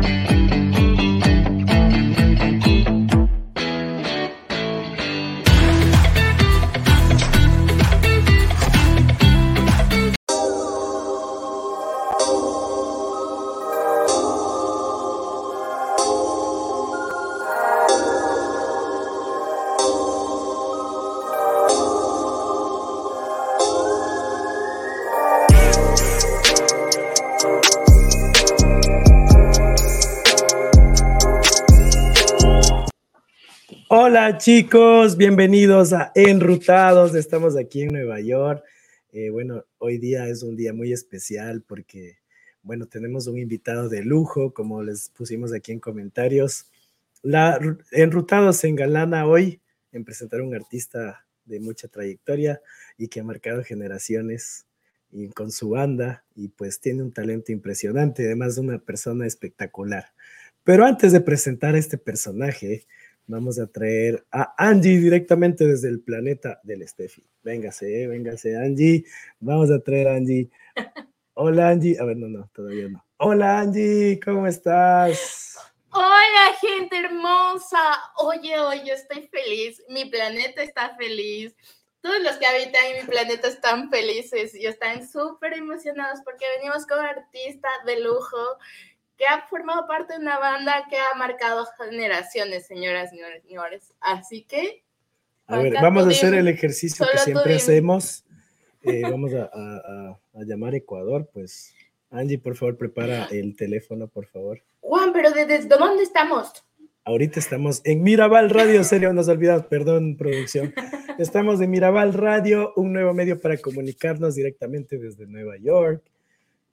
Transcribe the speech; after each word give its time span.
Hola 0.00 0.27
chicos, 34.48 35.18
bienvenidos 35.18 35.92
a 35.92 36.10
Enrutados. 36.14 37.14
Estamos 37.14 37.54
aquí 37.54 37.82
en 37.82 37.88
Nueva 37.88 38.18
York. 38.18 38.64
Eh, 39.12 39.28
bueno, 39.28 39.66
hoy 39.76 39.98
día 39.98 40.26
es 40.26 40.42
un 40.42 40.56
día 40.56 40.72
muy 40.72 40.90
especial 40.90 41.60
porque, 41.60 42.16
bueno, 42.62 42.86
tenemos 42.86 43.26
un 43.26 43.36
invitado 43.36 43.90
de 43.90 44.02
lujo, 44.02 44.54
como 44.54 44.82
les 44.82 45.10
pusimos 45.10 45.52
aquí 45.52 45.72
en 45.72 45.80
comentarios. 45.80 46.70
La 47.20 47.60
Enrutados 47.92 48.56
se 48.56 48.68
engalana 48.68 49.26
hoy 49.26 49.60
en 49.92 50.06
presentar 50.06 50.40
un 50.40 50.54
artista 50.54 51.26
de 51.44 51.60
mucha 51.60 51.86
trayectoria 51.86 52.62
y 52.96 53.08
que 53.08 53.20
ha 53.20 53.24
marcado 53.24 53.62
generaciones 53.62 54.64
y 55.10 55.28
con 55.28 55.52
su 55.52 55.68
banda 55.68 56.24
y 56.34 56.48
pues 56.48 56.80
tiene 56.80 57.02
un 57.02 57.12
talento 57.12 57.52
impresionante, 57.52 58.24
además 58.24 58.54
de 58.54 58.62
una 58.62 58.78
persona 58.78 59.26
espectacular. 59.26 60.06
Pero 60.64 60.86
antes 60.86 61.12
de 61.12 61.20
presentar 61.20 61.74
a 61.74 61.78
este 61.78 61.98
personaje, 61.98 62.86
Vamos 63.28 63.58
a 63.58 63.66
traer 63.66 64.24
a 64.32 64.54
Angie 64.56 64.96
directamente 64.96 65.66
desde 65.66 65.90
el 65.90 66.00
planeta 66.00 66.60
del 66.62 66.88
Steffi. 66.88 67.22
Véngase, 67.42 68.06
véngase, 68.06 68.56
Angie. 68.56 69.04
Vamos 69.38 69.70
a 69.70 69.80
traer 69.80 70.08
a 70.08 70.14
Angie. 70.14 70.48
Hola, 71.34 71.68
Angie. 71.68 71.98
A 72.00 72.06
ver, 72.06 72.16
no, 72.16 72.26
no, 72.26 72.48
todavía 72.54 72.88
no. 72.88 73.04
Hola, 73.18 73.60
Angie, 73.60 74.18
¿cómo 74.24 74.46
estás? 74.46 75.58
Hola, 75.90 76.56
gente 76.58 76.96
hermosa. 76.96 77.82
Oye, 78.16 78.58
oye, 78.60 78.92
estoy 78.94 79.28
feliz. 79.28 79.82
Mi 79.90 80.06
planeta 80.06 80.62
está 80.62 80.96
feliz. 80.96 81.54
Todos 82.00 82.22
los 82.22 82.36
que 82.36 82.46
habitan 82.46 82.82
en 82.86 83.02
mi 83.02 83.12
planeta 83.12 83.48
están 83.48 83.90
felices 83.90 84.54
y 84.54 84.64
están 84.64 85.06
súper 85.06 85.52
emocionados 85.52 86.20
porque 86.24 86.46
venimos 86.56 86.86
con 86.86 87.00
un 87.00 87.04
artista 87.04 87.68
de 87.84 88.00
lujo 88.00 88.56
que 89.18 89.26
ha 89.26 89.42
formado 89.48 89.86
parte 89.88 90.14
de 90.14 90.20
una 90.20 90.38
banda 90.38 90.86
que 90.88 90.96
ha 90.96 91.18
marcado 91.18 91.66
generaciones, 91.76 92.66
señoras, 92.66 93.10
señores, 93.10 93.42
señores. 93.42 93.92
Así 94.00 94.44
que... 94.44 94.84
A 95.48 95.58
ver, 95.58 95.74
vamos 95.74 96.06
a 96.06 96.10
hacer 96.10 96.34
el 96.34 96.46
ejercicio 96.46 97.04
que 97.10 97.18
siempre 97.18 97.56
hacemos. 97.56 98.24
Eh, 98.82 99.02
vamos 99.10 99.32
a, 99.34 99.50
a, 99.52 100.44
llamar 100.44 100.74
Ecuador, 100.74 101.28
pues. 101.32 101.74
Angie, 102.10 102.38
por 102.38 102.56
favor, 102.56 102.76
prepara 102.76 103.26
el 103.30 103.56
teléfono, 103.56 104.06
por 104.08 104.26
favor. 104.26 104.62
Juan, 104.80 105.12
pero 105.12 105.32
¿desde 105.32 105.66
dónde 105.66 106.04
estamos? 106.04 106.52
Ahorita 107.04 107.40
estamos 107.40 107.80
en 107.84 108.02
Mirabal 108.02 108.50
Radio, 108.50 108.84
serio, 108.84 109.12
nos 109.12 109.28
olvidamos, 109.28 109.66
perdón, 109.66 110.16
producción. 110.16 110.74
Estamos 111.18 111.60
en 111.60 111.70
Mirabal 111.70 112.12
Radio, 112.12 112.72
un 112.76 112.92
nuevo 112.92 113.12
medio 113.12 113.40
para 113.40 113.56
comunicarnos 113.56 114.36
directamente 114.36 114.98
desde 114.98 115.26
Nueva 115.26 115.56
York. 115.56 116.04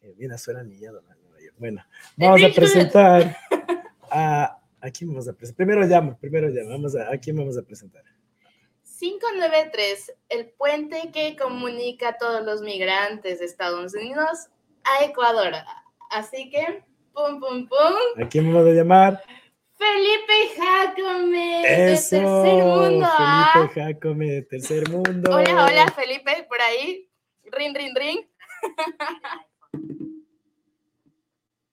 Eh, 0.01 0.13
mira, 0.17 0.37
suena 0.37 0.61
niñado, 0.61 1.01
¿no? 1.01 1.14
Bueno, 1.57 1.83
vamos 2.17 2.43
a 2.43 2.49
presentar 2.53 3.37
a... 4.11 4.59
¿A 4.81 4.91
quién 4.91 5.09
vamos 5.09 5.27
a 5.27 5.33
presentar? 5.33 5.65
Primero 5.65 5.87
llamo, 5.87 6.15
primero 6.19 6.47
llamo. 6.47 6.69
Vamos 6.69 6.95
a, 6.95 7.11
¿A 7.11 7.17
quién 7.17 7.35
vamos 7.35 7.57
a 7.57 7.63
presentar? 7.63 8.03
593, 8.99 10.13
el 10.29 10.49
puente 10.51 11.11
que 11.11 11.35
comunica 11.35 12.09
a 12.09 12.17
todos 12.17 12.45
los 12.45 12.61
migrantes 12.61 13.39
de 13.39 13.45
Estados 13.45 13.93
Unidos 13.95 14.47
a 14.83 15.03
Ecuador. 15.03 15.53
Así 16.11 16.49
que, 16.49 16.83
pum, 17.13 17.39
pum, 17.39 17.67
pum. 17.67 18.23
¿A 18.23 18.29
quién 18.29 18.53
vamos 18.53 18.69
a 18.69 18.73
llamar? 18.73 19.23
Felipe 19.75 20.55
Jacome, 20.55 21.61
de 21.61 21.75
Tercer 21.75 22.21
Mundo. 22.21 23.05
¿ah? 23.09 23.49
Felipe 23.53 23.81
Jacome, 23.81 24.25
de 24.31 24.41
Tercer 24.43 24.89
Mundo. 24.89 25.35
Hola, 25.35 25.65
hola, 25.65 25.91
Felipe, 25.91 26.45
por 26.47 26.61
ahí. 26.61 27.09
Ring, 27.51 27.75
ring, 27.75 27.95
ring. 27.95 28.19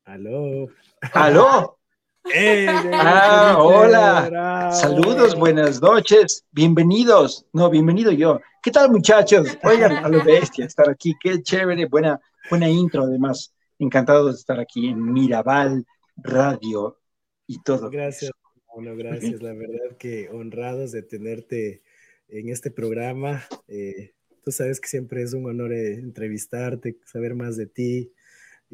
Aló. 0.04 0.68
Aló. 1.12 1.78
ah, 2.92 3.56
hola. 3.60 4.72
Saludos, 4.72 5.36
buenas 5.36 5.80
noches. 5.80 6.44
Bienvenidos. 6.50 7.46
No, 7.52 7.70
bienvenido 7.70 8.10
yo. 8.10 8.40
¿Qué 8.64 8.72
tal, 8.72 8.90
muchachos? 8.90 9.56
Oigan, 9.62 10.04
a 10.04 10.08
lo 10.08 10.24
bestia 10.24 10.64
estar 10.64 10.90
aquí. 10.90 11.14
Qué 11.22 11.40
chévere. 11.40 11.86
Buena, 11.86 12.20
buena 12.50 12.68
intro, 12.68 13.04
además. 13.04 13.54
Encantado 13.78 14.26
de 14.26 14.32
estar 14.32 14.58
aquí 14.58 14.88
en 14.88 15.12
Mirabal 15.12 15.86
Radio 16.16 16.98
y 17.46 17.62
todo. 17.62 17.88
Gracias, 17.88 18.32
bueno, 18.74 18.96
gracias. 18.96 19.40
La 19.40 19.52
verdad 19.52 19.96
que 19.98 20.28
honrados 20.30 20.90
de 20.90 21.02
tenerte 21.02 21.82
en 22.26 22.48
este 22.48 22.72
programa. 22.72 23.44
Eh, 23.68 24.14
tú 24.44 24.50
sabes 24.50 24.80
que 24.80 24.88
siempre 24.88 25.22
es 25.22 25.32
un 25.32 25.46
honor 25.46 25.72
eh, 25.72 25.94
entrevistarte, 25.94 26.98
saber 27.04 27.36
más 27.36 27.56
de 27.56 27.66
ti 27.66 28.12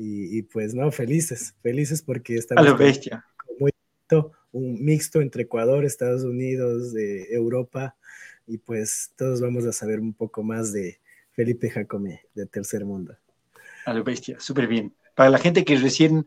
y, 0.00 0.42
pues 0.42 0.74
no, 0.74 0.92
felices, 0.92 1.54
felices 1.60 2.02
porque 2.02 2.36
estamos... 2.36 2.64
A 2.64 2.70
lo 2.70 2.76
bestia. 2.76 3.24
Muy, 3.58 3.72
un 4.52 4.84
mixto 4.84 5.20
entre 5.20 5.42
Ecuador, 5.42 5.84
Estados 5.84 6.22
Unidos, 6.22 6.92
de 6.92 7.26
Europa, 7.34 7.96
y 8.46 8.58
pues 8.58 9.12
todos 9.16 9.40
vamos 9.40 9.66
a 9.66 9.72
saber 9.72 9.98
un 9.98 10.14
poco 10.14 10.44
más 10.44 10.72
de 10.72 11.00
Felipe 11.32 11.68
Jacome, 11.68 12.22
de 12.34 12.46
Tercer 12.46 12.84
Mundo. 12.84 13.16
A 13.86 13.92
lo 13.92 14.04
bestia, 14.04 14.38
súper 14.38 14.68
bien. 14.68 14.94
Para 15.16 15.30
la 15.30 15.38
gente 15.38 15.64
que 15.64 15.76
recién 15.76 16.24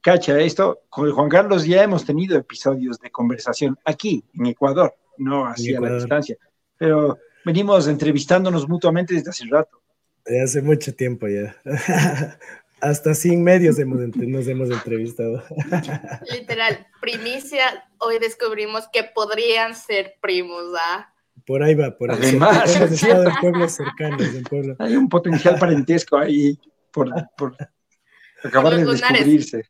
cacha 0.00 0.40
esto, 0.40 0.82
con 0.88 1.10
Juan 1.12 1.28
Carlos 1.28 1.64
ya 1.64 1.84
hemos 1.84 2.04
tenido 2.04 2.36
episodios 2.36 2.98
de 2.98 3.10
conversación 3.10 3.78
aquí, 3.84 4.24
en 4.34 4.46
Ecuador, 4.46 4.94
no 5.16 5.46
así 5.46 5.74
a 5.74 5.80
la 5.80 5.94
distancia, 5.94 6.36
pero 6.76 7.18
venimos 7.44 7.86
entrevistándonos 7.86 8.68
mutuamente 8.68 9.14
desde 9.14 9.30
hace 9.30 9.44
rato. 9.48 9.80
De 10.24 10.42
hace 10.42 10.60
mucho 10.60 10.92
tiempo 10.92 11.28
ya. 11.28 11.56
Hasta 12.80 13.14
sin 13.14 13.42
medios 13.42 13.78
nos 13.78 14.48
hemos 14.48 14.70
entrevistado. 14.70 15.42
Literal, 16.30 16.86
primicia, 17.00 17.88
hoy 17.98 18.18
descubrimos 18.18 18.84
que 18.92 19.04
podrían 19.04 19.74
ser 19.74 20.16
primos, 20.20 20.64
¿ah? 20.78 21.12
Por 21.46 21.62
ahí 21.62 21.74
va, 21.74 21.96
por 21.96 22.10
ahí. 22.10 22.18
Además, 22.20 22.76
hemos 22.76 23.02
en 23.02 23.34
pueblos 23.40 23.72
cercanos, 23.72 24.34
en 24.34 24.42
pueblo. 24.42 24.76
Hay 24.78 24.96
un 24.96 25.08
potencial 25.08 25.58
parentesco 25.58 26.18
ahí 26.18 26.58
por, 26.92 27.10
por 27.36 27.56
acabar 28.42 28.76
de 28.76 28.84
descubrirse. 28.84 29.64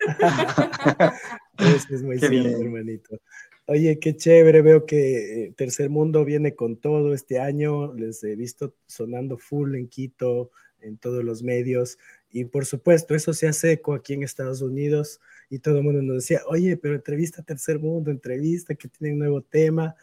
Eso 1.58 1.94
es 1.94 2.02
muy 2.02 2.18
cierto, 2.18 2.60
hermanito. 2.60 3.18
Oye, 3.66 3.98
qué 4.00 4.16
chévere, 4.16 4.62
veo 4.62 4.84
que 4.84 5.44
eh, 5.44 5.54
Tercer 5.56 5.90
Mundo 5.90 6.24
viene 6.24 6.56
con 6.56 6.76
todo 6.76 7.14
este 7.14 7.38
año, 7.38 7.94
les 7.94 8.24
he 8.24 8.34
visto 8.34 8.74
sonando 8.86 9.38
full 9.38 9.76
en 9.76 9.88
Quito, 9.88 10.50
en 10.80 10.98
todos 10.98 11.22
los 11.22 11.42
medios. 11.42 11.98
Y 12.32 12.44
por 12.44 12.64
supuesto, 12.64 13.14
eso 13.14 13.32
se 13.32 13.48
hace 13.48 13.72
eco 13.72 13.94
aquí 13.94 14.14
en 14.14 14.22
Estados 14.22 14.62
Unidos 14.62 15.20
y 15.48 15.58
todo 15.58 15.78
el 15.78 15.84
mundo 15.84 16.00
nos 16.02 16.16
decía, 16.16 16.42
oye, 16.46 16.76
pero 16.76 16.94
entrevista 16.94 17.42
Tercer 17.42 17.78
Mundo, 17.78 18.10
entrevista 18.10 18.74
que 18.74 18.88
tiene 18.88 19.14
un 19.14 19.18
nuevo 19.18 19.42
tema. 19.42 19.96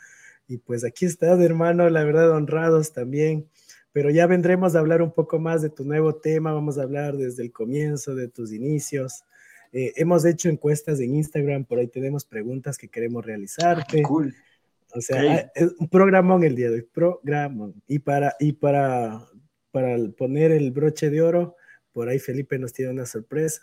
Y 0.48 0.58
pues 0.58 0.84
aquí 0.84 1.06
estás, 1.06 1.40
hermano, 1.40 1.90
la 1.90 2.04
verdad, 2.04 2.32
honrados 2.32 2.92
también. 2.94 3.48
Pero 3.94 4.10
ya 4.10 4.28
vendremos 4.28 4.76
a 4.76 4.80
hablar 4.80 5.02
un 5.02 5.12
poco 5.12 5.40
más 5.40 5.62
de 5.62 5.70
tu 5.70 5.84
nuevo 5.84 6.16
tema, 6.16 6.54
vamos 6.54 6.78
a 6.78 6.84
hablar 6.84 7.18
desde 7.18 7.44
el 7.44 7.52
comienzo, 7.52 8.14
de 8.14 8.28
tus 8.28 8.52
inicios. 8.52 9.24
Eh, 9.72 9.94
hemos 9.96 10.26
hecho 10.26 10.50
encuestas 10.50 11.00
en 11.00 11.16
Instagram, 11.16 11.66
por 11.66 11.80
ahí 11.80 11.88
tenemos 11.88 12.26
preguntas 12.26 12.78
que 12.78 12.90
queremos 12.90 13.26
realizarte. 13.26 14.02
cool. 14.04 14.34
O 14.94 15.02
sea, 15.02 15.52
es 15.54 15.74
un 15.80 15.90
programón 15.90 16.44
el 16.44 16.56
día 16.56 16.70
de 16.70 16.76
hoy, 16.76 16.82
programón. 16.82 17.82
Y 17.88 18.00
para, 18.00 18.36
y 18.40 18.54
para, 18.54 19.28
para 19.72 19.98
poner 20.18 20.52
el 20.52 20.72
broche 20.72 21.10
de 21.10 21.22
oro, 21.22 21.57
por 21.98 22.10
ahí 22.10 22.20
Felipe 22.20 22.60
nos 22.60 22.74
tiene 22.74 22.92
una 22.92 23.08
sorpresa. 23.08 23.60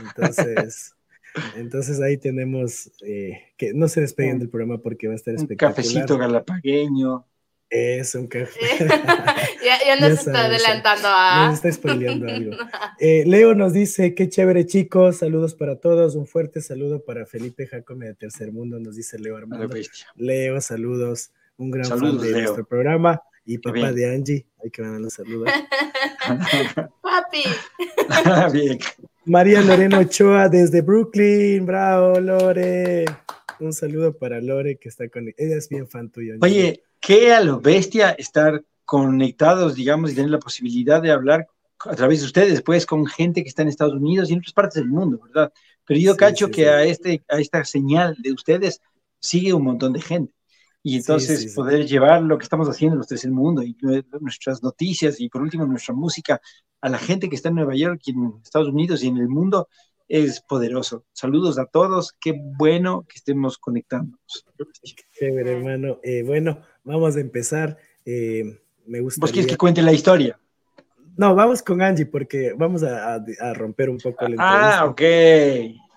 Entonces, 0.00 0.94
entonces 1.58 2.00
ahí 2.00 2.16
tenemos 2.16 2.90
eh, 3.02 3.52
que 3.58 3.74
no 3.74 3.88
se 3.88 4.00
despeguen 4.00 4.38
del 4.38 4.48
programa 4.48 4.80
porque 4.80 5.06
va 5.06 5.12
a 5.12 5.16
estar 5.16 5.34
espectacular. 5.34 5.72
Un 5.72 5.76
cafecito 5.76 6.16
galapagueño. 6.16 7.26
Es 7.68 8.14
un 8.14 8.26
café. 8.26 8.58
ya, 9.62 9.78
ya, 9.86 10.00
nos 10.00 10.18
está 10.18 10.46
adelantando 10.46 11.08
a. 11.10 11.48
Nos 11.48 11.56
está 11.56 11.70
spoileando 11.70 12.26
algo. 12.26 12.56
Eh, 12.98 13.24
Leo 13.26 13.54
nos 13.54 13.74
dice: 13.74 14.14
Qué 14.14 14.30
chévere, 14.30 14.64
chicos. 14.64 15.18
Saludos 15.18 15.54
para 15.54 15.78
todos. 15.78 16.14
Un 16.14 16.26
fuerte 16.26 16.62
saludo 16.62 17.04
para 17.04 17.26
Felipe 17.26 17.66
Jacome 17.66 18.06
de 18.06 18.14
Tercer 18.14 18.50
Mundo, 18.50 18.80
nos 18.80 18.96
dice 18.96 19.18
Leo 19.18 19.36
Armando. 19.36 19.68
Leo, 20.16 20.58
saludos. 20.62 21.32
Un 21.58 21.70
gran 21.70 21.86
fan 21.86 22.18
de 22.18 22.30
nuestro 22.32 22.64
programa 22.66 23.20
y 23.48 23.56
papá 23.56 23.92
de 23.92 24.14
Angie. 24.14 24.46
Hay 24.62 24.70
que 24.70 24.82
mandar 24.82 25.00
los 25.00 25.14
saludos. 25.14 25.48
Papi. 27.02 27.42
Bien. 28.52 28.78
María 29.24 29.62
Lorena 29.62 30.00
Ochoa 30.00 30.50
desde 30.50 30.82
Brooklyn. 30.82 31.64
Bravo, 31.64 32.20
Lore. 32.20 33.06
Un 33.58 33.72
saludo 33.72 34.12
para 34.12 34.42
Lore 34.42 34.76
que 34.76 34.90
está 34.90 35.08
con. 35.08 35.32
Ella 35.38 35.56
es 35.56 35.68
bien 35.70 35.88
fan 35.88 36.10
tuyo. 36.10 36.34
Oye, 36.42 36.82
qué 37.00 37.32
a 37.32 37.40
lo 37.40 37.58
bestia 37.58 38.10
estar 38.10 38.62
conectados, 38.84 39.74
digamos, 39.74 40.12
y 40.12 40.14
tener 40.14 40.30
la 40.30 40.38
posibilidad 40.38 41.00
de 41.00 41.10
hablar 41.10 41.46
a 41.80 41.96
través 41.96 42.20
de 42.20 42.26
ustedes, 42.26 42.60
pues, 42.60 42.84
con 42.84 43.06
gente 43.06 43.42
que 43.42 43.48
está 43.48 43.62
en 43.62 43.68
Estados 43.68 43.94
Unidos 43.94 44.28
y 44.28 44.34
en 44.34 44.40
otras 44.40 44.52
partes 44.52 44.74
del 44.74 44.90
mundo, 44.90 45.20
¿verdad? 45.24 45.50
Pero 45.86 45.98
yo 45.98 46.16
cacho 46.18 46.50
que 46.50 46.68
A, 46.68 46.84
este, 46.84 47.22
a 47.28 47.40
esta 47.40 47.64
señal 47.64 48.14
de 48.18 48.32
ustedes 48.32 48.82
sigue 49.20 49.54
un 49.54 49.64
montón 49.64 49.94
de 49.94 50.02
gente. 50.02 50.34
Y 50.82 50.96
entonces 50.96 51.54
poder 51.54 51.86
llevar 51.86 52.22
lo 52.22 52.38
que 52.38 52.44
estamos 52.44 52.68
haciendo 52.68 52.94
en 52.94 52.98
los 52.98 53.08
tres 53.08 53.22
del 53.22 53.32
mundo 53.32 53.62
y 53.62 53.76
nuestras 54.20 54.62
noticias 54.62 55.20
y 55.20 55.28
por 55.28 55.42
último 55.42 55.66
nuestra 55.66 55.94
música 55.94 56.40
a 56.80 56.88
la 56.88 56.98
gente 56.98 57.28
que 57.28 57.34
está 57.34 57.48
en 57.48 57.56
Nueva 57.56 57.74
York 57.74 58.00
y 58.04 58.12
en 58.12 58.34
Estados 58.42 58.68
Unidos 58.68 59.02
y 59.02 59.08
en 59.08 59.18
el 59.18 59.28
mundo 59.28 59.68
es 60.08 60.40
poderoso. 60.40 61.04
Saludos 61.12 61.58
a 61.58 61.66
todos, 61.66 62.14
qué 62.18 62.34
bueno 62.56 63.04
que 63.08 63.16
estemos 63.16 63.58
conectándonos. 63.58 64.46
Chévere, 65.12 65.58
hermano. 65.58 65.98
Eh, 66.02 66.22
bueno, 66.22 66.62
vamos 66.84 67.16
a 67.16 67.20
empezar. 67.20 67.76
Eh, 68.04 68.44
me 68.86 69.00
gustaría... 69.00 69.20
¿Vos 69.20 69.32
quieres 69.32 69.50
que 69.50 69.58
cuente 69.58 69.82
la 69.82 69.92
historia? 69.92 70.38
No, 71.16 71.34
vamos 71.34 71.62
con 71.62 71.82
Angie 71.82 72.06
porque 72.06 72.54
vamos 72.56 72.82
a, 72.84 73.22
romper 73.52 73.90
un 73.90 73.98
poco 73.98 74.24
el 74.24 74.36
Ah, 74.38 74.86
ok. 74.88 75.02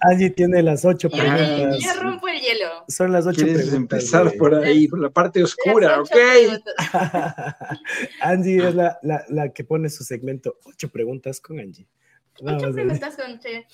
Angie 0.02 0.32
tiene 0.32 0.64
las 0.64 0.84
ocho 0.84 1.10
preguntas. 1.10 1.80
Ya 1.80 1.94
rompo 1.94 2.28
el 2.28 2.40
hielo. 2.40 2.86
Son 2.88 3.12
las 3.12 3.28
ocho 3.28 3.44
preguntas. 3.44 3.74
empezar 3.74 4.34
por 4.38 4.56
ahí, 4.56 4.88
por 4.88 5.00
la 5.00 5.10
parte 5.10 5.44
oscura, 5.44 6.02
ok. 6.02 6.16
Angie 8.22 8.68
es 8.68 8.76
la, 8.76 9.00
la, 9.02 9.50
que 9.54 9.64
pone 9.64 9.90
su 9.90 10.04
segmento 10.04 10.58
ocho 10.66 10.90
preguntas 10.90 11.40
con 11.40 11.60
Angie. 11.60 11.88
ocho 12.42 12.72
preguntas 12.72 13.16
con 13.16 13.40
Che. 13.40 13.68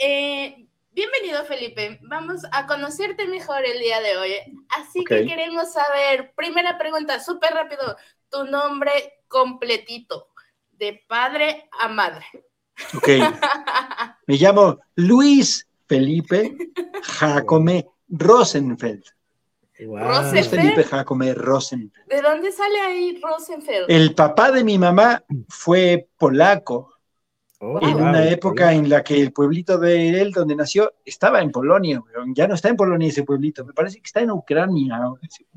Eh, 0.00 0.66
bienvenido, 0.92 1.44
Felipe. 1.44 1.98
Vamos 2.02 2.42
a 2.52 2.66
conocerte 2.66 3.26
mejor 3.26 3.64
el 3.64 3.80
día 3.80 4.00
de 4.00 4.16
hoy. 4.16 4.32
Así 4.68 5.04
que 5.04 5.26
queremos 5.26 5.72
saber, 5.72 6.32
primera 6.36 6.78
pregunta, 6.78 7.18
súper 7.18 7.52
rápido, 7.52 7.96
tu 8.30 8.44
nombre 8.44 8.92
completito, 9.26 10.28
de 10.72 11.02
padre 11.08 11.68
a 11.80 11.88
madre. 11.88 12.26
Ok. 12.94 13.08
Me 14.26 14.36
llamo 14.36 14.78
Luis 14.96 15.66
Felipe 15.86 16.56
Jacome 17.02 17.86
Rosenfeld. 18.08 19.04
Rosenfeld. 19.78 20.50
Felipe 20.50 20.84
Jacome 20.84 21.34
Rosenfeld. 21.34 22.06
¿De 22.08 22.20
dónde 22.20 22.52
sale 22.52 22.80
ahí 22.80 23.20
Rosenfeld? 23.22 23.86
El 23.88 24.14
papá 24.14 24.50
de 24.50 24.64
mi 24.64 24.78
mamá 24.78 25.24
fue 25.48 26.08
polaco. 26.18 26.94
Oh, 27.60 27.80
en 27.82 27.96
una 27.96 28.28
época 28.28 28.72
en 28.72 28.88
la 28.88 29.02
que 29.02 29.20
el 29.20 29.32
pueblito 29.32 29.78
de 29.78 30.20
él, 30.20 30.30
donde 30.30 30.54
nació, 30.54 30.92
estaba 31.04 31.40
en 31.42 31.50
Polonia. 31.50 32.00
Ya 32.32 32.46
no 32.46 32.54
está 32.54 32.68
en 32.68 32.76
Polonia 32.76 33.08
ese 33.08 33.24
pueblito. 33.24 33.64
Me 33.64 33.72
parece 33.72 33.96
que 33.96 34.06
está 34.06 34.20
en 34.20 34.30
Ucrania. 34.30 35.00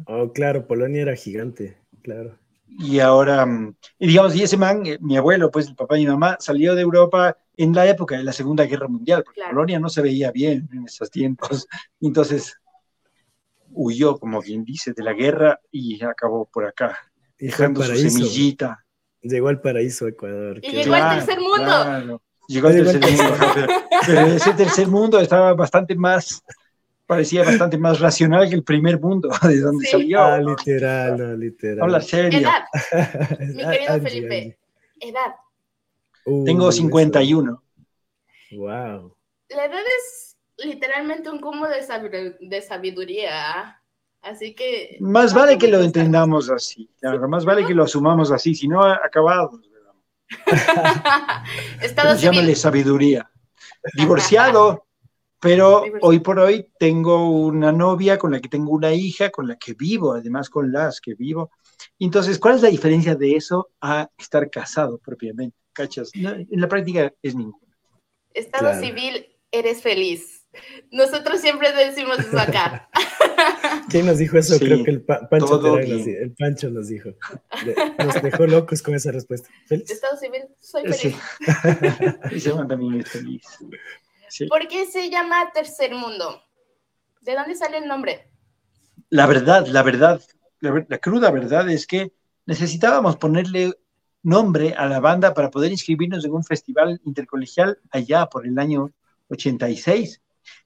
Oh, 0.07 0.31
claro, 0.33 0.65
Polonia 0.65 1.03
era 1.03 1.15
gigante, 1.15 1.77
claro 2.01 2.40
y 2.79 3.00
ahora, 3.00 3.45
mm, 3.45 3.75
y 4.00 4.07
digamos, 4.07 4.35
y 4.35 4.44
ese 4.44 4.57
man, 4.57 4.85
eh, 4.85 4.97
mi 5.01 5.18
abuelo, 5.18 5.51
pues 5.51 5.68
el 5.68 5.75
papá 5.75 5.97
y 5.97 6.01
mi 6.01 6.12
mamá, 6.12 6.38
salió 6.39 6.75
de 6.75 6.81
Europa 6.81 7.38
en 7.57 7.73
la 7.73 7.88
época 7.88 8.18
de 8.18 8.23
la 8.23 8.33
Segunda 8.33 8.65
Guerra 8.65 8.88
Mundial, 8.88 9.23
porque 9.23 9.41
Polonia 9.50 9.79
no 9.79 9.89
se 9.89 10.01
veía 10.01 10.31
bien 10.31 10.69
en 10.71 10.85
esos 10.85 11.09
tiempos, 11.09 11.68
entonces 12.00 12.57
huyó, 13.73 14.18
como 14.18 14.41
bien 14.41 14.63
dice, 14.63 14.94
de 14.94 15.03
la 15.03 15.13
guerra 15.13 15.59
y 15.71 16.03
acabó 16.03 16.45
por 16.45 16.65
acá, 16.65 16.97
dejando 17.38 17.83
su 17.83 17.95
semillita. 17.95 18.85
Llegó 19.21 19.50
al 19.50 19.62
paraíso 19.62 20.07
Ecuador. 20.07 20.59
Y 20.63 20.71
llegó 20.71 20.95
al 20.95 21.18
tercer 21.18 21.39
mundo. 21.39 22.21
Llegó 22.47 22.68
al 22.68 22.73
tercer 22.75 23.01
mundo, 23.01 23.35
pero 24.06 24.21
ese 24.21 24.53
tercer 24.53 24.88
mundo 24.88 25.19
estaba 25.19 25.53
bastante 25.53 25.95
más 25.95 26.44
parecía 27.11 27.43
bastante 27.43 27.77
más 27.77 27.99
racional 27.99 28.47
que 28.47 28.55
el 28.55 28.63
primer 28.63 28.97
mundo, 28.97 29.29
de 29.43 29.59
donde 29.59 29.85
salió. 29.85 30.23
Ah, 30.23 30.39
literal, 30.39 31.17
no, 31.17 31.35
literal. 31.35 31.81
Habla 31.81 31.99
serio. 31.99 32.39
Edad, 32.39 32.63
mi 33.39 33.57
querido 33.57 34.01
Felipe, 34.01 34.57
edad. 35.01 35.35
Tengo 36.45 36.71
51. 36.71 37.63
Wow. 38.51 39.17
La 39.49 39.65
edad 39.65 39.81
es 39.99 40.37
literalmente 40.57 41.29
un 41.29 41.39
cúmulo 41.41 41.67
de, 41.69 42.61
sabiduría. 42.61 43.77
Así 44.21 44.55
que. 44.55 44.95
Más 45.01 45.33
vale 45.33 45.57
que 45.57 45.67
lo 45.67 45.81
entendamos 45.81 46.49
así. 46.49 46.89
Claro, 47.01 47.27
más 47.27 47.43
vale 47.43 47.65
que 47.65 47.73
lo 47.73 47.83
asumamos 47.83 48.31
así, 48.31 48.55
si 48.55 48.69
no, 48.69 48.81
acabado. 48.85 49.59
Estado 51.81 52.15
Llámale 52.15 52.55
sabiduría. 52.55 53.29
Divorciado. 53.97 54.85
Pero 55.41 55.83
hoy 56.01 56.19
por 56.19 56.39
hoy 56.39 56.67
tengo 56.77 57.29
una 57.29 57.71
novia 57.71 58.19
con 58.19 58.31
la 58.31 58.39
que 58.39 58.47
tengo 58.47 58.71
una 58.71 58.93
hija, 58.93 59.31
con 59.31 59.47
la 59.47 59.55
que 59.55 59.73
vivo, 59.73 60.13
además 60.13 60.49
con 60.49 60.71
las 60.71 61.01
que 61.01 61.15
vivo. 61.15 61.49
Entonces, 61.97 62.38
¿cuál 62.38 62.55
es 62.55 62.61
la 62.61 62.69
diferencia 62.69 63.15
de 63.15 63.35
eso 63.35 63.71
a 63.81 64.07
estar 64.17 64.49
casado 64.51 64.99
propiamente? 64.99 65.57
¿Cachas? 65.73 66.11
en 66.13 66.47
la 66.51 66.67
práctica 66.67 67.11
es 67.23 67.33
ninguna. 67.33 67.65
Estado 68.33 68.79
civil, 68.79 69.25
eres 69.51 69.81
feliz. 69.81 70.41
Nosotros 70.91 71.39
siempre 71.39 71.71
decimos 71.71 72.19
eso 72.19 72.37
acá. 72.37 72.89
¿Quién 73.89 74.05
nos 74.05 74.17
dijo 74.17 74.37
eso? 74.37 74.59
Creo 74.59 74.83
que 74.83 74.91
el 74.91 75.01
Pancho 75.01 75.77
el 75.79 76.33
Pancho 76.37 76.69
nos 76.69 76.89
dijo. 76.89 77.11
Nos 77.97 78.21
dejó 78.21 78.45
locos 78.45 78.81
con 78.81 78.94
esa 78.94 79.11
respuesta. 79.11 79.49
Estado 79.69 80.17
civil, 80.17 80.41
soy 80.59 80.83
feliz. 80.91 81.15
y 82.31 82.39
se 82.39 82.51
también 82.51 82.99
es 82.99 83.09
feliz. 83.09 83.44
¿Por 84.50 84.68
qué 84.68 84.86
se 84.86 85.10
llama 85.10 85.51
Tercer 85.54 85.94
Mundo? 85.94 86.42
¿De 87.22 87.36
dónde 87.36 87.56
sale 87.56 87.78
el 87.78 87.88
nombre? 87.88 88.28
La 89.10 89.25
verdad, 89.25 89.68
la 89.68 89.83
verdad, 89.83 90.22
la, 90.60 90.98
cruda 91.00 91.31
verdad 91.31 91.69
es 91.69 91.86
que 91.86 92.13
necesitábamos 92.45 93.18
ponerle 93.18 93.74
nombre 94.24 94.74
a 94.74 94.88
la 94.88 95.00
banda 95.00 95.33
para 95.33 95.50
poder 95.50 95.72
inscribirnos 95.72 96.24
en 96.24 96.31
un 96.31 96.44
festival 96.44 97.01
intercolegial 97.06 97.80
allá 97.92 98.28
por 98.28 98.48
el 98.48 98.57
año 98.57 98.92
86. 99.30 100.22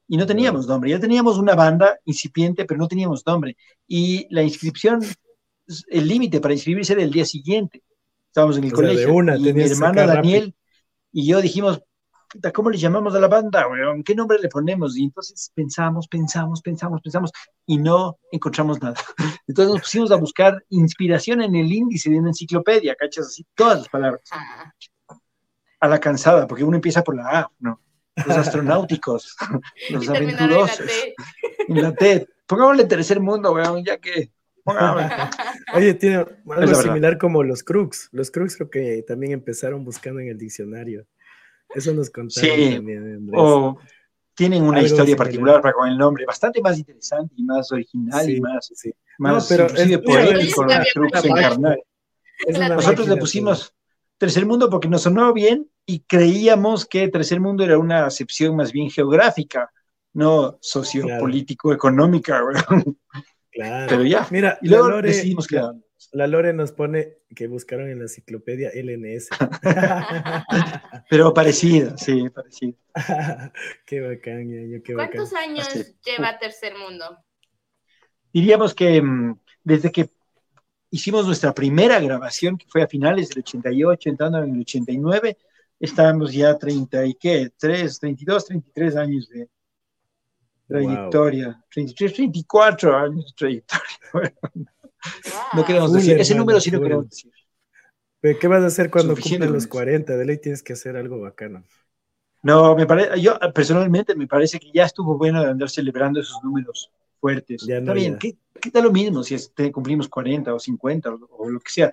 Y 0.07 0.17
no 0.17 0.25
teníamos 0.25 0.67
nombre, 0.67 0.91
ya 0.91 0.99
teníamos 0.99 1.37
una 1.37 1.55
banda 1.55 1.99
incipiente, 2.05 2.65
pero 2.65 2.79
no 2.79 2.87
teníamos 2.87 3.25
nombre. 3.25 3.57
Y 3.87 4.27
la 4.29 4.43
inscripción, 4.43 5.01
el 5.87 6.07
límite 6.07 6.39
para 6.39 6.53
inscribirse 6.53 6.93
era 6.93 7.01
el 7.01 7.11
día 7.11 7.25
siguiente. 7.25 7.83
Estábamos 8.27 8.57
en 8.57 8.65
el 8.65 8.73
colegio. 8.73 9.09
y 9.37 9.53
mi 9.53 9.63
hermano 9.63 10.05
Daniel 10.05 10.53
y 11.11 11.25
yo 11.25 11.41
dijimos, 11.41 11.81
¿cómo 12.53 12.69
le 12.69 12.77
llamamos 12.77 13.15
a 13.15 13.19
la 13.19 13.27
banda? 13.27 13.65
¿Qué 14.03 14.15
nombre 14.15 14.39
le 14.39 14.49
ponemos? 14.49 14.97
Y 14.97 15.05
entonces 15.05 15.51
pensamos, 15.53 16.07
pensamos, 16.07 16.61
pensamos, 16.61 17.01
pensamos 17.01 17.31
y 17.65 17.77
no 17.77 18.17
encontramos 18.31 18.81
nada. 18.81 18.95
Entonces 19.47 19.73
nos 19.73 19.81
pusimos 19.81 20.11
a 20.11 20.15
buscar 20.15 20.63
inspiración 20.69 21.41
en 21.41 21.55
el 21.55 21.71
índice 21.71 22.09
de 22.09 22.19
una 22.19 22.29
enciclopedia, 22.29 22.95
¿cachas? 22.95 23.27
Así, 23.27 23.45
todas 23.53 23.79
las 23.79 23.89
palabras. 23.89 24.23
Ah. 24.31 24.71
A 25.79 25.87
la 25.87 25.99
cansada, 25.99 26.47
porque 26.47 26.63
uno 26.63 26.75
empieza 26.75 27.03
por 27.03 27.15
la 27.15 27.39
A, 27.39 27.51
¿no? 27.59 27.79
Los 28.25 28.37
astronáuticos, 28.37 29.35
los 29.91 30.09
aventurosos. 30.09 30.89
En 31.67 31.81
la 31.81 31.93
T. 31.93 32.27
Pongámosle 32.47 32.85
tercer 32.85 33.19
mundo, 33.19 33.53
weón, 33.53 33.83
ya 33.83 33.97
que 33.97 34.31
Oye, 35.75 35.93
tiene 35.93 36.25
algo 36.49 36.75
similar 36.75 37.17
como 37.17 37.43
los 37.43 37.63
Crux. 37.63 38.09
Los 38.11 38.31
Crux 38.31 38.55
creo 38.55 38.69
que 38.69 39.03
también 39.07 39.33
empezaron 39.33 39.83
buscando 39.83 40.19
en 40.21 40.29
el 40.29 40.37
diccionario. 40.37 41.05
Eso 41.75 41.93
nos 41.93 42.09
contaron 42.09 42.49
sí, 42.55 42.75
también, 42.75 43.29
O 43.35 43.77
tienen 44.33 44.63
una 44.63 44.81
historia 44.81 45.15
particular 45.15 45.61
para 45.61 45.73
con 45.73 45.87
el 45.87 45.97
nombre, 45.97 46.25
bastante 46.25 46.61
más 46.61 46.77
interesante 46.77 47.33
y 47.37 47.43
más 47.43 47.71
original 47.71 48.29
y 48.29 48.41
más, 48.41 48.71
más 49.17 49.47
pero 49.47 49.65
inclusive 49.65 49.99
poético, 49.99 50.65
Nosotros 52.75 53.07
le 53.07 53.17
pusimos 53.17 53.73
Tercer 54.17 54.45
Mundo 54.45 54.69
porque 54.69 54.87
nos 54.87 55.03
sonó 55.03 55.33
bien 55.33 55.69
y 55.85 55.99
creíamos 56.01 56.85
que 56.85 57.07
Tercer 57.07 57.39
Mundo 57.39 57.63
era 57.63 57.77
una 57.77 58.05
acepción 58.05 58.55
más 58.55 58.71
bien 58.71 58.89
geográfica, 58.89 59.71
no 60.13 60.57
sociopolítico, 60.61 61.73
económica. 61.73 62.41
Claro. 63.51 63.87
Pero 63.89 64.03
ya, 64.03 64.27
Mira, 64.31 64.59
y 64.61 64.67
luego 64.67 65.01
decidimos 65.01 65.47
que 65.47 65.61
la 66.11 66.27
Lore 66.27 66.53
nos 66.53 66.71
pone 66.71 67.17
que 67.35 67.47
buscaron 67.47 67.89
en 67.89 67.99
la 67.99 68.05
enciclopedia 68.05 68.71
LNS. 68.73 69.29
Pero 71.09 71.33
parecido, 71.33 71.97
sí, 71.97 72.29
parecido. 72.29 72.73
qué 73.85 74.01
bacán, 74.01 74.49
yo, 74.49 74.81
qué 74.83 74.93
¿Cuántos 74.93 75.33
años 75.33 75.67
lleva 76.03 76.37
Tercer 76.39 76.73
Mundo? 76.77 77.17
Diríamos 78.31 78.73
que 78.73 79.01
mm, 79.01 79.39
desde 79.63 79.91
que 79.91 80.09
hicimos 80.89 81.25
nuestra 81.25 81.53
primera 81.53 81.99
grabación, 81.99 82.57
que 82.57 82.67
fue 82.67 82.81
a 82.81 82.87
finales 82.87 83.29
del 83.29 83.39
88, 83.39 84.09
entrando 84.09 84.43
en 84.43 84.55
el 84.55 84.61
89, 84.61 85.37
estábamos 85.79 86.33
ya 86.33 86.57
30 86.57 87.05
y 87.05 87.13
qué, 87.15 87.51
3, 87.57 87.99
32, 87.99 88.45
33 88.45 88.95
años 88.95 89.29
de 89.29 89.49
trayectoria, 90.67 91.63
33, 91.71 92.13
34 92.13 92.97
años 92.97 93.25
de 93.25 93.33
trayectoria. 93.35 94.33
No 95.53 95.65
queremos 95.65 95.93
decir, 95.93 96.19
ese 96.19 96.35
número 96.35 96.59
sí 96.59 96.71
no 96.71 96.81
queremos 96.81 97.09
decir. 97.09 97.31
¿Qué 98.39 98.47
vas 98.47 98.63
a 98.63 98.67
hacer 98.67 98.89
cuando 98.89 99.15
cumplan 99.15 99.53
los 99.53 99.67
40? 99.67 100.17
De 100.17 100.25
ley 100.25 100.37
tienes 100.37 100.63
que 100.63 100.73
hacer 100.73 100.97
algo 100.97 101.19
bacano. 101.19 101.63
No, 102.41 102.75
me 102.75 102.85
parece, 102.85 103.19
yo 103.19 103.37
personalmente 103.53 104.15
me 104.15 104.27
parece 104.27 104.59
que 104.59 104.71
ya 104.71 104.85
estuvo 104.85 105.17
bueno 105.17 105.43
de 105.43 105.49
andar 105.49 105.69
celebrando 105.69 106.19
esos 106.19 106.43
números 106.43 106.91
fuertes. 107.19 107.67
Está 107.67 107.93
bien, 107.93 108.17
¿qué, 108.19 108.35
¿qué, 108.61 108.69
tal 108.69 108.83
lo 108.83 108.91
mismo 108.91 109.23
si 109.23 109.35
cumplimos 109.71 110.07
40 110.07 110.53
o 110.53 110.59
50 110.59 111.09
o, 111.31 111.49
lo 111.49 111.59
que 111.59 111.71
sea? 111.71 111.91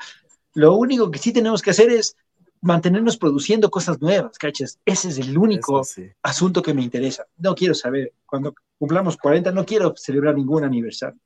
Lo 0.55 0.75
único 0.77 1.11
que 1.11 1.19
sí 1.19 1.33
tenemos 1.33 1.63
que 1.63 1.71
hacer 1.71 1.91
es 1.91 2.17
mantenernos 2.61 3.17
produciendo 3.17 3.71
cosas 3.71 4.01
nuevas, 4.01 4.37
¿cachas? 4.39 4.79
Ese 4.85 5.09
es 5.09 5.19
el 5.19 5.37
único 5.37 5.83
asunto 6.23 6.63
que 6.63 6.75
me 6.75 6.83
interesa. 6.83 7.27
No 7.39 7.55
quiero 7.55 7.75
saber, 7.75 8.13
cuando 8.27 8.55
cumplamos 8.79 9.17
40, 9.17 9.53
no 9.53 9.65
quiero 9.65 9.95
celebrar 9.97 10.35
ningún 10.35 10.65
aniversario. 10.65 11.19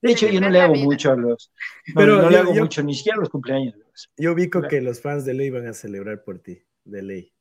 De 0.00 0.12
hecho, 0.12 0.28
yo 0.28 0.40
no 0.40 0.48
le 0.48 0.60
hago 0.60 0.74
mucho 0.74 1.12
a 1.12 1.16
los. 1.16 1.52
Pero 1.94 2.22
no, 2.22 2.30
le 2.30 2.38
hago 2.38 2.54
mucho, 2.54 2.82
ni 2.82 2.94
siquiera 2.94 3.16
a 3.16 3.20
los 3.20 3.30
cumpleaños. 3.30 3.74
Yo 4.16 4.32
ubico 4.32 4.62
que 4.62 4.80
los 4.80 5.00
fans 5.00 5.24
de 5.24 5.34
ley 5.34 5.50
van 5.50 5.66
a 5.66 5.72
celebrar 5.72 6.22
por 6.22 6.38
ti, 6.38 6.62
de 6.84 7.02
ley. 7.02 7.32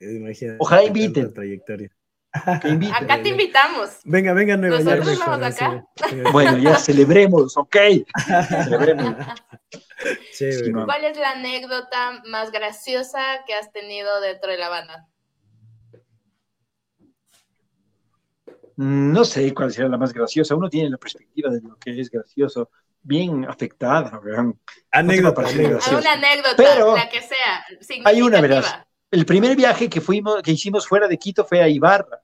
Imagínate. 0.00 0.56
Ojalá 0.60 0.84
inviten. 0.84 1.32
Trayectoria. 1.34 1.90
Acá 2.32 3.20
te 3.22 3.28
invitamos. 3.30 3.98
Venga, 4.04 4.32
venga 4.32 4.56
Nueva 4.56 4.80
York. 4.80 5.04
acá. 5.42 5.84
Bueno, 6.32 6.58
ya 6.58 6.76
celebremos, 6.76 7.56
ok. 7.56 7.76
Celebremos. 8.64 9.16
¿Cuál 10.84 11.04
es 11.04 11.16
la 11.18 11.32
anécdota 11.32 12.22
más 12.26 12.52
graciosa 12.52 13.44
que 13.46 13.54
has 13.54 13.72
tenido 13.72 14.20
dentro 14.20 14.50
de 14.50 14.58
la 14.58 14.68
banda? 14.68 15.08
No 18.76 19.24
sé 19.24 19.52
cuál 19.54 19.72
será 19.72 19.88
la 19.88 19.98
más 19.98 20.12
graciosa. 20.12 20.54
Uno 20.54 20.68
tiene 20.68 20.90
la 20.90 20.98
perspectiva 20.98 21.50
de 21.50 21.60
lo 21.60 21.76
que 21.76 22.00
es 22.00 22.10
gracioso 22.10 22.70
bien 23.02 23.44
afectada. 23.46 24.20
Anécdota. 24.90 25.42
Una 25.42 26.12
anécdota, 26.12 26.94
la 26.94 27.08
que 27.08 27.20
sea. 27.20 27.64
Hay 28.04 28.22
una, 28.22 28.40
verás 28.40 28.86
el 29.10 29.26
primer 29.26 29.56
viaje 29.56 29.88
que 29.88 30.00
fuimos, 30.00 30.42
que 30.42 30.52
hicimos 30.52 30.86
fuera 30.86 31.08
de 31.08 31.18
Quito 31.18 31.44
fue 31.44 31.60
a 31.60 31.68
Ibarra. 31.68 32.20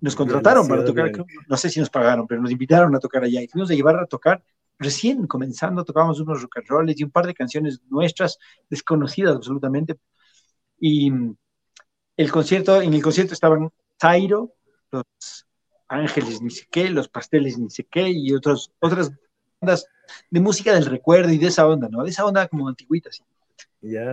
Nos 0.00 0.16
contrataron 0.16 0.66
para 0.66 0.84
tocar, 0.84 1.12
no 1.48 1.56
sé 1.56 1.70
si 1.70 1.78
nos 1.78 1.90
pagaron, 1.90 2.26
pero 2.26 2.40
nos 2.40 2.50
invitaron 2.50 2.94
a 2.94 2.98
tocar 2.98 3.22
allá. 3.24 3.40
Y 3.40 3.48
fuimos 3.48 3.70
a 3.70 3.74
Ibarra 3.74 4.02
a 4.02 4.06
tocar, 4.06 4.42
recién 4.78 5.26
comenzando, 5.26 5.84
tocábamos 5.84 6.20
unos 6.20 6.42
rock 6.42 6.58
and 6.58 6.66
rolls 6.68 7.00
y 7.00 7.04
un 7.04 7.10
par 7.10 7.26
de 7.26 7.34
canciones 7.34 7.80
nuestras, 7.88 8.38
desconocidas 8.68 9.36
absolutamente. 9.36 9.96
Y 10.78 11.12
el 12.16 12.32
concierto, 12.32 12.82
en 12.82 12.94
el 12.94 13.02
concierto 13.02 13.34
estaban 13.34 13.70
Zairo, 14.00 14.54
los 14.90 15.04
Ángeles 15.92 16.40
ni 16.42 16.50
sé 16.50 16.66
qué, 16.70 16.88
los 16.90 17.08
Pasteles 17.08 17.58
ni 17.58 17.70
sé 17.70 17.84
qué, 17.84 18.10
y 18.10 18.32
otros, 18.32 18.72
otras 18.80 19.12
bandas 19.60 19.86
de 20.30 20.40
música 20.40 20.74
del 20.74 20.86
recuerdo 20.86 21.30
y 21.32 21.38
de 21.38 21.48
esa 21.48 21.66
onda, 21.66 21.88
¿no? 21.88 22.02
De 22.02 22.10
esa 22.10 22.24
onda 22.24 22.48
como 22.48 22.68
antiguita, 22.68 23.10
sí. 23.12 23.22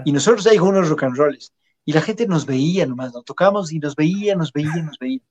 Y 0.05 0.11
nosotros 0.11 0.45
ahí 0.47 0.57
con 0.57 0.69
unos 0.69 0.89
rock 0.89 1.03
and 1.03 1.15
rolls 1.15 1.53
y 1.85 1.93
la 1.93 2.01
gente 2.01 2.27
nos 2.27 2.45
veía 2.45 2.85
nomás, 2.85 3.13
nos 3.13 3.25
tocamos 3.25 3.71
y 3.71 3.79
nos 3.79 3.95
veía, 3.95 4.35
nos 4.35 4.51
veía, 4.51 4.83
nos 4.83 4.97
veía. 4.99 5.21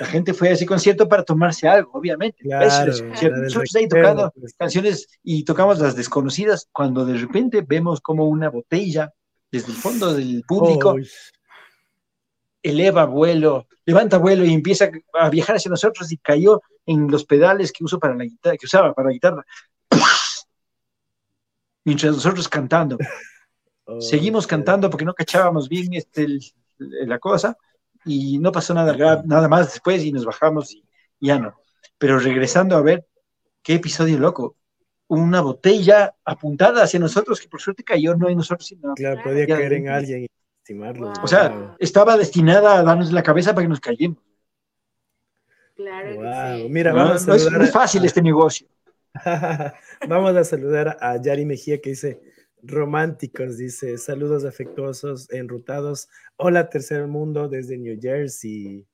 La 0.00 0.06
gente 0.06 0.32
fue 0.32 0.48
a 0.48 0.52
ese 0.52 0.64
concierto 0.64 1.06
para 1.06 1.22
tomarse 1.22 1.68
algo, 1.68 1.90
obviamente. 1.92 2.38
Nosotros 2.44 3.74
ahí 3.76 3.86
tocando 3.88 4.30
pues. 4.30 4.54
canciones 4.54 5.06
y 5.22 5.44
tocamos 5.44 5.80
las 5.80 5.94
desconocidas 5.94 6.66
cuando 6.72 7.04
de 7.04 7.18
repente 7.18 7.60
vemos 7.60 8.00
como 8.00 8.26
una 8.26 8.48
botella 8.48 9.12
desde 9.50 9.72
el 9.72 9.76
fondo 9.76 10.14
del 10.14 10.44
público 10.48 10.96
eleva 12.62 13.04
vuelo, 13.04 13.66
levanta 13.84 14.18
vuelo 14.18 14.44
y 14.44 14.52
empieza 14.52 14.90
a 15.14 15.28
viajar 15.28 15.56
hacia 15.56 15.70
nosotros 15.70 16.10
y 16.12 16.18
cayó 16.18 16.62
en 16.86 17.10
los 17.10 17.24
pedales 17.24 17.72
que 17.72 17.84
uso 17.84 17.98
para 17.98 18.14
la 18.14 18.24
guitarra, 18.24 18.56
que 18.56 18.66
usaba 18.66 18.94
para 18.94 19.08
la 19.08 19.12
guitarra. 19.12 19.44
Mientras 21.84 22.14
nosotros 22.14 22.48
cantando. 22.48 22.96
Seguimos 23.98 24.46
cantando 24.46 24.88
porque 24.88 25.04
no 25.04 25.12
cachábamos 25.12 25.68
bien 25.68 25.92
este, 25.94 26.26
la 26.78 27.18
cosa 27.18 27.56
y 28.04 28.38
no 28.38 28.52
pasó 28.52 28.74
nada, 28.74 29.22
nada 29.24 29.48
más 29.48 29.72
después 29.72 30.04
y 30.04 30.12
nos 30.12 30.24
bajamos 30.24 30.72
y 30.72 30.84
ya 31.20 31.38
no. 31.38 31.54
Pero 31.98 32.18
regresando 32.18 32.76
a 32.76 32.82
ver, 32.82 33.06
qué 33.62 33.74
episodio 33.74 34.18
loco. 34.18 34.56
Una 35.08 35.40
botella 35.40 36.14
apuntada 36.24 36.84
hacia 36.84 37.00
nosotros 37.00 37.40
que 37.40 37.48
por 37.48 37.60
suerte 37.60 37.84
cayó 37.84 38.14
no 38.14 38.28
en 38.28 38.36
nosotros, 38.36 38.66
sino. 38.66 38.94
Claro, 38.94 39.20
podía 39.22 39.46
caer 39.46 39.72
en 39.74 39.88
alguien 39.88 40.26
y 40.62 40.72
estimarlo. 40.72 41.12
O 41.22 41.26
sea, 41.26 41.74
estaba 41.78 42.16
destinada 42.16 42.78
a 42.78 42.82
darnos 42.82 43.12
la 43.12 43.22
cabeza 43.22 43.54
para 43.54 43.64
que 43.64 43.68
nos 43.68 43.80
cayemos. 43.80 44.18
Claro. 45.74 46.68
Mira, 46.68 46.92
vamos 46.92 47.16
a 47.16 47.38
saludar 47.38 47.58
no 47.58 47.64
es 47.64 47.72
fácil 47.72 48.04
este 48.04 48.22
negocio. 48.22 48.66
vamos 50.08 50.36
a 50.36 50.44
saludar 50.44 50.96
a 51.00 51.20
Yari 51.20 51.44
Mejía 51.44 51.80
que 51.80 51.90
dice: 51.90 52.20
románticos, 52.62 53.56
dice, 53.56 53.98
saludos 53.98 54.44
afectuosos, 54.44 55.30
enrutados. 55.32 56.08
Hola, 56.36 56.68
tercer 56.68 57.06
mundo 57.06 57.48
desde 57.48 57.76
New 57.78 57.98
Jersey. 58.00 58.86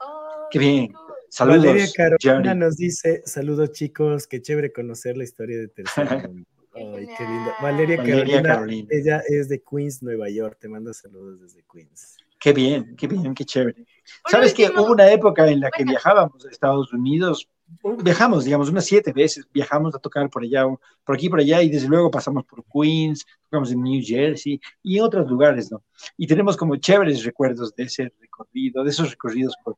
Oh, 0.00 0.48
qué 0.50 0.58
bien. 0.58 0.94
Saludos. 1.28 1.64
Valeria 1.64 1.88
Carolina 1.94 2.54
nos 2.54 2.76
dice, 2.76 3.22
saludos 3.24 3.72
chicos, 3.72 4.26
qué 4.28 4.40
chévere 4.40 4.72
conocer 4.72 5.16
la 5.16 5.24
historia 5.24 5.58
de 5.58 5.68
tercer 5.68 6.06
mundo. 6.28 6.55
Ay, 6.76 7.08
qué 7.16 7.24
lindo. 7.24 7.50
Valeria, 7.62 7.96
Carolina, 7.96 8.88
ella 8.90 9.22
es 9.28 9.48
de 9.48 9.62
Queens, 9.62 10.02
Nueva 10.02 10.28
York. 10.28 10.58
Te 10.60 10.68
manda 10.68 10.92
saludos 10.92 11.40
desde 11.40 11.64
Queens. 11.72 12.16
Qué 12.38 12.52
bien, 12.52 12.94
qué 12.96 13.06
bien, 13.06 13.34
qué 13.34 13.44
chévere. 13.44 13.84
Sabes 14.30 14.52
que 14.54 14.68
hubo 14.68 14.92
una 14.92 15.10
época 15.10 15.48
en 15.48 15.60
la 15.60 15.70
que 15.70 15.84
viajábamos 15.84 16.44
a 16.44 16.50
Estados 16.50 16.92
Unidos 16.92 17.48
viajamos, 18.02 18.44
digamos, 18.44 18.68
unas 18.68 18.84
siete 18.84 19.12
veces, 19.12 19.46
viajamos 19.52 19.94
a 19.94 19.98
tocar 19.98 20.28
por 20.30 20.42
allá, 20.42 20.64
por 21.04 21.16
aquí, 21.16 21.28
por 21.28 21.40
allá, 21.40 21.62
y 21.62 21.68
desde 21.68 21.88
luego 21.88 22.10
pasamos 22.10 22.44
por 22.44 22.64
Queens, 22.64 23.26
tocamos 23.44 23.72
en 23.72 23.82
New 23.82 24.02
Jersey 24.04 24.60
y 24.82 24.98
en 24.98 25.04
otros 25.04 25.28
lugares, 25.28 25.70
¿no? 25.70 25.82
Y 26.16 26.26
tenemos 26.26 26.56
como 26.56 26.76
chéveres 26.76 27.24
recuerdos 27.24 27.74
de 27.74 27.84
ese 27.84 28.12
recorrido, 28.20 28.84
de 28.84 28.90
esos 28.90 29.10
recorridos 29.10 29.54
por, 29.64 29.76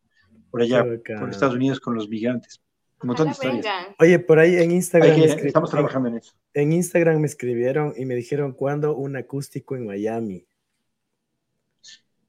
por 0.51 0.63
allá, 0.63 0.85
por 1.19 1.31
Estados 1.31 1.55
Unidos 1.55 1.81
con 1.81 1.95
los 1.95 2.09
migrantes. 2.09 2.61
Un 3.03 3.07
montón 3.07 3.27
de 3.27 3.33
historias. 3.33 3.65
Oye, 3.99 4.19
por 4.19 4.39
ahí 4.39 4.57
en 4.57 4.71
Instagram. 4.73 5.21
estamos 5.21 5.71
trabajando 5.71 6.09
en 6.09 6.17
eso. 6.17 6.33
En 6.55 6.73
Instagram 6.73 7.21
me 7.21 7.27
escribieron 7.27 7.95
y 7.97 8.05
me 8.05 8.15
dijeron, 8.15 8.53
¿cuándo 8.53 8.97
un 8.97 9.17
acústico 9.17 9.77
en 9.77 9.87
Miami? 9.87 10.47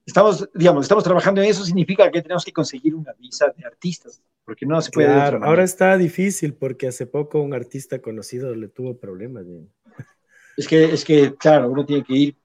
estamos, 0.09 0.49
digamos, 0.53 0.85
estamos 0.85 1.03
trabajando 1.03 1.41
en 1.41 1.49
eso, 1.49 1.63
significa 1.63 2.09
que 2.11 2.21
tenemos 2.21 2.43
que 2.43 2.51
conseguir 2.51 2.95
una 2.95 3.13
visa 3.13 3.53
de 3.55 3.65
artistas, 3.65 4.21
porque 4.43 4.65
no 4.65 4.81
se 4.81 4.91
puede. 4.91 5.07
Claro, 5.07 5.43
ahora 5.43 5.63
está 5.63 5.97
difícil 5.97 6.53
porque 6.53 6.87
hace 6.87 7.05
poco 7.05 7.41
un 7.41 7.53
artista 7.53 7.99
conocido 7.99 8.53
le 8.55 8.67
tuvo 8.67 8.97
problemas. 8.97 9.45
Es 10.57 10.67
que, 10.67 10.85
es 10.85 11.05
que, 11.05 11.35
claro, 11.35 11.69
uno 11.69 11.85
tiene 11.85 12.03
que 12.03 12.13
ir 12.13 12.35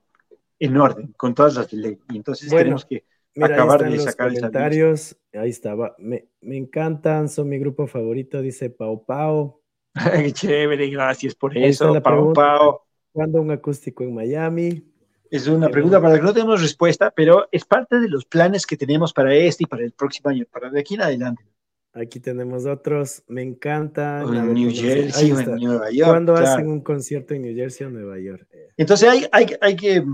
en 0.58 0.76
orden, 0.76 1.12
con 1.16 1.34
todas 1.34 1.54
las 1.56 1.70
de 1.70 1.76
ley, 1.78 1.98
y 2.10 2.16
entonces 2.16 2.48
tenemos 2.48 2.84
que 2.84 3.04
acabar 3.42 3.90
de 3.90 3.98
sacar 3.98 4.30
los 4.30 4.40
comentarios. 4.40 5.16
Ahí 5.32 5.50
estaba, 5.50 5.94
me, 5.98 6.28
me 6.40 6.56
encantan, 6.56 7.28
son 7.28 7.48
mi 7.48 7.58
grupo 7.58 7.86
favorito, 7.86 8.40
dice 8.40 8.70
Pau 8.70 9.04
Pau. 9.04 9.62
Qué 10.14 10.32
chévere, 10.32 10.88
gracias 10.88 11.34
por 11.34 11.56
eso, 11.56 12.00
Pau 12.02 12.32
Pau. 12.32 12.80
¿Cuándo 13.12 13.40
un 13.40 13.50
acústico 13.50 14.02
en 14.02 14.14
Miami? 14.14 14.94
Es 15.30 15.48
una 15.48 15.68
pregunta 15.68 16.00
para 16.00 16.14
la 16.14 16.20
que 16.20 16.26
no 16.26 16.32
tenemos 16.32 16.62
respuesta, 16.62 17.10
pero 17.10 17.48
es 17.50 17.64
parte 17.64 17.98
de 17.98 18.08
los 18.08 18.24
planes 18.24 18.66
que 18.66 18.76
tenemos 18.76 19.12
para 19.12 19.34
este 19.34 19.64
y 19.64 19.66
para 19.66 19.82
el 19.82 19.92
próximo 19.92 20.30
año, 20.30 20.44
para 20.50 20.70
de 20.70 20.80
aquí 20.80 20.94
en 20.94 21.02
adelante. 21.02 21.44
Aquí 21.92 22.18
tenemos 22.18 22.66
otros, 22.66 23.22
me 23.28 23.42
encanta. 23.42 24.22
en 24.22 24.52
New 24.52 24.70
Jersey 24.72 25.32
o 25.32 25.40
en 25.40 25.56
Nueva 25.56 25.90
York. 25.90 26.10
¿Cuándo 26.10 26.34
hacen 26.34 26.68
un 26.68 26.80
concierto 26.80 27.34
en 27.34 27.42
New 27.42 27.54
Jersey 27.54 27.86
o 27.86 27.90
Nueva 27.90 28.18
York? 28.18 28.48
Entonces 28.76 29.08
hay, 29.08 29.26
hay, 29.30 29.46
hay, 29.60 29.76
que, 29.76 30.04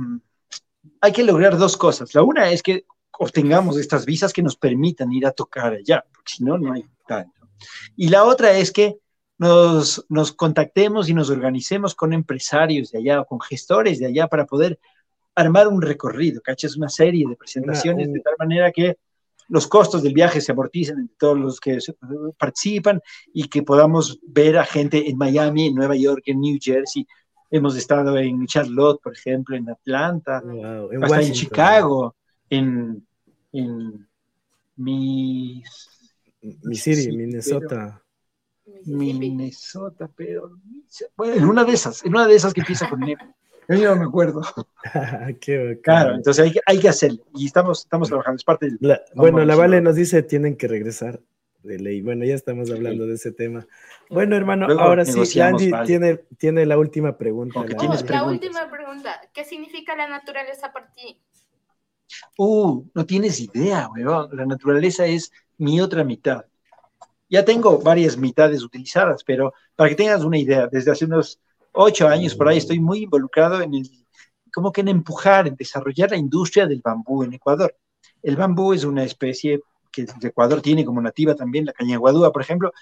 hay 1.01 1.13
que 1.13 1.25
lograr 1.25 1.57
dos 1.57 1.79
cosas. 1.79 2.15
La 2.15 2.23
una 2.23 2.51
es 2.51 2.63
que 2.63 2.85
obtengamos 3.23 3.77
estas 3.77 4.07
visas 4.07 4.33
que 4.33 4.43
nos 4.43 4.57
permitan 4.57 5.13
ir 5.13 5.27
a 5.27 5.33
tocar 5.33 5.75
allá, 5.75 6.03
porque 6.11 6.33
si 6.37 6.43
no, 6.43 6.57
no 6.57 6.73
hay 6.73 6.87
tanto. 7.07 7.49
Y 7.95 8.09
la 8.09 8.25
otra 8.25 8.53
es 8.53 8.73
que 8.73 8.97
nos, 9.37 10.07
nos 10.09 10.33
contactemos 10.33 11.11
y 11.11 11.15
nos 11.15 11.29
organicemos 11.29 11.95
con 11.95 12.15
empresarios 12.15 12.91
de 12.91 12.99
allá 12.99 13.21
o 13.21 13.27
con 13.27 13.39
gestores 13.39 13.99
de 13.99 14.07
allá 14.07 14.27
para 14.27 14.47
poder 14.47 14.79
armar 15.35 15.69
un 15.69 15.83
recorrido, 15.83 16.41
¿cachas? 16.41 16.79
Una 16.79 16.89
serie 16.89 17.27
de 17.29 17.37
presentaciones 17.37 18.11
de 18.11 18.21
tal 18.21 18.35
manera 18.39 18.73
que 18.73 18.97
los 19.49 19.67
costos 19.67 20.03
del 20.03 20.15
viaje 20.15 20.41
se 20.41 20.53
amorticen 20.53 21.01
entre 21.01 21.17
todos 21.19 21.39
los 21.39 21.61
que 21.61 21.79
participan 22.39 23.03
y 23.35 23.49
que 23.49 23.63
podamos 23.63 24.19
ver 24.23 24.57
a 24.57 24.65
gente 24.65 25.11
en 25.11 25.19
Miami, 25.19 25.67
en 25.67 25.75
Nueva 25.75 25.97
York, 25.97 26.23
en 26.25 26.41
New 26.41 26.59
Jersey. 26.59 27.07
Hemos 27.51 27.77
estado 27.77 28.17
en 28.17 28.47
Charlotte, 28.47 29.03
por 29.03 29.13
ejemplo, 29.13 29.57
en 29.57 29.69
Atlanta, 29.69 30.43
en 30.43 31.05
hasta 31.05 31.21
en 31.21 31.33
Chicago, 31.33 32.17
en, 32.49 33.05
en 33.53 34.09
Missouri, 34.77 35.63
Minnesota. 37.17 38.03
Minnesota, 38.85 40.11
pero 40.17 40.59
bueno, 41.17 41.35
en 41.35 41.45
una 41.45 41.65
de 41.65 41.73
esas, 41.73 42.05
en 42.05 42.11
una 42.11 42.27
de 42.27 42.35
esas 42.35 42.55
que 42.55 42.61
empieza 42.61 42.89
con 42.89 43.03
M. 43.03 43.17
Yo 43.69 43.95
no 43.95 43.97
me 43.97 44.07
acuerdo. 44.07 44.43
claro, 45.83 46.17
entonces 46.17 46.45
hay, 46.45 46.55
hay, 46.67 46.81
que 46.81 46.89
hacerlo 46.89 47.25
y 47.35 47.47
estamos, 47.47 47.81
estamos 47.81 48.09
trabajando, 48.09 48.37
es 48.37 48.45
parte 48.45 48.67
del... 48.67 48.99
bueno, 49.15 49.45
la 49.45 49.55
Vale 49.55 49.81
nos 49.81 49.95
dice, 49.95 50.23
tienen 50.23 50.57
que 50.57 50.67
regresar 50.67 51.21
de 51.63 51.79
ley. 51.79 52.01
Bueno, 52.01 52.25
ya 52.25 52.35
estamos 52.35 52.71
hablando 52.71 53.07
de 53.07 53.15
ese 53.15 53.33
tema. 53.33 53.67
Bueno, 54.09 54.35
hermano, 54.35 54.67
ahora 54.81 55.05
sí, 55.05 55.41
Andy 55.41 55.71
tiene, 55.87 56.17
tiene 56.39 56.67
la 56.67 56.79
última 56.79 57.17
pregunta. 57.17 57.65
La, 57.65 58.03
la 58.09 58.25
última 58.25 58.71
pregunta, 58.71 59.21
¿qué 59.33 59.45
significa 59.45 59.95
la 59.95 60.09
naturaleza 60.09 60.73
para 60.73 60.93
ti? 60.93 61.21
Uh, 62.37 62.85
no 62.95 63.07
tienes 63.07 63.41
idea, 63.41 63.89
weón. 63.95 64.29
La 64.33 64.47
naturaleza 64.47 65.07
es 65.07 65.31
mi 65.59 65.81
otra 65.81 66.05
mitad. 66.05 66.45
Ya 67.29 67.45
tengo 67.45 67.79
varias 67.79 68.17
mitades 68.17 68.63
utilizadas, 68.63 69.23
pero 69.23 69.53
para 69.77 69.91
que 69.91 69.97
tengas 69.97 70.25
una 70.25 70.39
idea, 70.39 70.67
desde 70.67 70.91
hace 70.91 71.05
unos 71.05 71.41
ocho 71.73 72.09
años 72.09 72.35
por 72.35 72.49
ahí 72.49 72.59
estoy 72.59 72.81
muy 72.81 73.05
involucrado 73.05 73.61
en 73.61 73.75
el, 73.75 73.89
como 74.53 74.73
que 74.73 74.81
en 74.81 74.89
empujar, 74.89 75.47
en 75.47 75.55
desarrollar 75.55 76.11
la 76.11 76.17
industria 76.17 76.67
del 76.67 76.81
bambú 76.83 77.23
en 77.23 77.35
Ecuador. 77.35 77.77
El 78.23 78.37
bambú 78.37 78.73
es 78.73 78.85
una 78.85 79.05
especie 79.05 79.61
que 79.91 80.07
Ecuador 80.23 80.61
tiene 80.61 80.85
como 80.85 81.01
nativa 81.01 81.35
también, 81.35 81.67
la 81.67 81.73
caña 81.73 81.99
guadúa, 81.99 82.33
por 82.33 82.43
ejemplo, 82.43 82.73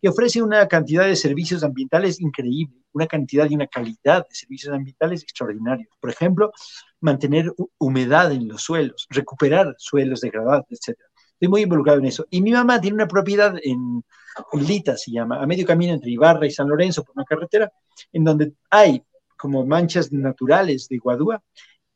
que 0.00 0.08
ofrece 0.08 0.42
una 0.42 0.66
cantidad 0.68 1.06
de 1.06 1.16
servicios 1.16 1.64
ambientales 1.64 2.20
increíble, 2.20 2.82
una 2.92 3.06
cantidad 3.06 3.48
y 3.50 3.54
una 3.54 3.66
calidad 3.66 4.26
de 4.28 4.34
servicios 4.34 4.74
ambientales 4.74 5.22
extraordinarios. 5.22 5.88
Por 6.00 6.10
ejemplo, 6.10 6.52
mantener 7.00 7.52
humedad 7.78 8.30
en 8.32 8.48
los 8.48 8.62
suelos, 8.62 9.06
recuperar 9.10 9.74
suelos 9.78 10.20
degradados, 10.20 10.66
etc. 10.70 10.98
Estoy 11.32 11.48
muy 11.48 11.62
involucrado 11.62 11.98
en 11.98 12.06
eso. 12.06 12.26
Y 12.30 12.42
mi 12.42 12.52
mamá 12.52 12.80
tiene 12.80 12.96
una 12.96 13.08
propiedad 13.08 13.54
en 13.62 14.04
Lita, 14.52 14.96
se 14.96 15.10
llama, 15.10 15.42
a 15.42 15.46
medio 15.46 15.66
camino 15.66 15.92
entre 15.92 16.10
Ibarra 16.10 16.46
y 16.46 16.50
San 16.50 16.68
Lorenzo, 16.68 17.02
por 17.02 17.14
una 17.16 17.24
carretera, 17.24 17.72
en 18.12 18.24
donde 18.24 18.52
hay 18.70 19.02
como 19.36 19.64
manchas 19.64 20.12
naturales 20.12 20.88
de 20.88 20.98
guadúa 20.98 21.42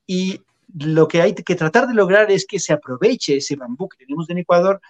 y 0.07 0.41
lo 0.75 1.09
que 1.09 1.23
hay 1.23 1.35
que 1.35 1.55
tratar 1.55 1.87
de 1.87 1.95
lograr 1.95 2.31
es 2.31 2.47
que 2.47 2.59
se 2.59 2.73
aproveche 2.73 3.37
ese 3.37 3.57
bambú 3.57 3.89
que 3.89 3.99
tenemos 3.99 4.29
en 4.31 4.39
Ecuador 4.39 4.81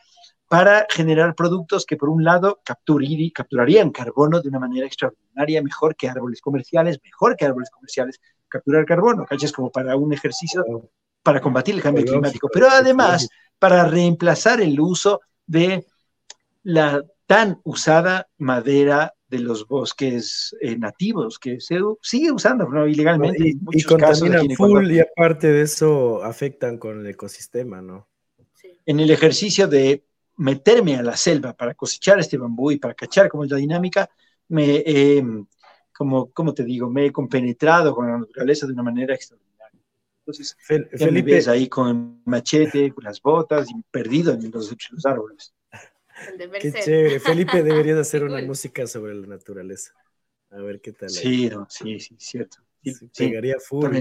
para 0.48 0.86
generar 0.90 1.34
productos 1.34 1.86
que 1.86 1.96
por 1.96 2.10
un 2.10 2.24
lado 2.24 2.60
capturarían 2.62 3.90
carbono 3.90 4.40
de 4.40 4.48
una 4.48 4.58
manera 4.58 4.86
extraordinaria, 4.86 5.62
mejor 5.62 5.96
que 5.96 6.08
árboles 6.08 6.40
comerciales, 6.42 7.00
mejor 7.02 7.36
que 7.36 7.46
árboles 7.46 7.70
comerciales, 7.70 8.20
capturar 8.48 8.84
carbono, 8.84 9.24
¿cachas? 9.24 9.50
Como 9.50 9.70
para 9.70 9.96
un 9.96 10.12
ejercicio 10.12 10.62
para 11.22 11.40
combatir 11.40 11.76
el 11.76 11.82
cambio 11.82 12.04
climático, 12.04 12.50
pero 12.52 12.68
además 12.68 13.28
para 13.58 13.84
reemplazar 13.86 14.60
el 14.60 14.78
uso 14.78 15.20
de 15.46 15.86
la 16.64 17.02
tan 17.26 17.60
usada 17.64 18.28
madera 18.36 19.14
de 19.32 19.38
los 19.38 19.66
bosques 19.66 20.54
eh, 20.60 20.76
nativos 20.76 21.38
que 21.38 21.58
se 21.58 21.78
sigue 22.02 22.30
usando 22.30 22.86
ilegalmente. 22.86 23.48
Y, 23.48 23.58
y 23.72 23.82
contaminan 23.82 24.50
full 24.50 24.92
y 24.92 25.00
aparte 25.00 25.50
de 25.50 25.62
eso 25.62 26.22
afectan 26.22 26.76
con 26.76 27.00
el 27.00 27.06
ecosistema, 27.06 27.80
¿no? 27.80 28.08
En 28.84 29.00
el 29.00 29.10
ejercicio 29.10 29.66
de 29.66 30.04
meterme 30.36 30.96
a 30.96 31.02
la 31.02 31.16
selva 31.16 31.54
para 31.54 31.72
cosechar 31.72 32.20
este 32.20 32.36
bambú 32.36 32.72
y 32.72 32.76
para 32.76 32.92
cachar 32.92 33.30
cómo 33.30 33.44
es 33.44 33.50
la 33.50 33.56
dinámica, 33.56 34.10
me, 34.48 34.84
como, 35.96 36.30
como 36.30 36.52
te 36.52 36.64
digo, 36.64 36.90
me 36.90 37.06
he 37.06 37.12
compenetrado 37.12 37.94
con 37.94 38.08
la 38.08 38.18
naturaleza 38.18 38.66
de 38.66 38.74
una 38.74 38.82
manera 38.82 39.14
extraordinaria. 39.14 39.80
Entonces, 40.18 40.56
Felipe, 40.60 41.10
me 41.10 41.22
ves 41.22 41.48
ahí 41.48 41.68
con 41.68 42.20
machete, 42.26 42.92
con 42.92 43.04
las 43.04 43.22
botas 43.22 43.70
y 43.70 43.82
perdido 43.90 44.34
en 44.34 44.50
los, 44.50 44.76
los 44.90 45.06
árboles. 45.06 45.54
Qué 46.60 46.72
chévere. 46.72 47.20
Felipe 47.20 47.62
debería 47.62 47.98
hacer 48.00 48.24
una 48.24 48.42
música 48.42 48.86
sobre 48.86 49.14
la 49.14 49.26
naturaleza. 49.26 49.92
A 50.50 50.56
ver 50.56 50.80
qué 50.80 50.92
tal. 50.92 51.10
Sí, 51.10 51.50
sí, 51.68 52.00
sí, 52.00 52.16
cierto. 52.18 52.58
Llegaría 52.82 53.56
full. 53.58 53.96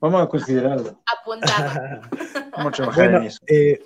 Vamos 0.00 0.22
a 0.22 0.28
considerarlo. 0.28 1.02
Apuntado. 1.06 2.00
Vamos 2.56 2.72
a 2.72 2.76
trabajar 2.76 3.14
en 3.14 3.22
eso. 3.22 3.38
Eh, 3.46 3.80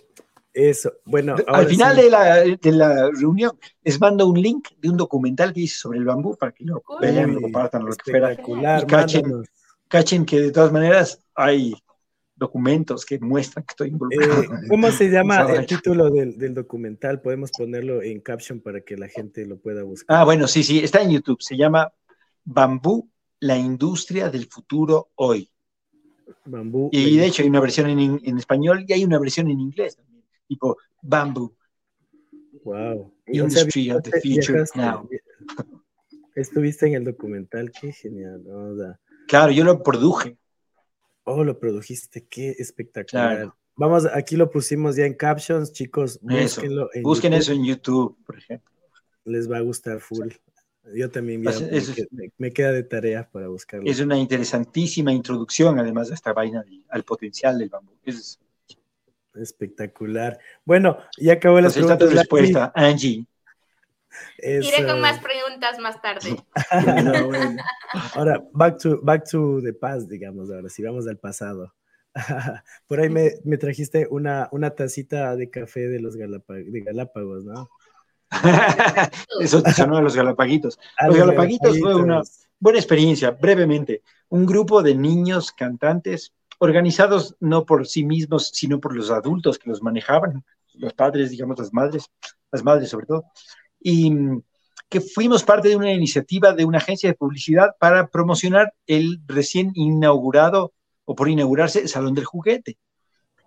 eso, 0.52 0.90
bueno. 1.04 1.36
Al 1.46 1.66
final 1.66 1.94
de, 1.96 2.10
la, 2.10 2.40
de, 2.40 2.72
la, 2.72 3.10
reunión 3.10 3.58
les 3.82 4.00
mando 4.00 4.26
un 4.26 4.40
link 4.40 4.70
de 4.78 4.88
un 4.88 4.96
documental 4.96 5.52
que 5.52 5.60
hice 5.60 5.76
sobre 5.76 5.98
el 5.98 6.06
bambú 6.06 6.34
para 6.34 6.52
que 6.52 6.64
lo 6.64 6.82
vean, 6.98 7.34
lo 7.34 7.42
compartan, 7.42 7.84
lo 7.84 7.92
que 7.92 8.10
fuera. 8.10 8.32
Y 8.32 8.86
cachen, 8.86 9.44
cachen 9.88 10.24
que 10.24 10.40
de 10.40 10.52
todas 10.52 10.72
maneras 10.72 11.20
hay 11.34 11.74
documentos 12.36 13.04
que 13.04 13.18
muestran 13.18 13.64
que 13.64 13.72
estoy 13.72 13.88
involucrado. 13.88 14.42
Eh, 14.42 14.68
¿Cómo 14.68 14.90
se 14.90 15.10
llama 15.10 15.50
el 15.52 15.66
título 15.66 16.10
del, 16.10 16.36
del, 16.36 16.54
documental? 16.54 17.20
Podemos 17.20 17.50
ponerlo 17.50 18.02
en 18.02 18.20
caption 18.20 18.60
para 18.60 18.82
que 18.82 18.96
la 18.96 19.08
gente 19.08 19.46
lo 19.46 19.58
pueda 19.58 19.82
buscar. 19.82 20.18
Ah, 20.18 20.24
bueno, 20.24 20.46
sí, 20.46 20.62
sí, 20.62 20.80
está 20.80 21.02
en 21.02 21.10
YouTube. 21.10 21.40
Se 21.40 21.56
llama 21.56 21.92
Bambú, 22.44 23.10
la 23.40 23.56
industria 23.56 24.30
del 24.30 24.46
futuro 24.46 25.10
hoy. 25.16 25.50
Bambú. 26.44 26.90
Y 26.92 27.16
de 27.16 27.26
hecho 27.26 27.42
hay 27.42 27.48
una 27.48 27.60
versión 27.60 27.88
en, 27.88 28.20
en, 28.22 28.38
español 28.38 28.84
y 28.86 28.92
hay 28.92 29.04
una 29.04 29.18
versión 29.18 29.50
en 29.50 29.60
inglés 29.60 29.96
también, 29.96 30.24
tipo 30.46 30.76
Bambú. 31.02 31.54
Wow. 32.64 33.12
Industry 33.26 33.90
of 33.90 34.02
the 34.02 34.20
future 34.20 34.64
now. 34.74 35.08
Estuviste 36.34 36.86
en 36.86 36.94
el 36.94 37.04
documental, 37.04 37.70
qué 37.70 37.92
genial. 37.92 38.42
claro, 39.26 39.52
yo 39.52 39.64
lo 39.64 39.82
produje. 39.82 40.36
Oh, 41.28 41.42
lo 41.42 41.58
produjiste, 41.58 42.24
qué 42.24 42.50
espectacular. 42.50 43.52
Vamos, 43.74 44.06
aquí 44.06 44.36
lo 44.36 44.48
pusimos 44.48 44.94
ya 44.94 45.06
en 45.06 45.14
captions, 45.14 45.72
chicos. 45.72 46.20
Búsquenlo 46.22 46.88
Busquen 47.02 47.32
eso 47.32 47.52
en 47.52 47.64
YouTube, 47.64 48.16
por 48.24 48.38
ejemplo. 48.38 48.72
Les 49.24 49.50
va 49.50 49.56
a 49.56 49.60
gustar 49.60 49.98
full. 49.98 50.28
Yo 50.94 51.10
también 51.10 51.42
me, 52.38 52.52
queda 52.52 52.70
de 52.70 52.84
tarea 52.84 53.28
para 53.28 53.48
buscarlo. 53.48 53.90
Es 53.90 53.98
una 53.98 54.16
interesantísima 54.16 55.12
introducción, 55.12 55.80
además 55.80 56.08
de 56.08 56.14
esta 56.14 56.32
vaina 56.32 56.64
al 56.90 57.02
potencial 57.02 57.58
del 57.58 57.70
bambú. 57.70 57.92
Es 58.04 58.38
espectacular. 59.34 60.38
Bueno, 60.64 60.98
ya 61.18 61.32
acabó 61.34 61.60
la 61.60 61.70
pues 61.70 62.12
respuesta, 62.12 62.72
Angie. 62.72 63.26
Iré 64.38 64.86
con 64.86 65.00
más 65.00 65.18
preguntas 65.20 65.78
más 65.78 66.00
tarde. 66.02 66.36
Ahora, 68.14 68.42
back 68.52 68.78
to, 68.78 69.00
back 69.02 69.28
to 69.30 69.60
the 69.62 69.72
past, 69.72 70.08
digamos, 70.08 70.50
ahora, 70.50 70.68
si 70.68 70.82
vamos 70.82 71.06
al 71.06 71.18
pasado. 71.18 71.72
Por 72.86 73.00
ahí 73.00 73.08
me, 73.08 73.32
me, 73.44 73.58
trajiste 73.58 74.06
una, 74.10 74.48
una 74.52 74.70
tacita 74.70 75.36
de 75.36 75.50
café 75.50 75.88
de 75.88 76.00
los 76.00 76.14
de 76.14 76.80
Galápagos, 76.80 77.44
¿no? 77.44 77.68
Eso 79.40 79.62
te 79.62 79.72
sonó 79.72 79.98
a 79.98 80.02
los 80.02 80.16
Galapaguitos. 80.16 80.78
Los 81.06 81.16
Galapaguitos 81.16 81.78
fue 81.78 81.94
una 81.94 82.22
buena 82.58 82.78
experiencia, 82.78 83.30
brevemente. 83.30 84.02
Un 84.28 84.46
grupo 84.46 84.82
de 84.82 84.94
niños 84.94 85.52
cantantes 85.52 86.32
organizados 86.58 87.36
no 87.40 87.66
por 87.66 87.86
sí 87.86 88.04
mismos, 88.04 88.50
sino 88.52 88.80
por 88.80 88.94
los 88.96 89.10
adultos 89.10 89.58
que 89.58 89.70
los 89.70 89.82
manejaban, 89.82 90.44
los 90.74 90.94
padres, 90.94 91.30
digamos, 91.30 91.58
las 91.58 91.72
madres, 91.72 92.10
las 92.50 92.62
madres 92.64 92.88
sobre 92.88 93.06
todo, 93.06 93.24
y 93.88 94.12
que 94.88 95.00
fuimos 95.00 95.44
parte 95.44 95.68
de 95.68 95.76
una 95.76 95.92
iniciativa 95.92 96.52
de 96.52 96.64
una 96.64 96.78
agencia 96.78 97.08
de 97.08 97.14
publicidad 97.14 97.76
para 97.78 98.08
promocionar 98.08 98.74
el 98.88 99.20
recién 99.28 99.70
inaugurado 99.74 100.72
o 101.04 101.14
por 101.14 101.28
inaugurarse 101.28 101.86
Salón 101.86 102.12
del 102.14 102.24
Juguete. 102.24 102.78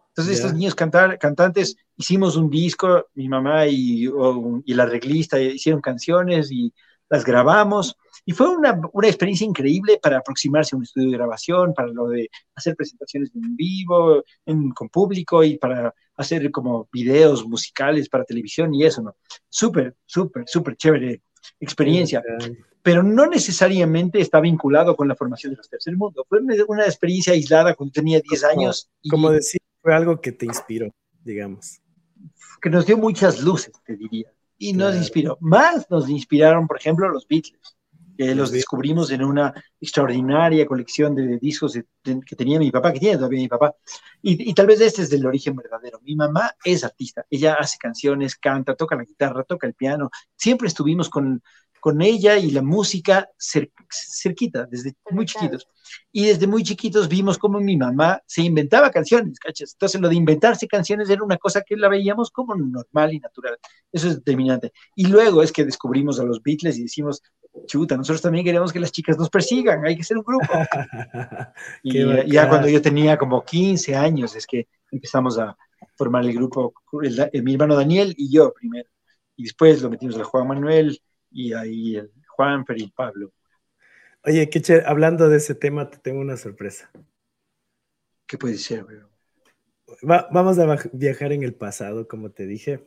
Entonces, 0.08 0.38
estos 0.38 0.54
niños 0.54 0.76
cantar, 0.76 1.20
cantantes 1.20 1.76
hicimos 1.98 2.38
un 2.38 2.50
disco, 2.50 3.08
mi 3.16 3.28
mamá 3.28 3.68
y, 3.68 4.06
y 4.64 4.74
la 4.74 4.86
reglista 4.86 5.42
hicieron 5.42 5.82
canciones 5.82 6.54
y 6.54 6.74
las 7.10 7.26
grabamos. 7.26 7.98
Y 8.30 8.32
fue 8.32 8.48
una, 8.48 8.80
una, 8.94 9.08
experiencia 9.08 9.44
increíble 9.44 10.00
para 10.00 10.20
aproximarse 10.20 10.76
a 10.76 10.78
un 10.78 10.84
estudio 10.84 11.10
de 11.10 11.18
grabación, 11.18 11.74
para 11.74 11.88
lo 11.88 12.10
de 12.10 12.30
hacer 12.54 12.76
presentaciones 12.76 13.32
en 13.34 13.56
vivo, 13.56 14.24
en, 14.46 14.70
con 14.70 14.88
público 14.90 15.44
y 15.44 15.58
para 15.58 15.96
hacer 16.16 16.52
como 16.52 16.88
videos 16.94 17.44
musicales 17.44 18.08
para 18.08 18.24
televisión 18.24 18.72
y 18.76 18.86
eso, 18.86 19.02
¿no? 19.02 19.16
Súper, 19.50 19.96
súper, 20.06 20.44
súper 20.46 20.76
chévere 20.76 21.24
experiencia. 21.60 22.22
Pero 22.84 23.02
no 23.02 23.26
necesariamente 23.26 24.22
está 24.22 24.40
vinculado 24.40 24.96
con 24.96 25.08
la 25.08 25.16
formación 25.16 25.54
de 25.54 25.58
los 25.58 25.68
tercer 25.68 25.98
mundo. 25.98 26.24
Fue 26.30 26.40
una 26.68 26.86
experiencia 26.86 27.34
aislada 27.34 27.74
cuando 27.74 27.94
tenía 27.94 28.22
10 28.22 28.44
años. 28.44 28.92
Y, 29.02 29.10
como 29.10 29.32
decir, 29.32 29.60
fue 29.82 29.96
algo 29.96 30.22
que 30.22 30.34
te 30.34 30.46
inspiró, 30.46 30.94
digamos. 31.24 31.82
Que 32.62 32.70
nos 32.70 32.86
dio 32.86 32.96
muchas 32.96 33.42
luces, 33.42 33.74
te 33.84 33.96
diría. 33.96 34.32
Y 34.60 34.74
nos 34.74 34.96
inspiró. 34.96 35.36
Más 35.42 35.90
nos 35.90 36.08
inspiraron, 36.08 36.68
por 36.68 36.78
ejemplo, 36.78 37.10
los 37.10 37.28
Beatles 37.28 37.79
que 38.20 38.36
los 38.36 38.52
descubrimos 38.52 39.12
en 39.12 39.24
una 39.24 39.54
extraordinaria 39.80 40.66
colección 40.66 41.16
de 41.16 41.38
discos 41.38 41.80
que 42.04 42.36
tenía 42.36 42.60
mi 42.60 42.70
papá, 42.70 42.92
que 42.92 43.00
tiene 43.00 43.16
todavía 43.16 43.40
mi 43.40 43.48
papá. 43.48 43.74
Y, 44.22 44.54
tal 44.54 44.68
vez 44.68 44.82
este 44.82 45.04
es 45.04 45.10
del 45.10 45.26
origen 45.26 45.56
verdadero. 45.56 46.02
Mi 46.02 46.18
mamá 46.18 46.52
es 46.66 46.84
artista, 46.84 47.26
ella 47.30 47.54
hace 47.58 47.78
canciones, 47.78 48.36
canta, 48.36 48.76
toca 48.76 48.98
la 48.98 49.06
guitarra, 49.06 49.46
toca 49.46 49.68
el 49.68 49.74
piano. 49.74 50.10
Siempre 50.36 50.68
estuvimos 50.68 51.08
con, 51.08 51.42
con 51.80 52.02
ella 52.02 52.38
y 52.38 52.52
la 52.52 52.62
música 52.62 53.30
cerquita, 53.38 54.66
desde 54.66 54.96
muy 55.12 55.26
chiquitos. 55.26 55.70
Y 56.12 56.26
desde 56.26 56.46
muy 56.46 56.64
chiquitos 56.64 57.08
vimos 57.08 57.38
cómo 57.38 57.62
mi 57.62 57.78
mamá 57.78 58.22
se 58.26 58.42
inventaba 58.42 58.92
canciones, 58.92 59.40
¿cachas? 59.40 59.72
Entonces 59.72 60.02
lo 60.02 60.10
de 60.10 60.16
inventarse 60.16 60.68
canciones 60.68 61.10
era 61.10 61.24
una 61.24 61.38
cosa 61.38 61.62
que 61.62 61.78
la 61.78 61.88
veíamos 61.88 62.32
como 62.32 62.54
normal 62.54 63.14
y 63.14 63.20
natural. 63.20 63.58
Eso 63.94 64.10
es 64.10 64.16
determinante. 64.16 64.74
Y 64.94 65.08
luego 65.08 65.42
es 65.42 65.54
que 65.54 65.64
descubrimos 65.64 66.20
a 66.20 66.26
los 66.26 66.44
Beatles 66.44 66.78
y 66.78 66.84
decimos, 66.84 67.24
chuta, 67.66 67.98
nosotros 67.98 68.22
también 68.22 68.46
queremos 68.46 68.72
que 68.72 68.80
las 68.80 68.92
chicas 68.92 69.18
nos 69.18 69.30
persigan, 69.30 69.86
hay 69.86 69.96
que 69.96 70.04
ser 70.04 70.18
un 70.18 70.24
grupo. 70.24 70.48
y 71.84 72.32
ya 72.32 72.48
cuando 72.48 72.68
yo 72.68 72.82
tenía 72.82 73.18
como 73.18 73.44
15 73.44 73.96
años 73.96 74.36
es 74.36 74.46
que 74.46 74.68
empezamos 74.92 75.38
a 75.40 75.58
formar 75.96 76.24
el 76.24 76.34
grupo, 76.34 76.74
mi 77.34 77.54
hermano 77.54 77.76
Daniel 77.76 78.14
y 78.18 78.32
yo 78.32 78.54
primero. 78.54 78.90
Y 79.36 79.44
después 79.44 79.82
lo 79.82 79.90
metimos 79.90 80.16
al 80.18 80.24
Juan 80.24 80.48
Manuel 80.48 81.00
y 81.32 81.54
ahí 81.54 81.96
el 81.96 82.12
Juan, 82.28 82.66
Fer 82.66 82.80
y 82.80 82.90
Pablo. 82.90 83.32
Oye, 84.26 84.50
Kiche, 84.50 84.84
hablando 84.86 85.30
de 85.30 85.38
ese 85.38 85.56
tema, 85.56 85.90
te 85.90 85.98
tengo 85.98 86.20
una 86.20 86.38
sorpresa. 86.38 86.92
¿Qué 88.26 88.38
puede 88.38 88.58
ser, 88.58 88.84
weón? 88.84 89.10
vamos 90.02 90.60
a 90.60 90.78
viajar 90.94 91.32
en 91.32 91.44
el 91.44 91.54
pasado, 91.54 92.08
como 92.08 92.32
te 92.32 92.46
dije, 92.46 92.86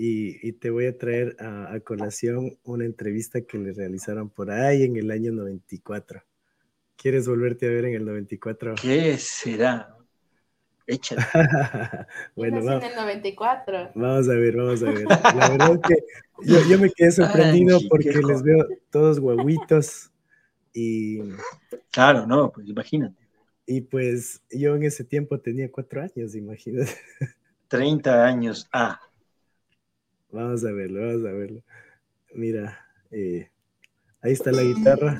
y, 0.00 0.52
te 0.52 0.70
voy 0.70 0.86
a 0.86 0.96
traer 0.96 1.36
a, 1.40 1.80
colación 1.80 2.56
una 2.62 2.84
entrevista 2.84 3.40
que 3.40 3.58
le 3.58 3.72
realizaron 3.72 4.30
por 4.30 4.48
ahí 4.52 4.84
en 4.84 4.96
el 4.96 5.10
año 5.10 5.32
94. 5.32 6.22
¿Quieres 6.96 7.26
volverte 7.26 7.66
a 7.66 7.70
ver 7.70 7.86
en 7.86 7.94
el 7.94 8.04
94? 8.04 8.76
¿Qué 8.80 9.18
será? 9.18 9.96
Échale. 10.86 11.22
bueno, 12.36 12.64
vamos, 12.64 12.84
en 12.84 12.90
el 12.90 12.96
94. 12.96 13.90
Vamos 13.96 14.28
a 14.28 14.34
ver, 14.34 14.56
vamos 14.56 14.82
a 14.84 14.90
ver. 14.90 15.04
La 15.04 15.48
verdad 15.50 15.72
es 15.72 15.80
que 15.88 16.68
yo, 16.68 16.78
me 16.78 16.90
quedé 16.92 17.10
sorprendido 17.10 17.80
porque 17.90 18.12
les 18.12 18.42
veo 18.42 18.68
todos 18.90 19.18
guaguitos 19.18 20.12
y... 20.72 21.18
Claro, 21.90 22.24
no, 22.24 22.52
pues 22.52 22.68
imagínate. 22.68 23.28
Y 23.66 23.80
pues 23.80 24.42
yo 24.48 24.76
en 24.76 24.84
ese 24.84 25.02
tiempo 25.02 25.40
tenía 25.40 25.72
cuatro 25.72 26.02
años, 26.02 26.36
imagínate. 26.36 26.92
30 27.66 28.24
años. 28.24 28.68
Ah. 28.72 29.00
Vamos 30.30 30.64
a 30.64 30.72
verlo, 30.72 31.00
vamos 31.00 31.26
a 31.26 31.32
verlo. 31.32 31.62
Mira, 32.34 32.78
eh, 33.10 33.50
ahí 34.20 34.32
está 34.32 34.52
la 34.52 34.62
guitarra. 34.62 35.16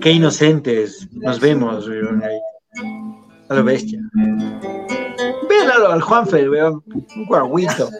Qué 0.00 0.12
inocentes. 0.12 1.08
Nos 1.12 1.40
vemos, 1.40 1.86
A 3.48 3.54
lo 3.54 3.64
bestia. 3.64 4.00
Véanlo 5.48 5.88
al 5.90 6.02
Juanfer, 6.02 6.50
weón. 6.50 6.82
Un 7.16 7.26
guaguito. 7.26 7.90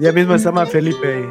Ya 0.00 0.12
mismo 0.12 0.38
se 0.38 0.44
llama 0.44 0.66
Felipe. 0.66 1.26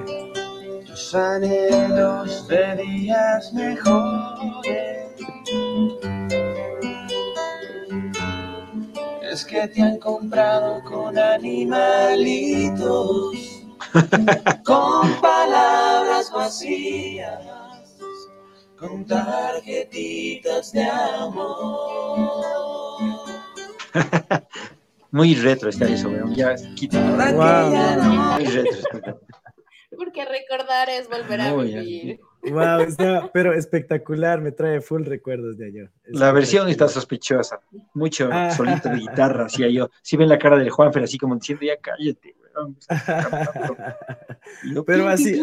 que 9.44 9.68
te 9.68 9.82
han 9.82 9.98
comprado 10.00 10.82
con 10.84 11.18
animalitos, 11.18 12.24
con 14.64 15.22
palabras 15.22 16.32
vacías, 16.32 17.40
con 18.78 19.06
tarjetitas 19.06 20.72
de 20.72 20.84
amor. 20.84 22.56
Muy 25.12 25.36
retro 25.36 25.70
está 25.70 25.86
eso, 25.86 26.10
weón. 26.10 26.36
Ya 26.36 26.56
quita. 26.76 27.00
Muy 27.00 28.46
retro. 28.46 29.22
Porque 29.98 30.26
recordar 30.26 30.90
es 30.90 31.08
volver 31.10 31.40
a 31.42 31.54
vivir. 31.56 32.20
Wow, 32.52 32.82
está, 32.82 33.32
pero 33.34 33.54
espectacular, 33.54 34.40
me 34.40 34.52
trae 34.52 34.82
full 34.82 35.04
recuerdos 35.04 35.58
de 35.58 35.68
allá. 35.68 35.92
La 36.06 36.32
versión 36.32 36.68
está 36.70 36.88
sospechosa, 36.88 37.60
mucho 37.94 38.30
ah. 38.32 38.52
solito 38.52 38.90
de 38.90 38.98
guitarra, 38.98 39.46
hacía 39.46 39.70
yo. 39.70 39.90
Si 40.02 40.16
ven 40.16 40.30
la 40.30 40.38
cara 40.38 40.58
del 40.58 40.70
Juanfer 40.70 41.04
así 41.04 41.18
como 41.18 41.36
diciendo, 41.36 41.66
ya 41.66 41.78
cállate, 41.78 42.36
pero 44.86 45.08
así, 45.08 45.42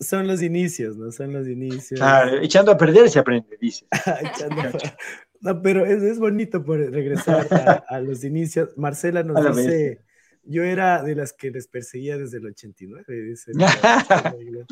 son 0.00 0.26
los 0.26 0.42
inicios, 0.42 0.96
¿no? 0.96 1.10
Son 1.10 1.32
los 1.32 1.46
inicios. 1.48 2.00
echando 2.42 2.72
a 2.72 2.76
perder 2.76 3.08
se 3.10 3.18
aprende, 3.18 3.56
dice. 3.60 3.86
no, 5.40 5.62
pero 5.62 5.86
es, 5.86 6.02
es, 6.02 6.18
bonito 6.18 6.64
por 6.64 6.78
regresar 6.78 7.46
a, 7.88 8.00
los 8.00 8.24
inicios. 8.24 8.70
Marcela 8.76 9.22
nos 9.22 9.56
dice, 9.56 10.02
yo 10.44 10.62
era 10.62 11.02
de 11.02 11.14
las 11.14 11.32
que 11.32 11.50
les 11.50 11.66
perseguía 11.68 12.18
desde 12.18 12.38
el 12.38 12.46
89, 12.46 13.04
dice. 13.08 13.52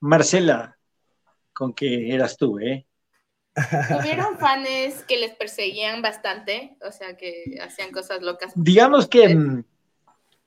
Marcela, 0.00 0.76
con 1.52 1.72
que 1.72 2.12
eras 2.12 2.36
tú, 2.36 2.58
¿eh? 2.58 2.86
¿Tuvieron 3.54 4.38
fans 4.38 5.04
que 5.06 5.18
les 5.18 5.34
perseguían 5.34 6.00
bastante? 6.00 6.76
O 6.86 6.90
sea, 6.90 7.16
que 7.16 7.58
hacían 7.62 7.92
cosas 7.92 8.22
locas. 8.22 8.52
Digamos 8.56 9.06
que 9.06 9.62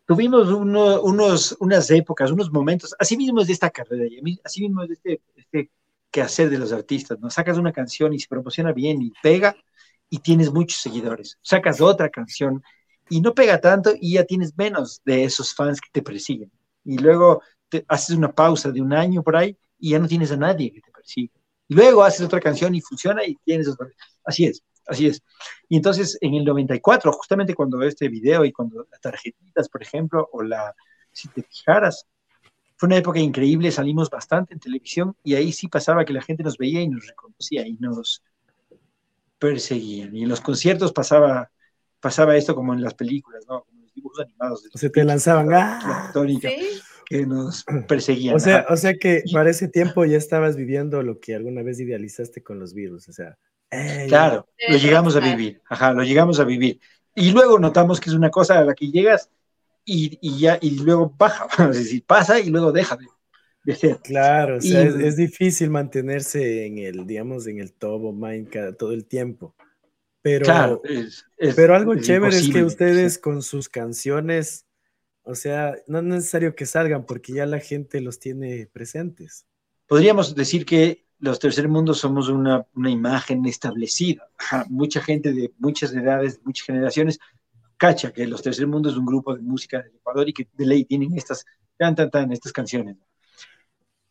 tuvimos 0.05 0.49
unos, 0.49 1.55
unas 1.59 1.91
épocas, 1.91 2.31
unos 2.31 2.51
momentos, 2.51 2.95
así 2.99 3.17
mismo 3.17 3.41
es 3.41 3.47
de 3.47 3.53
esta 3.53 3.69
carrera, 3.69 4.05
así 4.43 4.61
mismo 4.61 4.83
es 4.83 4.89
de 4.89 4.93
este, 4.95 5.21
este 5.35 5.71
quehacer 6.11 6.49
de 6.49 6.57
los 6.59 6.71
artistas, 6.71 7.19
¿no? 7.19 7.29
Sacas 7.29 7.57
una 7.57 7.73
canción 7.73 8.13
y 8.13 8.19
se 8.19 8.27
promociona 8.27 8.71
bien 8.71 9.01
y 9.01 9.11
pega 9.21 9.55
y 10.09 10.19
tienes 10.19 10.51
muchos 10.51 10.79
seguidores. 10.81 11.37
Sacas 11.41 11.81
otra 11.81 12.09
canción 12.09 12.63
y 13.09 13.21
no 13.21 13.33
pega 13.33 13.59
tanto 13.59 13.93
y 13.99 14.13
ya 14.13 14.23
tienes 14.23 14.57
menos 14.57 15.01
de 15.05 15.25
esos 15.25 15.53
fans 15.53 15.81
que 15.81 15.89
te 15.91 16.01
persiguen. 16.01 16.51
Y 16.83 16.97
luego 16.97 17.41
haces 17.87 18.15
una 18.15 18.31
pausa 18.31 18.71
de 18.71 18.81
un 18.81 18.93
año 18.93 19.23
por 19.23 19.35
ahí 19.35 19.57
y 19.79 19.91
ya 19.91 19.99
no 19.99 20.07
tienes 20.07 20.31
a 20.31 20.37
nadie 20.37 20.71
que 20.71 20.81
te 20.81 20.91
persiga. 20.91 21.33
Y 21.67 21.73
luego 21.75 22.03
haces 22.03 22.21
otra 22.21 22.39
canción 22.39 22.75
y 22.75 22.81
funciona 22.81 23.25
y 23.25 23.35
tienes. 23.43 23.67
Así 24.23 24.45
es, 24.45 24.63
así 24.88 25.08
es. 25.08 25.24
Y 25.69 25.78
entonces 25.78 26.17
en 26.21 26.36
el 26.36 26.45
94, 26.45 27.12
justamente 27.12 27.56
cuando 27.56 27.82
este 27.82 28.10
video 28.10 28.45
y 28.45 28.52
cuando 28.52 28.86
las 28.89 29.02
tarjetitas, 29.02 29.69
por 29.69 29.82
ejemplo, 29.82 30.30
o 30.32 30.43
la, 30.43 30.74
si 31.12 31.28
te 31.30 31.43
fijaras, 31.43 32.06
fue 32.78 32.88
una 32.88 32.98
época 32.98 33.19
increíble, 33.19 33.71
salimos 33.71 34.10
bastante 34.10 34.54
en 34.54 34.60
televisión 34.60 35.15
y 35.24 35.36
ahí 35.36 35.52
sí 35.52 35.67
pasaba 35.67 36.04
que 36.04 36.13
la 36.13 36.21
gente 36.21 36.43
nos 36.43 36.58
veía 36.58 36.82
y 36.82 36.89
nos 36.89 37.08
reconocía 37.08 37.65
y 37.65 37.74
nos 37.74 38.21
perseguían. 39.39 40.15
Y 40.15 40.24
en 40.24 40.30
los 40.30 40.41
conciertos 40.41 40.91
pasaba, 40.91 41.50
pasaba 42.00 42.36
esto 42.36 42.54
como 42.54 42.74
en 42.74 42.82
las 42.82 42.93
películas, 42.93 43.45
¿no? 43.48 43.63
Como 43.63 43.82
los 43.82 43.93
dibujos 43.93 44.19
animados. 44.19 44.63
Se 44.74 44.89
te 44.89 45.04
lanzaban, 45.04 45.54
¡ah! 45.54 46.12
¿Sí? 46.13 46.82
que 47.06 47.26
nos 47.26 47.63
perseguían. 47.88 48.36
O 48.36 48.39
sea, 48.39 48.65
o 48.69 48.76
sea 48.76 48.95
que 48.95 49.24
para 49.32 49.52
ese 49.52 49.67
tiempo 49.67 50.04
ya 50.06 50.17
estabas 50.17 50.56
viviendo 50.56 51.02
lo 51.04 51.19
que 51.19 51.36
alguna 51.36 51.62
vez 51.62 51.80
idealizaste 51.80 52.43
con 52.43 52.60
los 52.60 52.74
virus, 52.74 53.08
o 53.08 53.13
sea. 53.13 53.38
Claro, 54.08 54.47
lo 54.69 54.78
llegamos 54.78 55.15
a 55.15 55.19
vivir, 55.19 55.62
ajá, 55.69 55.93
lo 55.93 56.04
llegamos 56.04 56.39
a 56.39 56.43
vivir. 56.43 56.80
Y 57.13 57.32
luego 57.32 57.60
notamos 57.60 57.99
que 57.99 58.10
es 58.10 58.15
una 58.15 58.30
cosa 58.30 58.60
a 58.60 58.63
la 58.63 58.73
que 58.73 58.91
llegas 58.91 59.30
y, 59.86 60.17
y 60.21 60.39
ya, 60.39 60.58
y 60.62 60.80
luego 60.80 61.13
baja, 61.17 61.47
es 61.71 61.78
decir, 61.78 62.04
pasa 62.06 62.39
y 62.39 62.49
luego 62.49 62.71
deja 62.71 62.97
de, 63.63 63.75
ser. 63.75 63.97
Claro, 64.04 64.58
o 64.58 64.62
sea, 64.62 64.84
es, 64.84 65.15
difícil 65.15 65.69
mantenerse 65.69 66.65
en 66.65 66.78
el, 66.78 67.08
digamos, 67.08 67.47
en 67.47 67.60
el 67.60 67.73
of 67.82 68.13
mind 68.13 68.49
todo 68.78 68.91
el 68.91 69.06
tiempo. 69.06 69.56
Pero, 70.21 70.82
pero 71.56 71.75
algo 71.75 71.95
chévere 71.95 72.36
es 72.36 72.49
que 72.49 72.63
ustedes 72.63 73.19
con 73.19 73.43
sus 73.43 73.69
canciones 73.69 74.65
o 75.25 75.34
sea, 75.34 75.75
no 75.88 75.97
es 75.97 76.04
necesario 76.04 76.56
que 76.56 76.67
salgan 76.67 77.06
porque 77.06 77.34
ya 77.34 77.47
la 77.47 77.60
gente 77.60 77.99
los 77.99 78.19
tiene 78.19 78.69
presentes. 78.71 79.47
Podríamos 79.88 80.36
decir 80.36 80.65
que 80.65 81.04
los 81.25 81.39
tercer 81.39 81.67
mundos 81.67 81.97
somos 81.97 82.29
una, 82.29 82.65
imagen 82.75 83.45
establecida. 83.45 84.29
Mucha 84.69 85.01
gente 85.01 85.33
de 85.33 85.51
muchas 85.57 85.93
edades, 85.93 86.39
muchas 86.43 86.67
generaciones, 86.67 87.19
cacha 87.77 88.13
que 88.13 88.27
los 88.27 88.41
tercer 88.41 88.67
mundos 88.67 88.93
es 88.93 88.99
un 88.99 89.05
grupo 89.05 89.35
de 89.35 89.41
música 89.41 89.81
del 89.81 89.95
Ecuador 89.95 90.29
y 90.29 90.33
que 90.33 90.47
de 90.53 90.65
ley 90.65 90.85
tienen 90.85 91.17
estas, 91.17 91.43
tan, 91.77 91.95
tan, 91.95 92.09
tan, 92.11 92.31
estas 92.31 92.53
canciones. 92.53 92.95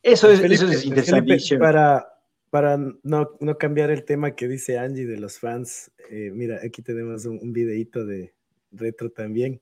Eso 0.02 0.30
es, 0.30 0.40
eso 0.40 0.68
es 0.68 0.84
interesante. 0.84 1.58
para, 1.58 2.06
para 2.50 2.76
no, 2.76 3.30
no, 3.40 3.56
cambiar 3.56 3.90
el 3.90 4.04
tema 4.04 4.34
que 4.34 4.48
dice 4.48 4.78
Angie 4.78 5.06
de 5.06 5.16
los 5.16 5.38
fans, 5.38 5.90
eh, 6.10 6.30
mira, 6.34 6.60
aquí 6.62 6.82
tenemos 6.82 7.24
un, 7.24 7.38
un 7.40 7.52
videito 7.52 8.04
de 8.04 8.34
retro 8.72 9.10
también. 9.10 9.60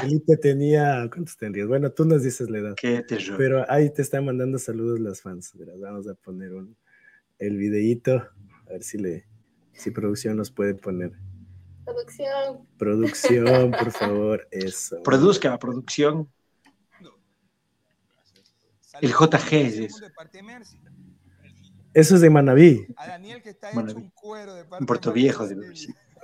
Felipe 0.00 0.36
tenía, 0.36 1.08
¿cuántos 1.12 1.36
tendrías? 1.36 1.68
Bueno, 1.68 1.90
tú 1.90 2.04
nos 2.04 2.22
dices 2.22 2.50
la 2.50 2.58
edad. 2.58 2.74
Qué 2.76 3.04
Pero 3.36 3.64
ahí 3.70 3.90
te 3.90 4.02
están 4.02 4.24
mandando 4.24 4.58
saludos 4.58 4.98
las 5.00 5.22
fans. 5.22 5.52
vamos 5.80 6.08
a 6.08 6.14
poner 6.14 6.54
un, 6.54 6.76
el 7.38 7.56
videíto, 7.56 8.28
a 8.66 8.72
ver 8.72 8.82
si 8.82 8.98
le, 8.98 9.26
si 9.72 9.90
producción 9.90 10.36
nos 10.36 10.50
puede 10.50 10.74
poner. 10.74 11.12
Producción. 11.84 12.66
Producción, 12.76 13.70
por 13.78 13.90
favor, 13.92 14.48
eso. 14.50 15.02
Produzca 15.02 15.50
la 15.50 15.58
producción. 15.58 16.28
El 19.00 19.10
JG 19.10 19.52
es 19.52 19.78
eso. 19.78 20.06
Eso 21.94 22.14
es 22.16 22.20
de 22.20 22.30
Manaví. 22.30 22.86
A 22.96 23.06
Daniel 23.08 23.42
que 23.42 23.50
está 23.50 23.70
hecho 23.70 23.96
un 23.96 24.10
cuero 24.10 24.54
de 24.54 24.64
parte 24.64 24.82
en 24.82 24.86
Puerto 24.86 25.12
Viejo, 25.12 25.46
de 25.46 25.56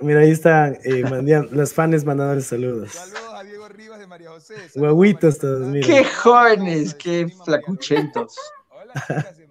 Mira, 0.05 0.19
ahí 0.19 0.29
están 0.29 0.77
eh, 0.83 1.03
los 1.49 1.73
fans 1.73 2.05
mandándoles 2.05 2.45
saludos. 2.45 2.91
Saludos 2.91 3.33
a 3.33 3.43
Diego 3.43 3.67
Rivas 3.67 3.99
de 3.99 4.05
María 4.05 4.29
José. 4.29 4.53
Guaguitos 4.75 5.39
todos, 5.39 5.61
mira. 5.61 5.87
Qué 5.87 6.05
jóvenes, 6.05 6.93
qué 6.93 7.27
flacuchentos. 7.43 8.35
Hola, 8.69 8.93
chicas 8.93 9.37
de 9.37 9.47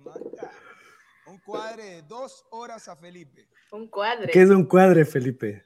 Un 1.26 1.38
cuadre 1.38 1.84
de 1.84 2.02
dos 2.02 2.46
horas 2.50 2.86
a 2.86 2.94
Felipe. 2.94 3.48
Un 3.72 3.88
cuadre. 3.88 4.30
¿Qué 4.30 4.42
es 4.42 4.50
un 4.50 4.64
cuadre, 4.64 5.04
Felipe? 5.04 5.64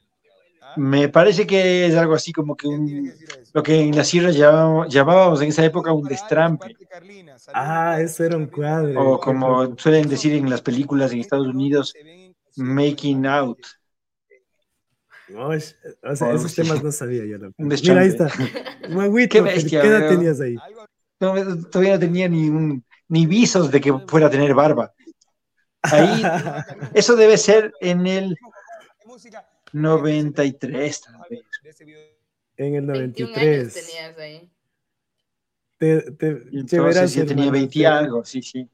Me 0.75 1.07
parece 1.07 1.45
que 1.45 1.85
es 1.85 1.95
algo 1.95 2.15
así 2.15 2.31
como 2.31 2.55
que 2.55 2.67
un, 2.67 3.13
lo 3.53 3.61
que 3.61 3.79
en 3.79 3.95
la 3.95 4.03
sierra 4.03 4.31
llamábamos, 4.31 5.41
en 5.41 5.49
esa 5.49 5.63
época 5.65 5.93
un 5.93 6.07
destrampe. 6.07 6.75
Ah, 7.53 7.99
eso 8.01 8.23
era 8.23 8.37
un 8.37 8.47
cuadre. 8.47 8.97
O 8.97 9.19
como 9.19 9.77
suelen 9.77 10.09
decir 10.09 10.33
en 10.33 10.49
las 10.49 10.63
películas 10.63 11.11
en 11.11 11.19
Estados 11.19 11.47
Unidos, 11.47 11.93
making 12.55 13.27
out. 13.27 13.59
O 15.35 16.15
sea, 16.15 16.33
esos 16.33 16.55
temas 16.55 16.83
no 16.83 16.91
sabía 16.91 17.25
yo. 17.25 17.37
Mira, 17.57 18.01
ahí 18.01 18.07
está. 18.07 18.31
Qué 19.29 19.41
bestia. 19.41 19.81
¿Qué 19.81 19.87
edad 19.87 20.09
tenías 20.09 20.39
ahí? 20.41 20.55
todavía 21.19 21.93
no 21.93 21.99
tenía 21.99 22.29
ni, 22.29 22.81
ni 23.09 23.25
visos 23.25 23.69
de 23.71 23.81
que 23.81 23.93
fuera 24.07 24.27
a 24.27 24.29
tener 24.29 24.53
barba. 24.53 24.93
Ahí, 25.81 26.21
eso 26.93 27.15
debe 27.15 27.37
ser 27.37 27.73
en 27.81 28.07
el 28.07 28.37
93, 29.73 31.01
tal 31.01 31.21
vez. 31.29 31.41
En 32.57 32.75
el 32.75 32.85
93. 32.85 33.73
tenías 33.73 34.17
ahí. 34.17 34.51
Te, 35.77 36.11
te, 36.11 36.27
Entonces 36.51 37.13
yo 37.13 37.25
tenía 37.25 37.51
20 37.51 37.87
algo, 37.87 38.25
sí, 38.25 38.41
sí. 38.41 38.69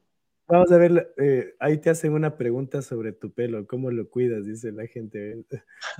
Vamos 0.48 0.70
a 0.70 0.78
ver, 0.78 1.12
eh, 1.16 1.54
ahí 1.58 1.78
te 1.78 1.90
hacen 1.90 2.12
una 2.12 2.36
pregunta 2.36 2.80
sobre 2.80 3.12
tu 3.12 3.32
pelo, 3.32 3.66
cómo 3.66 3.90
lo 3.90 4.08
cuidas, 4.08 4.46
dice 4.46 4.70
la 4.70 4.86
gente. 4.86 5.44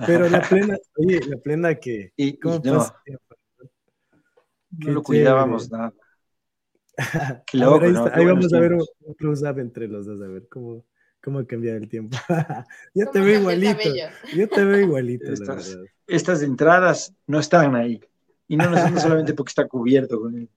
Pero 0.05 0.29
la 0.29 0.41
plena, 0.41 0.77
oye, 0.95 1.19
la 1.27 1.37
plena 1.37 1.75
que... 1.75 2.13
¿cómo 2.41 2.61
no, 2.63 2.87
no 4.71 4.91
lo 4.91 5.03
cuidábamos 5.03 5.69
nada. 5.71 5.93
Qué 7.45 7.57
loco, 7.57 7.85
ahí, 7.85 7.91
¿no? 7.91 8.09
ahí 8.11 8.25
vamos 8.25 8.51
a 8.53 8.59
ver 8.59 8.73
un, 8.73 8.85
un 9.01 9.13
close-up 9.15 9.59
entre 9.59 9.87
los 9.87 10.05
dos, 10.05 10.21
a 10.21 10.27
ver 10.27 10.47
cómo, 10.49 10.85
cómo 11.21 11.39
ha 11.39 11.45
cambiado 11.45 11.77
el 11.77 11.89
tiempo. 11.89 12.17
yo 12.93 13.09
te 13.11 13.19
veo 13.19 13.41
igualito. 13.41 13.89
Yo 14.33 14.47
te 14.47 14.63
veo 14.63 14.79
igualito. 14.79 15.31
Estas, 15.31 15.77
estas, 16.07 16.41
entradas 16.41 17.13
no 17.27 17.39
están 17.39 17.75
ahí. 17.75 18.01
Y 18.47 18.55
no, 18.55 18.69
no 18.69 18.99
solamente 18.99 19.33
porque 19.33 19.49
está 19.49 19.67
cubierto 19.67 20.21
con 20.21 20.37
él. 20.37 20.49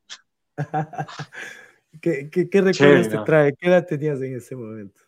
¿Qué, 2.01 2.31
qué, 2.31 2.49
qué 2.49 2.61
recuerdos 2.61 3.09
te 3.09 3.19
trae? 3.19 3.55
¿Qué 3.55 3.69
edad 3.69 3.87
tenías 3.87 4.21
en 4.23 4.37
ese 4.37 4.55
momento? 4.55 5.01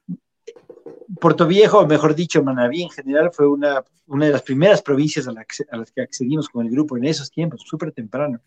Puerto 1.21 1.47
Viejo, 1.47 1.87
mejor 1.87 2.14
dicho, 2.14 2.42
Manaví 2.42 2.83
en 2.83 2.90
general, 2.90 3.31
fue 3.33 3.47
una, 3.47 3.85
una 4.07 4.27
de 4.27 4.33
las 4.33 4.42
primeras 4.42 4.83
provincias 4.83 5.29
a, 5.29 5.31
a 5.33 5.77
las 5.77 5.92
que 5.92 6.03
accedimos 6.03 6.49
con 6.49 6.66
el 6.66 6.73
grupo 6.73 6.97
en 6.97 7.05
esos 7.05 7.31
tiempos, 7.31 7.62
súper 7.64 7.92
temprano, 7.92 8.40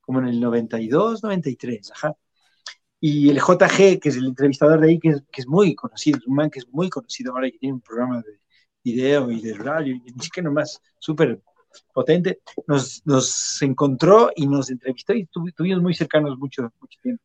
como 0.00 0.20
en 0.20 0.28
el 0.28 0.40
92, 0.40 1.22
93, 1.22 1.92
ajá. 1.92 2.16
Y 3.00 3.30
el 3.30 3.38
JG, 3.38 4.00
que 4.00 4.08
es 4.08 4.16
el 4.16 4.26
entrevistador 4.26 4.80
de 4.80 4.88
ahí, 4.88 4.98
que 4.98 5.10
es, 5.10 5.22
que 5.30 5.40
es 5.42 5.46
muy 5.46 5.74
conocido, 5.74 6.18
es 6.18 6.26
un 6.26 6.34
man 6.34 6.50
que 6.50 6.58
es 6.58 6.68
muy 6.68 6.90
conocido 6.90 7.32
ahora, 7.32 7.50
que 7.50 7.58
tiene 7.58 7.74
un 7.74 7.80
programa 7.80 8.20
de 8.22 8.40
video 8.82 9.30
y 9.30 9.40
de 9.40 9.54
radio, 9.54 9.94
y 9.94 10.00
ni 10.00 10.22
siquiera 10.22 10.48
nomás, 10.48 10.80
súper 10.98 11.40
potente, 11.92 12.40
nos, 12.66 13.02
nos 13.04 13.62
encontró 13.62 14.30
y 14.34 14.46
nos 14.46 14.70
entrevistó 14.70 15.14
y 15.14 15.28
estuvimos 15.46 15.82
muy 15.82 15.94
cercanos 15.94 16.36
mucho, 16.38 16.72
mucho 16.80 16.98
tiempo. 17.02 17.22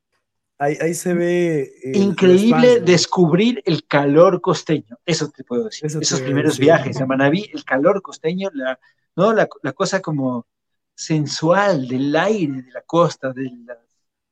Ahí, 0.58 0.78
ahí 0.80 0.94
se 0.94 1.14
ve. 1.14 1.62
Eh, 1.84 1.98
Increíble 1.98 2.80
descubrir 2.80 3.62
el 3.66 3.86
calor 3.86 4.42
costeño, 4.42 4.98
eso 5.06 5.30
te 5.30 5.44
puedo 5.44 5.66
decir. 5.66 5.86
Esos 5.86 6.22
primeros 6.22 6.58
viajes 6.60 7.02
a 7.02 7.06
Manaví, 7.06 7.50
el 7.54 7.64
calor 7.64 8.02
costeño, 8.02 8.50
la, 8.54 8.80
¿no? 9.16 9.34
La, 9.34 9.48
la, 9.62 9.74
cosa 9.74 10.02
como 10.02 10.48
sensual 10.96 11.88
del 11.88 12.16
aire 12.16 12.62
de 12.62 12.72
la 12.72 12.82
costa, 12.82 13.32
de 13.34 13.52
las 13.66 13.78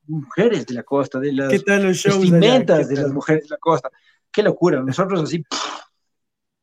mujeres 0.08 0.66
de 0.66 0.74
la 0.76 0.84
costa, 0.84 1.20
de 1.20 1.34
las 1.34 1.50
vestimentas 1.50 2.88
de 2.88 2.96
las 2.96 3.12
mujeres 3.12 3.44
de 3.44 3.50
la 3.50 3.58
costa. 3.58 3.90
Qué 4.32 4.44
locura, 4.44 4.82
nosotros 4.82 5.24
así. 5.24 5.44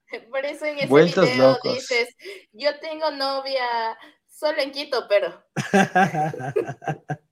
Por 0.31 0.45
eso 0.45 0.65
en 0.65 0.79
ese 0.79 1.21
video 1.21 1.59
dices, 1.65 2.17
yo 2.53 2.71
tengo 2.81 3.11
novia 3.11 3.97
solo 4.27 4.59
en 4.59 4.73
Quito, 4.73 5.05
pero. 5.09 5.45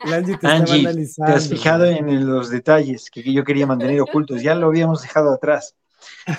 Angie, 0.00 0.36
te, 0.38 0.46
Angie 0.46 1.06
te, 1.16 1.22
has 1.24 1.48
fijado 1.48 1.86
en 1.86 2.26
los 2.26 2.50
detalles 2.50 3.10
que 3.10 3.32
yo 3.32 3.44
quería 3.44 3.66
mantener 3.66 4.00
ocultos, 4.02 4.42
ya 4.42 4.54
lo 4.54 4.66
habíamos 4.68 5.02
dejado 5.02 5.32
atrás. 5.32 5.74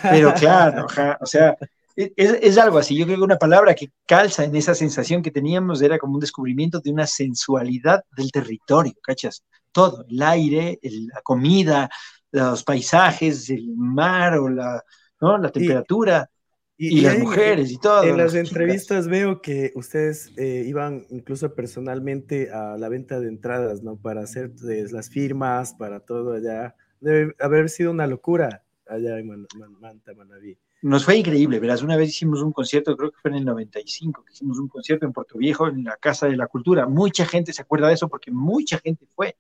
Pero 0.04 0.34
claro, 0.34 0.88
o 1.20 1.26
sea, 1.26 1.58
es, 1.96 2.12
es, 2.16 2.58
algo 2.58 2.78
así. 2.78 2.96
Yo 2.96 3.06
creo 3.06 3.18
que 3.18 3.24
una 3.24 3.38
palabra 3.38 3.74
que 3.74 3.92
calza 4.06 4.44
en 4.44 4.56
esa 4.56 4.76
sensación 4.76 5.22
que 5.22 5.32
teníamos 5.32 5.82
era 5.82 5.98
como 5.98 6.16
un 6.16 6.20
descubrimiento 6.20 6.80
de 6.80 6.92
una 6.92 7.08
sensualidad 7.08 8.04
del 8.16 8.32
territorio, 8.32 8.94
¿cachas? 9.02 9.44
Todo, 9.72 10.06
el 10.08 10.22
aire, 10.22 10.80
la 10.82 11.22
comida, 11.22 11.90
los 12.32 12.64
paisajes, 12.64 13.50
el 13.50 13.76
mar 13.76 14.38
o 14.38 14.50
la, 14.50 14.84
¿no? 15.22 15.38
la 15.38 15.50
temperatura. 15.50 16.30
Y, 16.78 17.02
las 17.02 17.18
mujeres 17.18 17.72
y 17.72 17.78
todo. 17.78 18.04
En 18.04 18.18
las 18.18 18.36
entrevistas 18.36 19.08
veo 19.08 19.42
que 19.42 19.72
ustedes 19.76 20.34
eh, 20.36 20.64
iban 20.68 21.06
incluso 21.10 21.54
personalmente 21.56 22.52
a 22.52 22.78
la 22.78 22.90
venta 22.90 23.20
de 23.20 23.30
entradas, 23.30 23.82
¿no? 23.82 23.96
Para 23.96 24.22
hacer 24.22 24.52
pues, 24.52 24.92
las 24.92 25.10
firmas, 25.10 25.74
para 25.74 26.02
todo 26.02 26.34
allá. 26.34 26.76
Debe 27.00 27.34
haber 27.40 27.70
sido 27.70 27.92
una 27.92 28.08
locura 28.08 28.64
allá 28.88 29.18
en 29.20 29.48
Manta, 29.80 30.14
Manaví. 30.14 30.58
Nos 30.82 31.06
fue 31.06 31.16
increíble, 31.16 31.60
verás, 31.60 31.82
una 31.82 31.96
vez 31.96 32.10
hicimos 32.10 32.42
un 32.42 32.52
concierto, 32.52 32.96
creo 32.96 33.10
que 33.10 33.18
fue 33.22 33.32
en 33.32 33.38
el 33.38 33.46
95, 33.46 34.24
que 34.24 34.34
hicimos 34.34 34.60
un 34.60 34.68
concierto 34.68 35.06
en 35.06 35.14
Puerto 35.14 35.38
Viejo, 35.38 35.68
en 35.68 35.84
la 35.84 35.96
Casa 35.96 36.28
de 36.28 36.36
la 36.36 36.48
Cultura. 36.48 36.86
Mucha 36.88 37.26
gente 37.26 37.54
se 37.54 37.62
acuerda 37.62 37.88
de 37.88 37.96
eso 37.96 38.10
porque 38.10 38.32
mucha 38.32 38.78
gente 38.80 39.08
fue. 39.16 39.36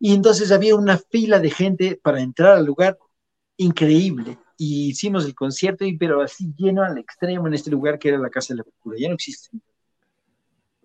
Y 0.00 0.12
entonces 0.12 0.50
había 0.50 0.74
una 0.74 0.98
fila 0.98 1.38
de 1.38 1.50
gente 1.50 2.00
para 2.02 2.20
entrar 2.20 2.56
al 2.56 2.66
lugar 2.66 2.98
increíble 3.56 4.36
y 4.56 4.90
hicimos 4.90 5.24
el 5.24 5.34
concierto, 5.34 5.84
y, 5.84 5.96
pero 5.96 6.22
así 6.22 6.52
lleno 6.56 6.82
al 6.82 6.98
extremo 6.98 7.46
en 7.46 7.54
este 7.54 7.70
lugar 7.70 7.98
que 7.98 8.08
era 8.08 8.18
la 8.18 8.30
Casa 8.30 8.54
de 8.54 8.58
la 8.58 8.64
Cultura. 8.64 8.96
Ya 8.98 9.08
no 9.08 9.14
existe. 9.14 9.50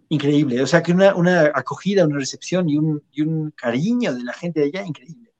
Increíble. 0.09 0.61
O 0.61 0.67
sea, 0.67 0.81
que 0.81 0.93
una, 0.93 1.15
una 1.15 1.51
acogida, 1.53 2.05
una 2.05 2.19
recepción 2.19 2.69
y 2.69 2.77
un, 2.77 3.03
y 3.11 3.21
un 3.21 3.51
cariño 3.51 4.13
de 4.13 4.23
la 4.23 4.33
gente 4.33 4.61
de 4.61 4.67
allá, 4.67 4.85
increíble. 4.85 5.31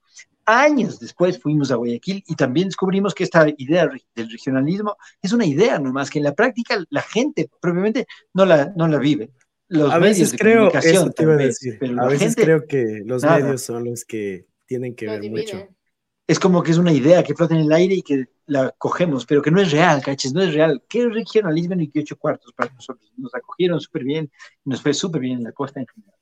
Años 0.44 0.98
después 0.98 1.38
fuimos 1.38 1.70
a 1.70 1.76
Guayaquil 1.76 2.24
y 2.26 2.34
también 2.34 2.68
descubrimos 2.68 3.14
que 3.14 3.24
esta 3.24 3.46
idea 3.58 3.88
del 4.14 4.30
regionalismo 4.30 4.96
es 5.20 5.32
una 5.32 5.44
idea 5.44 5.78
nomás, 5.78 6.08
que 6.08 6.18
en 6.18 6.24
la 6.24 6.34
práctica 6.34 6.82
la 6.88 7.02
gente 7.02 7.50
propiamente 7.60 8.06
no 8.32 8.46
la, 8.46 8.72
no 8.74 8.88
la 8.88 8.98
vive. 8.98 9.30
Los 9.68 9.92
a 9.92 9.98
veces 9.98 10.34
creo, 10.38 10.72
eso 10.72 11.10
te 11.10 11.24
iba 11.24 11.34
a 11.34 11.36
decir, 11.36 11.78
a 11.98 12.06
veces 12.06 12.34
creo 12.34 12.66
que 12.66 13.02
los 13.04 13.22
medios 13.22 13.60
son 13.60 13.84
los 13.84 14.06
que 14.06 14.46
tienen 14.64 14.94
que 14.94 15.06
ver 15.06 15.30
mucho 15.30 15.68
es 16.28 16.38
como 16.38 16.62
que 16.62 16.72
es 16.72 16.78
una 16.78 16.92
idea 16.92 17.24
que 17.24 17.34
flota 17.34 17.54
en 17.54 17.62
el 17.62 17.72
aire 17.72 17.94
y 17.94 18.02
que 18.02 18.26
la 18.46 18.70
cogemos, 18.76 19.24
pero 19.24 19.40
que 19.40 19.50
no 19.50 19.62
es 19.62 19.72
real, 19.72 20.02
caches, 20.02 20.34
no 20.34 20.42
es 20.42 20.52
real. 20.52 20.82
¿Qué 20.86 21.08
regionalismo 21.08 21.74
ni 21.74 21.88
qué 21.88 22.00
ocho 22.00 22.18
cuartos 22.18 22.52
para 22.52 22.70
nosotros? 22.70 23.10
Nos 23.16 23.34
acogieron 23.34 23.80
súper 23.80 24.04
bien, 24.04 24.30
nos 24.66 24.82
fue 24.82 24.92
súper 24.92 25.22
bien 25.22 25.38
en 25.38 25.44
la 25.44 25.52
costa 25.52 25.80
en 25.80 25.86
general. 25.86 26.14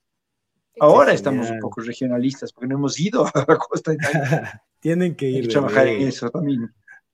Ahora 0.78 1.12
estamos 1.12 1.50
un 1.50 1.58
poco 1.58 1.80
regionalistas 1.80 2.52
porque 2.52 2.68
no 2.68 2.76
hemos 2.76 3.00
ido 3.00 3.26
a 3.26 3.44
la 3.48 3.56
costa. 3.56 3.92
En 3.92 3.98
Tienen 4.80 5.16
que 5.16 5.28
ir. 5.28 5.46
a 5.46 5.48
trabajar 5.48 5.88
en 5.88 6.06
eso 6.06 6.30
también. 6.30 6.72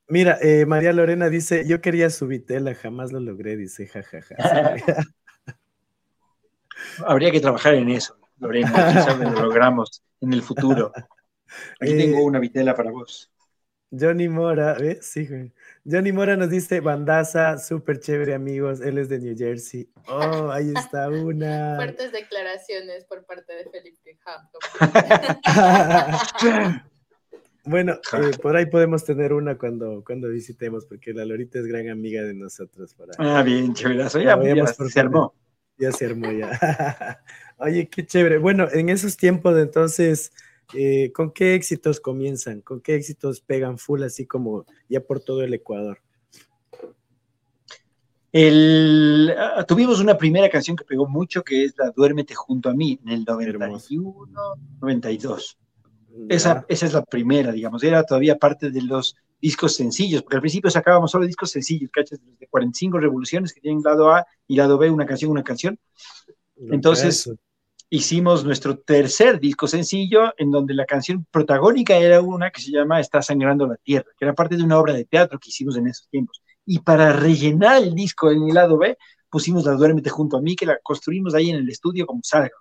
Mira, 0.09 0.37
eh, 0.42 0.66
María 0.66 0.92
Lorena 0.92 1.31
dice, 1.31 1.66
yo 1.66 1.81
quería 1.81 2.11
su 2.11 2.26
vitela, 2.26 2.74
jamás 2.74 3.11
lo 3.11 3.20
logré, 3.20 3.57
dice, 3.57 3.87
jajaja. 3.87 4.35
Habría 7.07 7.31
que 7.31 7.40
trabajar 7.40 7.72
en 7.74 7.88
eso, 7.88 8.18
Lorena, 8.38 8.70
quizás 8.70 9.18
lo 9.18 9.31
logramos 9.31 10.02
en 10.20 10.35
el 10.35 10.42
futuro. 10.42 10.92
Aquí 11.80 11.96
tengo 11.96 12.18
eh, 12.18 12.22
una 12.22 12.38
vitela 12.38 12.74
para 12.74 12.90
vos. 12.90 13.32
Johnny 13.98 14.28
Mora, 14.28 14.74
¿ves? 14.74 15.04
Sí, 15.04 15.28
Johnny 15.84 16.12
Mora 16.12 16.36
nos 16.36 16.48
dice, 16.48 16.80
bandaza, 16.80 17.58
súper 17.58 18.00
chévere, 18.00 18.32
amigos. 18.32 18.80
Él 18.80 18.96
es 18.96 19.10
de 19.10 19.18
New 19.18 19.36
Jersey. 19.36 19.90
Oh, 20.08 20.50
ahí 20.50 20.72
está 20.74 21.10
una. 21.10 21.76
Fuertes 21.82 22.10
declaraciones 22.10 23.04
por 23.04 23.26
parte 23.26 23.52
de 23.52 23.70
Felipe 23.70 24.18
bueno, 27.64 27.92
eh, 27.92 28.30
por 28.40 28.56
ahí 28.56 28.66
podemos 28.66 29.04
tener 29.04 29.34
una 29.34 29.58
cuando, 29.58 30.02
cuando 30.04 30.28
visitemos, 30.28 30.86
porque 30.86 31.12
la 31.12 31.26
Lorita 31.26 31.58
es 31.58 31.66
gran 31.66 31.90
amiga 31.90 32.22
de 32.22 32.32
nosotros. 32.32 32.96
ah, 33.18 33.42
bien, 33.42 33.74
chévere. 33.74 33.98
Ya, 33.98 34.54
ya, 34.54 34.66
se 34.66 35.00
armó. 35.00 35.34
Ya 35.76 35.92
se 35.92 36.06
armó, 36.06 36.32
ya. 36.32 37.20
Oye, 37.58 37.88
qué 37.88 38.06
chévere. 38.06 38.38
Bueno, 38.38 38.68
en 38.72 38.88
esos 38.88 39.18
tiempos, 39.18 39.58
entonces 39.58 40.32
eh, 40.74 41.12
¿con 41.12 41.32
qué 41.32 41.54
éxitos 41.54 42.00
comienzan? 42.00 42.61
¿Con 42.61 42.80
qué 42.80 42.94
éxitos 42.94 43.40
pegan 43.40 43.78
full 43.78 44.02
así 44.02 44.26
como 44.26 44.66
ya 44.88 45.00
por 45.00 45.20
todo 45.20 45.42
el 45.42 45.54
Ecuador? 45.54 45.98
Ah, 48.35 49.64
tuvimos 49.68 50.00
una 50.00 50.16
primera 50.16 50.48
canción 50.48 50.74
que 50.74 50.85
pegó 50.85 51.06
mucho 51.06 51.44
que 51.44 51.64
es 51.64 51.74
la 51.76 51.90
Duérmete 51.90 52.35
junto 52.35 52.70
a 52.70 52.74
mí 52.74 52.98
en 53.04 53.12
el 53.12 53.24
91, 53.24 54.24
92. 54.80 55.58
Esa, 56.28 56.64
esa 56.68 56.87
es 56.87 56.92
la 56.92 57.04
primera, 57.04 57.52
digamos, 57.52 57.82
era 57.85 58.04
todavía 58.04 58.37
parte 58.37 58.70
de 58.70 58.82
los 58.82 59.16
discos 59.40 59.74
sencillos, 59.74 60.22
porque 60.22 60.37
al 60.37 60.42
principio 60.42 60.70
sacábamos 60.70 61.11
solo 61.11 61.26
discos 61.26 61.50
sencillos, 61.50 61.90
¿cachas? 61.90 62.20
De 62.38 62.46
45 62.46 62.98
revoluciones 62.98 63.52
que 63.52 63.61
tienen 63.61 63.82
lado 63.82 64.11
A 64.11 64.26
y 64.46 64.56
lado 64.56 64.78
B, 64.78 64.90
una 64.90 65.04
canción, 65.04 65.30
una 65.30 65.42
canción. 65.42 65.78
Entonces, 66.56 67.30
hicimos 67.92 68.42
nuestro 68.42 68.78
tercer 68.78 69.38
disco 69.38 69.68
sencillo, 69.68 70.33
en 70.38 70.50
donde 70.50 70.72
la 70.72 70.87
canción 70.87 71.26
protagónica 71.31 71.94
era 71.94 72.22
una 72.22 72.50
que 72.50 72.62
se 72.62 72.70
llama 72.70 72.98
Está 73.00 73.20
sangrando 73.20 73.66
la 73.66 73.76
tierra, 73.76 74.07
que 74.18 74.24
era 74.24 74.35
parte 74.35 74.57
de 74.57 74.62
una 74.62 74.78
obra 74.78 74.94
de 74.94 75.05
teatro 75.05 75.38
que 75.38 75.50
hicimos 75.50 75.76
en 75.76 75.88
esos 75.88 76.09
tiempos. 76.09 76.42
Y 76.64 76.78
para 76.78 77.12
rellenar 77.12 77.83
el 77.83 77.94
disco 77.94 78.31
en 78.31 78.48
el 78.48 78.55
lado 78.55 78.78
B, 78.78 78.96
pusimos 79.28 79.66
la 79.66 79.72
Duérmete 79.72 80.09
junto 80.09 80.38
a 80.38 80.40
mí, 80.40 80.57
que 80.57 80.64
la 80.64 80.78
construimos 80.83 81.35
ahí 81.35 81.50
en 81.50 81.57
el 81.57 81.68
estudio 81.68 82.07
como 82.07 82.22
salga. 82.24 82.57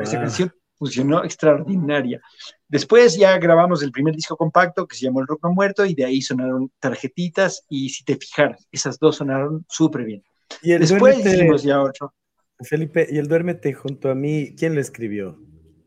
Esa 0.00 0.18
canción 0.18 0.50
funcionó 0.78 1.22
extraordinaria. 1.22 2.22
Después 2.66 3.18
ya 3.18 3.36
grabamos 3.36 3.82
el 3.82 3.92
primer 3.92 4.16
disco 4.16 4.38
compacto 4.38 4.86
que 4.86 4.96
se 4.96 5.04
llamó 5.04 5.20
El 5.20 5.26
Rock 5.26 5.44
No 5.44 5.52
Muerto 5.52 5.84
y 5.84 5.94
de 5.94 6.06
ahí 6.06 6.22
sonaron 6.22 6.72
tarjetitas 6.78 7.66
y 7.68 7.90
si 7.90 8.04
te 8.04 8.16
fijaras, 8.16 8.66
esas 8.72 8.98
dos 8.98 9.16
sonaron 9.16 9.66
súper 9.68 10.04
bien. 10.04 10.24
Y 10.62 10.72
el 10.72 10.80
Después 10.80 11.18
hicimos 11.18 11.62
ya 11.62 11.82
otro. 11.82 12.14
Felipe, 12.62 13.06
y 13.10 13.18
el 13.18 13.28
Duérmete 13.28 13.72
junto 13.72 14.10
a 14.10 14.14
mí, 14.14 14.54
¿quién 14.56 14.74
lo 14.74 14.80
escribió? 14.80 15.38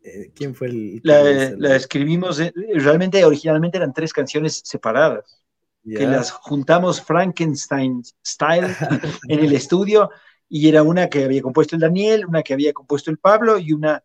Eh, 0.03 0.31
¿Quién 0.35 0.55
fue 0.55 0.67
el...? 0.67 1.01
La, 1.03 1.75
escribimos, 1.75 2.39
eh, 2.39 2.53
realmente 2.75 3.23
originalmente 3.23 3.77
eran 3.77 3.93
tres 3.93 4.11
canciones 4.11 4.61
separadas, 4.63 5.43
que 5.83 6.07
las 6.07 6.31
juntamos 6.31 7.01
Frankenstein 7.01 8.01
style 8.25 8.67
en 9.27 9.39
el 9.39 9.53
estudio 9.53 10.09
y 10.47 10.69
era 10.69 10.83
una 10.83 11.09
que 11.09 11.23
había 11.23 11.41
compuesto 11.41 11.75
el 11.75 11.81
Daniel, 11.81 12.25
una 12.25 12.43
que 12.43 12.53
había 12.53 12.73
compuesto 12.73 13.11
el 13.11 13.17
Pablo 13.17 13.57
y 13.57 13.73
una 13.73 14.03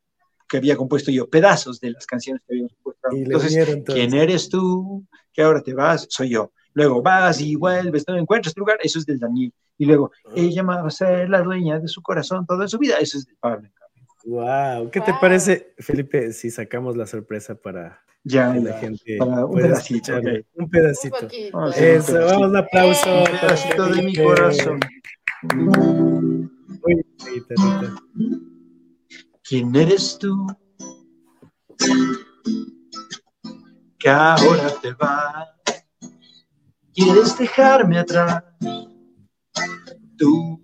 que 0.49 0.57
había 0.57 0.77
compuesto 0.77 1.11
yo, 1.11 1.29
pedazos 1.29 1.79
de 1.79 1.91
las 1.91 2.07
canciones 2.07 2.43
que 2.47 2.55
habíamos 2.55 2.73
compuesto. 2.73 3.09
Entonces, 3.13 3.83
¿quién 3.85 4.15
eres 4.15 4.49
tú? 4.49 5.05
Que 5.33 5.43
ahora 5.43 5.63
te 5.63 5.75
vas, 5.75 6.07
soy 6.09 6.31
yo. 6.31 6.53
Luego 6.79 7.03
vas 7.03 7.41
y 7.41 7.57
vuelves, 7.57 8.05
no 8.07 8.17
encuentras 8.17 8.55
tu 8.55 8.61
lugar, 8.61 8.79
eso 8.81 9.01
es 9.01 9.05
del 9.05 9.19
Daniel. 9.19 9.53
Y 9.79 9.85
luego, 9.85 10.13
ah. 10.27 10.31
ella 10.37 10.63
va 10.63 10.87
a 10.87 10.91
ser 10.91 11.29
la 11.29 11.43
dueña 11.43 11.81
de 11.81 11.89
su 11.89 12.01
corazón 12.01 12.47
toda 12.47 12.69
su 12.69 12.79
vida, 12.79 12.99
eso 13.01 13.19
es 13.19 13.27
del 13.27 13.37
Pablo. 13.41 13.69
Wow, 14.25 14.89
¿qué 14.93 15.01
te 15.01 15.13
parece, 15.21 15.75
Felipe, 15.79 16.33
si 16.33 16.53
sacamos 16.53 16.97
la 16.97 17.05
sorpresa 17.05 17.57
para 17.57 18.01
ya, 18.23 18.55
la 18.55 18.79
gente 18.79 19.19
un 19.21 19.55
pedacito, 19.57 20.13
un 20.55 20.71
pedacito. 20.71 21.29
Eso, 21.75 22.25
vamos, 22.27 22.49
un 22.51 22.57
aplauso. 22.57 23.25
Un 23.25 23.41
pedacito 23.41 23.87
de 23.89 24.03
mi 24.03 24.15
corazón. 24.15 24.79
Uy, 26.85 27.07
¿Quién 29.43 29.75
eres 29.75 30.17
tú? 30.17 30.47
Que 33.99 34.09
ahora 34.09 34.73
te 34.81 34.93
vas. 34.93 35.58
¿Quieres 36.99 37.39
dejarme 37.39 37.97
atrás? 37.97 38.43
Tú. 40.17 40.61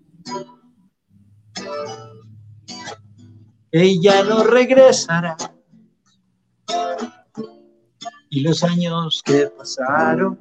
Ella 3.70 4.25
no 4.25 4.42
regresará. 4.42 5.37
Y 8.31 8.40
los 8.40 8.64
años 8.64 9.23
que 9.25 9.47
pasaron, 9.47 10.37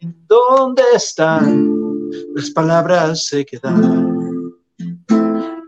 ¿en 0.00 0.26
dónde 0.26 0.82
están? 0.94 2.10
Las 2.34 2.50
palabras 2.50 3.24
se 3.24 3.46
quedaron 3.46 4.60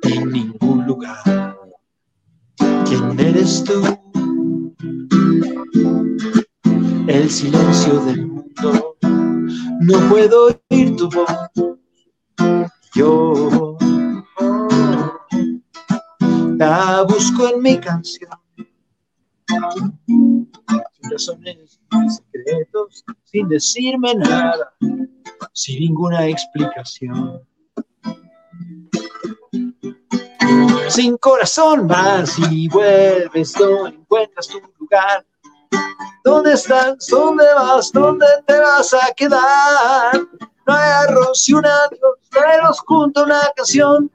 en 0.03 0.33
ningún 0.33 0.87
lugar. 0.87 1.57
¿Quién 2.85 3.19
eres 3.19 3.65
tú? 3.65 3.83
El 7.07 7.31
silencio 7.31 8.05
del 8.05 8.27
mundo, 8.27 8.92
no 9.83 10.09
puedo 10.09 10.47
oír 10.71 10.97
tu 10.97 11.09
voz. 11.11 11.51
Yo 12.95 13.77
la 16.57 17.03
busco 17.03 17.49
en 17.49 17.63
mi 17.63 17.79
canción. 17.79 18.31
Sin 20.07 21.11
razones, 21.11 21.81
sin 21.91 22.11
secretos, 22.11 23.05
sin 23.25 23.49
decirme 23.49 24.15
nada, 24.15 24.73
sin 25.53 25.81
ninguna 25.81 26.27
explicación. 26.27 27.43
sin 30.89 31.17
corazón 31.17 31.89
vas 31.89 32.39
y 32.51 32.69
vuelves, 32.69 33.59
no 33.59 33.87
encuentras 33.87 34.47
tu 34.49 34.61
lugar. 34.79 35.25
¿Dónde 36.25 36.53
estás? 36.53 37.07
¿Dónde 37.09 37.45
vas? 37.55 37.93
¿Dónde 37.93 38.27
te 38.47 38.59
vas 38.59 38.95
a 38.95 39.13
quedar? 39.17 40.13
No 40.67 40.75
hay 40.75 40.91
arroz 41.09 41.49
y 41.49 41.55
un 41.55 41.67
adiós, 41.67 42.19
traeros 42.31 42.81
junto 42.81 43.25
una 43.25 43.41
canción. 43.57 44.11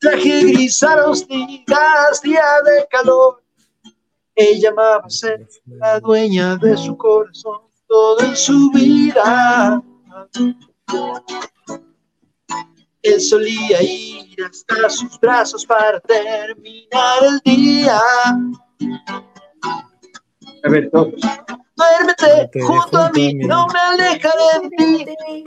Traje 0.00 0.40
gris 0.40 0.82
a 0.82 0.96
los 0.96 1.26
días, 1.28 2.20
día 2.22 2.44
de 2.64 2.86
calor. 2.90 3.42
Ella 4.34 4.70
amaba 4.70 5.08
ser 5.08 5.46
la 5.66 6.00
dueña 6.00 6.56
de 6.56 6.76
su 6.76 6.96
corazón, 6.96 7.60
todo 7.86 8.20
en 8.20 8.36
su 8.36 8.70
vida. 8.72 9.80
Él 13.02 13.20
solía 13.20 13.82
ir 13.82 14.36
hasta 14.44 14.90
sus 14.90 15.18
brazos 15.20 15.64
para 15.64 16.00
terminar 16.00 17.18
el 17.24 17.38
día. 17.44 18.00
A 20.64 20.68
ver, 20.68 20.90
todos. 20.90 21.14
Duérmete 21.74 22.60
junto 22.60 22.98
a 22.98 23.10
mí, 23.10 23.34
no 23.34 23.66
me 23.66 23.78
alejaré 23.78 24.60
de 24.62 25.16
ti. 25.16 25.44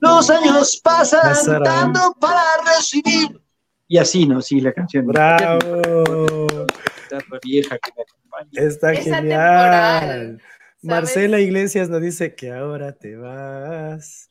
Los 0.00 0.30
años 0.30 0.80
pasan 0.82 1.62
dando 1.62 2.14
para 2.20 2.42
recibir. 2.76 3.40
Y 3.88 3.98
así, 3.98 4.26
¿no? 4.26 4.40
Sí, 4.40 4.60
la 4.60 4.72
canción. 4.72 5.06
¡Bravo! 5.06 5.58
Esta 7.02 7.18
vieja 7.42 7.78
que 7.78 7.92
me 7.96 8.02
acompaña. 8.02 8.68
Está 8.68 8.94
genial. 8.94 10.40
Marcela 10.82 11.40
Iglesias 11.40 11.88
nos 11.88 12.02
dice 12.02 12.34
que 12.34 12.52
ahora 12.52 12.92
te 12.92 13.16
vas. 13.16 14.28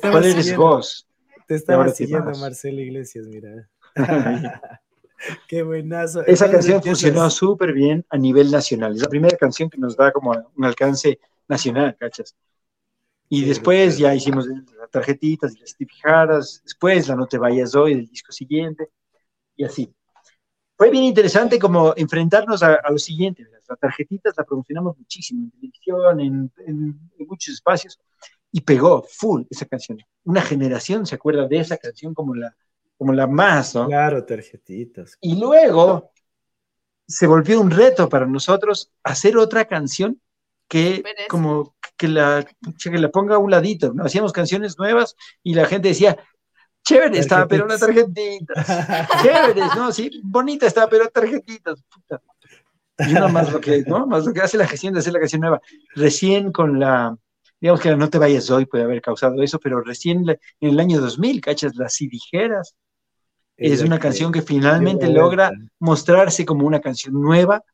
¿Cuál 0.00 0.24
eres 0.24 0.56
vos? 0.56 1.08
Te 1.46 1.54
estaba 1.54 1.88
siguiendo 1.88 2.32
Marcelo 2.38 2.80
Iglesias, 2.80 3.26
mira. 3.26 3.68
Qué 5.48 5.62
buenazo. 5.62 6.24
Esa 6.26 6.50
canción 6.50 6.82
funcionó 6.82 7.28
súper 7.30 7.72
bien 7.72 8.04
a 8.10 8.18
nivel 8.18 8.50
nacional. 8.50 8.94
Es 8.94 9.02
la 9.02 9.08
primera 9.08 9.36
canción 9.36 9.70
que 9.70 9.78
nos 9.78 9.96
da 9.96 10.12
como 10.12 10.32
un 10.56 10.64
alcance 10.64 11.18
nacional, 11.48 11.96
¿cachas? 11.98 12.36
Y 13.28 13.44
después 13.44 13.98
ya 13.98 14.14
hicimos 14.14 14.46
las 14.46 14.90
tarjetitas 14.90 15.56
y 15.56 15.60
las 15.60 15.76
tipijadas. 15.76 16.62
Después 16.64 17.08
la 17.08 17.16
No 17.16 17.26
te 17.26 17.38
vayas 17.38 17.74
hoy 17.74 17.94
del 17.94 18.06
disco 18.06 18.32
siguiente. 18.32 18.88
Y 19.56 19.64
así. 19.64 19.92
Fue 20.76 20.90
bien 20.90 21.04
interesante 21.04 21.58
como 21.58 21.94
enfrentarnos 21.96 22.62
a, 22.62 22.80
lo 22.90 22.98
siguiente. 22.98 23.46
Las 23.68 23.78
tarjetitas 23.78 24.34
la 24.36 24.44
promocionamos 24.44 24.98
muchísimo 24.98 25.44
en 25.44 25.50
televisión, 25.50 26.20
en 26.20 27.10
muchos 27.26 27.54
espacios 27.54 27.98
y 28.56 28.62
pegó 28.62 29.02
full 29.02 29.42
esa 29.50 29.66
canción. 29.66 29.98
Una 30.24 30.40
generación 30.40 31.04
se 31.04 31.14
acuerda 31.14 31.46
de 31.46 31.58
esa 31.58 31.76
canción 31.76 32.14
como 32.14 32.34
la, 32.34 32.56
como 32.96 33.12
la 33.12 33.26
más, 33.26 33.74
¿no? 33.74 33.86
Claro, 33.86 34.24
tarjetitas. 34.24 35.16
Y 35.20 35.38
luego 35.38 36.12
se 37.06 37.26
volvió 37.26 37.60
un 37.60 37.70
reto 37.70 38.08
para 38.08 38.26
nosotros 38.26 38.90
hacer 39.02 39.36
otra 39.36 39.64
canción 39.66 40.20
que 40.68 41.02
como 41.28 41.76
que 41.96 42.08
la, 42.08 42.44
que 42.82 42.90
la 42.98 43.10
ponga 43.10 43.36
a 43.36 43.38
un 43.38 43.50
ladito, 43.50 43.92
¿no? 43.92 44.04
Hacíamos 44.04 44.32
canciones 44.32 44.78
nuevas 44.78 45.16
y 45.42 45.54
la 45.54 45.66
gente 45.66 45.88
decía, 45.88 46.16
chévere 46.84 47.18
estaba, 47.18 47.46
pero 47.46 47.64
una 47.64 47.78
tarjetita. 47.78 49.06
Chévere, 49.22 49.60
¿no? 49.76 49.92
Sí, 49.92 50.20
bonita 50.24 50.66
estaba, 50.66 50.88
pero 50.88 51.08
tarjetitas. 51.08 51.82
Y 52.98 53.14
uno 53.14 53.28
más 53.28 53.52
lo 53.52 53.60
que, 53.60 53.82
¿no? 53.86 54.06
Más 54.06 54.24
lo 54.24 54.32
que 54.32 54.40
hace 54.40 54.56
la 54.56 54.66
gestión 54.66 54.94
de 54.94 55.00
hacer 55.00 55.12
la 55.12 55.20
canción 55.20 55.40
nueva. 55.40 55.60
Recién 55.94 56.50
con 56.50 56.80
la, 56.80 57.16
digamos 57.60 57.80
que 57.80 57.94
No 57.94 58.10
te 58.10 58.18
vayas 58.18 58.50
hoy 58.50 58.66
puede 58.66 58.84
haber 58.84 59.02
causado 59.02 59.42
eso, 59.42 59.58
pero 59.58 59.80
recién 59.82 60.28
en 60.28 60.38
el 60.70 60.80
año 60.80 61.00
2000, 61.00 61.40
¿cachas? 61.40 61.76
Las 61.76 61.94
Si 61.94 62.08
dijeras. 62.08 62.74
Es 63.56 63.82
una 63.82 63.98
canción 63.98 64.32
que 64.32 64.42
finalmente 64.42 65.08
logra 65.08 65.50
mostrarse 65.78 66.44
como 66.44 66.66
una 66.66 66.80
canción 66.80 67.20
nueva, 67.20 67.64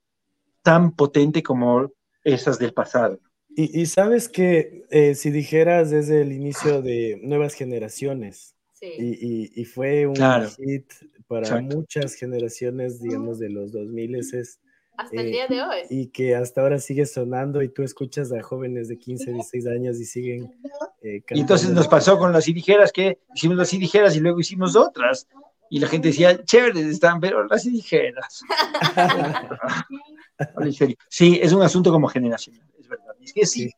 tan 0.63 0.93
potente 0.93 1.43
como 1.43 1.91
esas 2.25 2.59
del 2.59 2.73
pasado. 2.73 3.19
Y, 3.55 3.85
sabes 3.87 4.31
que 4.31 4.85
eh, 4.91 5.15
si 5.15 5.31
dijeras 5.31 5.91
desde 5.91 6.23
el 6.23 6.33
inicio 6.33 6.81
de 6.81 7.21
nuevas 7.23 7.55
generaciones, 7.55 8.55
y, 8.81 9.65
fue 9.67 10.07
un 10.07 10.17
hit 10.17 10.91
para 11.29 11.61
muchas 11.61 12.15
generaciones, 12.15 13.01
digamos, 13.01 13.39
de 13.39 13.51
los 13.51 13.73
2000 13.73 14.17
es 14.17 14.61
hasta 14.97 15.21
el 15.21 15.29
eh, 15.29 15.31
día 15.31 15.47
de 15.49 15.63
hoy. 15.63 15.81
Y 15.89 16.07
que 16.09 16.35
hasta 16.35 16.61
ahora 16.61 16.79
sigue 16.79 17.07
sonando 17.07 17.63
y 17.63 17.69
tú 17.69 17.83
escuchas 17.83 18.33
a 18.33 18.43
jóvenes 18.43 18.89
de 18.89 18.99
15, 18.99 19.33
16 19.33 19.67
años 19.67 19.99
y 19.99 20.05
siguen 20.05 20.55
eh, 21.03 21.23
Y 21.31 21.41
entonces 21.41 21.71
nos 21.71 21.89
pasó 21.89 22.19
con 22.19 22.33
las 22.33 22.45
dijeras 22.45 22.93
que 22.93 23.19
hicimos 23.35 23.57
las 23.57 23.71
dijeras 23.71 24.15
y 24.17 24.21
luego 24.21 24.41
hicimos 24.41 24.77
otras. 24.77 25.27
Y 25.73 25.79
la 25.79 25.89
gente 25.89 26.09
decía, 26.09 26.45
chéveres 26.45 26.85
están, 26.85 27.19
pero 27.19 27.47
las 27.47 27.65
dijeras. 27.65 28.43
sí, 31.09 31.41
es 31.43 31.55
un 31.55 31.63
asunto 31.63 31.91
como 31.91 32.09
generacional, 32.09 32.69
es 32.79 32.87
verdad. 32.87 33.15
Es 33.23 33.33
que 33.33 33.47
sí, 33.47 33.71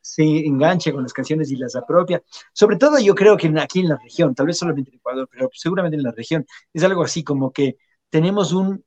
se 0.00 0.22
engancha 0.22 0.92
con 0.92 1.02
las 1.02 1.12
canciones 1.12 1.50
y 1.50 1.56
las 1.56 1.74
apropia. 1.74 2.22
Sobre 2.52 2.76
todo 2.76 3.00
yo 3.00 3.16
creo 3.16 3.36
que 3.36 3.52
aquí 3.58 3.80
en 3.80 3.88
la 3.88 3.98
región, 4.00 4.32
tal 4.32 4.46
vez 4.46 4.58
solamente 4.58 4.92
en 4.92 4.98
Ecuador, 4.98 5.28
pero 5.28 5.50
seguramente 5.52 5.96
en 5.96 6.04
la 6.04 6.12
región, 6.12 6.46
es 6.72 6.84
algo 6.84 7.02
así 7.02 7.24
como 7.24 7.52
que 7.52 7.78
tenemos 8.08 8.52
un, 8.52 8.84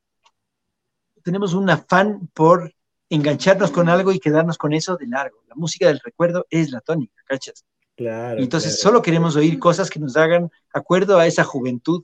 tenemos 1.22 1.52
un 1.52 1.68
afán 1.68 2.30
por 2.32 2.74
engancharnos 3.10 3.72
con 3.72 3.90
algo 3.90 4.10
y 4.10 4.20
quedarnos 4.20 4.56
con 4.56 4.72
eso 4.72 4.96
de 4.96 5.06
largo. 5.06 5.42
La 5.48 5.54
música 5.54 5.88
del 5.88 6.00
recuerdo 6.02 6.46
es 6.48 6.70
la 6.70 6.80
tónica, 6.80 7.22
¿cachas? 7.26 7.66
Claro. 8.00 8.40
entonces 8.40 8.80
solo 8.80 9.02
queremos 9.02 9.36
oír 9.36 9.58
cosas 9.58 9.90
que 9.90 10.00
nos 10.00 10.16
hagan 10.16 10.50
acuerdo 10.72 11.18
a 11.18 11.26
esa 11.26 11.44
juventud 11.44 12.02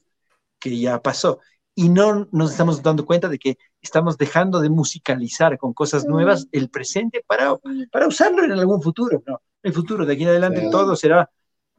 que 0.59 0.78
ya 0.78 1.01
pasó. 1.01 1.40
Y 1.74 1.88
no 1.88 2.28
nos 2.32 2.51
estamos 2.51 2.82
dando 2.82 3.07
cuenta 3.07 3.30
de 3.30 3.38
que 3.38 3.57
estamos 3.80 4.18
dejando 4.18 4.61
de 4.61 4.68
musicalizar 4.68 5.57
con 5.57 5.72
cosas 5.72 6.05
nuevas 6.05 6.49
el 6.53 6.68
presente 6.68 7.24
para, 7.26 7.57
para 7.90 8.09
usarlo 8.09 8.44
en 8.44 8.53
algún 8.53 8.82
futuro. 8.82 9.22
No, 9.26 9.40
el 9.62 9.72
futuro, 9.72 10.05
de 10.05 10.12
aquí 10.12 10.24
en 10.24 10.28
adelante, 10.28 10.68
todo 10.70 10.97
será 10.97 11.30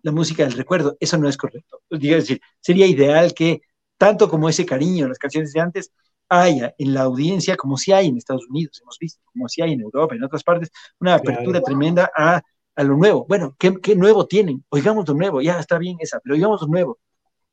la 0.02 0.12
música 0.12 0.44
del 0.44 0.54
recuerdo. 0.54 0.98
Eso 1.00 1.20
no 1.20 1.30
es 1.30 1.38
correcto. 1.38 1.82
Es 1.92 2.00
decir, 2.00 2.42
sería 2.60 2.88
ideal 2.88 3.36
que 3.36 3.62
tanto 4.00 4.28
como 4.28 4.50
ese 4.50 4.66
cariño 4.66 5.04
en 5.04 5.10
las 5.10 5.20
canciones 5.20 5.54
de 5.54 5.60
antes, 5.60 5.92
haya 6.28 6.74
en 6.80 6.94
la 6.96 7.02
audiencia, 7.02 7.56
como 7.56 7.78
si 7.78 7.92
hay 7.92 8.08
en 8.08 8.18
Estados 8.18 8.48
Unidos, 8.50 8.80
hemos 8.82 8.98
visto, 9.00 9.22
como 9.32 9.48
si 9.48 9.62
hay 9.62 9.74
en 9.74 9.82
Europa, 9.82 10.16
en 10.16 10.24
otras 10.24 10.44
partes, 10.44 10.72
una 11.00 11.16
apertura 11.16 11.62
tremenda 11.62 12.12
a, 12.16 12.42
a, 12.78 12.84
lo 12.84 12.96
nuevo. 12.96 13.26
Bueno, 13.28 13.56
¿qué, 13.58 13.80
¿qué, 13.82 13.96
nuevo 13.96 14.28
tienen? 14.28 14.64
Oigamos 14.70 15.08
lo 15.08 15.14
nuevo, 15.14 15.42
ya 15.42 15.60
está 15.60 15.78
bien 15.78 15.98
esa, 16.00 16.20
pero 16.20 16.36
oigamos 16.36 16.62
lo 16.62 16.68
nuevo. 16.68 17.00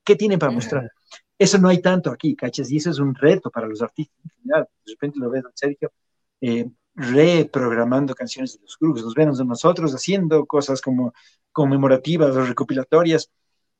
¿Qué 0.04 0.16
tienen 0.16 0.38
para 0.38 0.52
mostrar? 0.52 0.90
Eso 1.38 1.58
no 1.58 1.68
hay 1.68 1.80
tanto 1.80 2.10
aquí, 2.10 2.36
¿cachas? 2.36 2.70
Y 2.70 2.76
eso 2.76 2.90
es 2.90 2.98
un 2.98 3.14
reto 3.14 3.50
para 3.50 3.66
los 3.66 3.82
artistas. 3.82 4.16
De 4.42 4.66
repente 4.86 5.18
lo 5.18 5.30
ves, 5.30 5.42
Sergio, 5.54 5.92
eh, 6.40 6.68
reprogramando 6.94 8.14
canciones 8.14 8.54
de 8.54 8.62
los 8.62 8.78
grupos, 8.78 9.02
nos 9.02 9.14
vemos 9.14 9.40
a 9.40 9.44
nosotros 9.44 9.92
haciendo 9.94 10.46
cosas 10.46 10.80
como 10.80 11.12
conmemorativas 11.52 12.36
o 12.36 12.44
recopilatorias, 12.44 13.30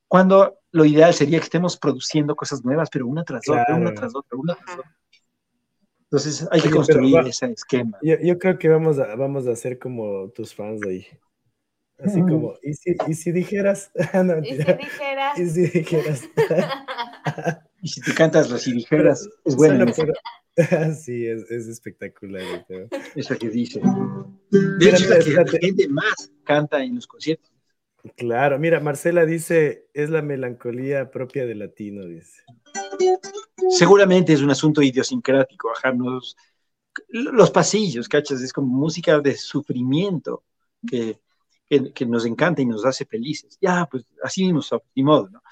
cuando 0.09 0.59
lo 0.73 0.85
ideal 0.85 1.15
sería 1.15 1.39
que 1.39 1.45
estemos 1.45 1.77
produciendo 1.77 2.35
cosas 2.35 2.65
nuevas, 2.65 2.89
pero 2.91 3.07
una 3.07 3.25
tras 3.25 3.49
otra, 3.49 3.75
una 3.77 3.95
tras 3.95 4.15
otra, 4.15 4.39
una 4.39 4.55
tras 4.55 4.79
otra. 4.79 4.97
Entonces 6.05 6.47
hay 6.51 6.61
que 6.61 6.71
construir 6.71 7.19
ese 7.27 7.47
esquema. 7.47 7.99
Yo, 8.03 8.17
yo, 8.21 8.39
creo 8.39 8.59
que 8.59 8.69
vamos 8.69 8.99
a, 8.99 9.15
vamos 9.17 9.47
a 9.47 9.53
hacer 9.53 9.79
como 9.79 10.29
tus 10.29 10.55
fans 10.55 10.83
ahí. 10.87 11.07
Así 11.99 12.21
como, 12.21 12.55
¿y 12.63 12.75
si, 12.75 12.97
y 13.07 13.15
si 13.15 13.33
dijeras? 13.33 13.91
no, 14.15 14.39
¿Y 14.41 14.57
si 14.57 14.57
dijeras? 14.57 15.39
¿Y 15.39 15.49
si 15.49 15.67
dijeras? 15.69 16.23
y 17.83 17.89
si 17.89 18.01
te 18.01 18.15
cantas 18.15 18.51
los 18.51 18.67
y 18.67 18.73
dijeras, 18.73 19.29
es 19.45 19.57
bueno. 19.57 19.87
sí, 21.01 21.27
es, 21.27 21.51
es 21.51 21.69
espectacular. 21.69 22.67
Eso 23.15 23.39
que 23.39 23.49
dice. 23.49 23.81
De 24.51 24.91
hecho, 24.91 25.09
la, 25.09 25.19
que 25.19 25.31
la 25.31 25.47
gente 25.47 25.89
más 25.89 26.33
canta 26.45 26.83
en 26.83 26.97
los 26.97 27.07
conciertos. 27.07 27.51
Claro, 28.17 28.59
mira, 28.59 28.81
Marcela 28.81 29.25
dice, 29.25 29.89
es 29.95 30.11
la 30.11 30.21
melancolía 30.21 31.11
propia 31.11 31.47
del 31.47 31.61
latino, 31.61 32.05
dice. 32.05 32.43
Seguramente 33.71 34.35
es 34.35 34.43
un 34.43 34.51
asunto 34.51 34.83
idiosincrático, 34.83 35.71
ajá, 35.71 35.95
los 37.09 37.51
pasillos, 37.51 38.09
¿cachas? 38.09 38.43
Es 38.43 38.53
como 38.53 38.69
música 38.69 39.21
de 39.21 39.35
sufrimiento 39.37 40.45
que, 40.87 41.19
que, 41.69 42.07
nos 42.07 42.27
encanta 42.27 42.63
y 42.63 42.67
nos 42.67 42.85
hace 42.85 43.05
felices. 43.05 43.59
Ya, 43.61 43.87
pues 43.91 44.05
así 44.23 44.45
mismo, 44.45 44.81
ni 44.95 45.03
modo, 45.03 45.29
¿no? 45.29 45.43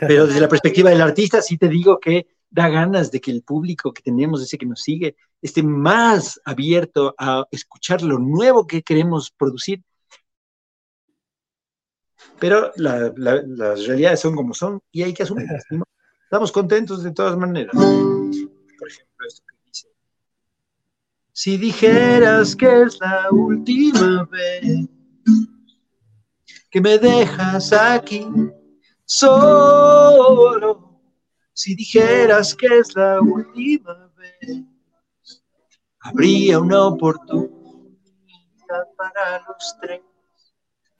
Pero 0.00 0.26
desde 0.26 0.40
la 0.40 0.48
perspectiva 0.48 0.90
del 0.90 1.00
artista, 1.00 1.42
sí 1.42 1.58
te 1.58 1.68
digo 1.68 1.98
que 1.98 2.26
da 2.50 2.68
ganas 2.68 3.10
de 3.10 3.20
que 3.20 3.30
el 3.30 3.42
público 3.42 3.92
que 3.92 4.02
tenemos, 4.02 4.42
ese 4.42 4.58
que 4.58 4.66
nos 4.66 4.80
sigue, 4.80 5.16
esté 5.40 5.62
más 5.62 6.40
abierto 6.44 7.14
a 7.18 7.46
escuchar 7.50 8.02
lo 8.02 8.18
nuevo 8.18 8.66
que 8.66 8.82
queremos 8.82 9.30
producir 9.30 9.82
pero 12.38 12.72
las 12.76 13.86
realidades 13.86 14.20
son 14.20 14.34
como 14.34 14.52
son 14.52 14.80
y 14.90 15.02
hay 15.02 15.14
que 15.14 15.22
asumirlas. 15.22 15.64
Estamos 16.24 16.50
contentos 16.50 17.02
de 17.02 17.12
todas 17.12 17.36
maneras. 17.36 17.72
Por 17.72 18.88
ejemplo, 18.88 19.26
esto 19.26 19.44
que 19.46 19.68
dice, 19.68 19.88
si 21.32 21.56
dijeras 21.56 22.56
que 22.56 22.82
es 22.82 22.98
la 23.00 23.28
última 23.30 24.24
vez 24.24 24.88
que 26.70 26.80
me 26.80 26.98
dejas 26.98 27.72
aquí 27.72 28.26
solo, 29.04 31.00
si 31.52 31.74
dijeras 31.74 32.54
que 32.54 32.78
es 32.78 32.94
la 32.96 33.20
última 33.20 34.10
vez, 34.16 34.62
habría 36.00 36.58
una 36.58 36.84
oportunidad 36.86 37.52
para 38.96 39.44
los 39.46 39.76
tres 39.80 40.00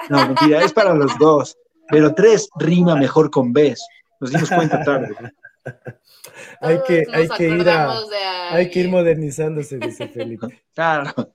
no, 0.09 0.27
mentira, 0.27 0.63
es 0.63 0.73
para 0.73 0.95
los 0.95 1.17
dos. 1.19 1.57
Pero 1.89 2.15
tres 2.15 2.49
rima 2.59 2.97
mejor 2.97 3.31
con 3.31 3.53
Bes. 3.53 3.85
Nos 4.21 4.31
dimos 4.31 4.51
cuenta 4.51 4.83
tarde. 4.83 5.15
hay 6.61 6.81
que, 6.87 7.05
hay 7.13 7.29
que 7.29 7.49
ir 7.49 7.69
a, 7.69 7.99
hay 8.51 8.71
que 8.71 8.81
ir 8.81 8.89
modernizándose, 8.89 9.79
dice 9.79 10.09
Felipe. 10.09 10.63
Claro. 10.75 11.35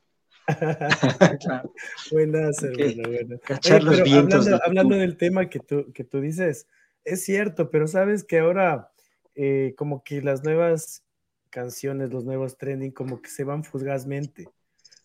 Claro. 1.39 1.73
Buenas, 2.11 2.63
hermano, 2.63 3.91
hablando, 3.91 4.59
hablando 4.63 4.95
del 4.95 5.17
tema 5.17 5.49
que 5.49 5.59
tú, 5.59 5.91
que 5.93 6.03
tú 6.03 6.21
dices, 6.21 6.67
es 7.03 7.23
cierto, 7.23 7.69
pero 7.69 7.87
sabes 7.87 8.23
que 8.23 8.39
ahora 8.39 8.91
eh, 9.35 9.75
como 9.77 10.03
que 10.03 10.21
las 10.21 10.43
nuevas 10.43 11.03
canciones, 11.49 12.11
los 12.11 12.25
nuevos 12.25 12.57
trending, 12.57 12.91
como 12.91 13.21
que 13.21 13.29
se 13.29 13.43
van 13.43 13.63
fugazmente. 13.63 14.49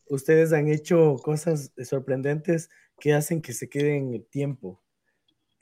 Ustedes 0.09 0.53
han 0.53 0.69
hecho 0.69 1.17
cosas 1.23 1.73
sorprendentes 1.85 2.71
que 2.99 3.15
hacen 3.15 3.43
que 3.43 3.53
se 3.53 3.69
quede 3.69 3.97
en 3.97 4.15
el 4.15 4.25
tiempo. 4.25 4.81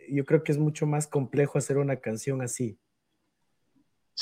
Yo 0.09 0.24
creo 0.24 0.43
que 0.43 0.53
es 0.53 0.59
mucho 0.59 0.87
más 0.87 1.07
complejo 1.07 1.59
hacer 1.59 1.78
una 1.78 1.97
canción 1.97 2.43
así. 2.43 2.78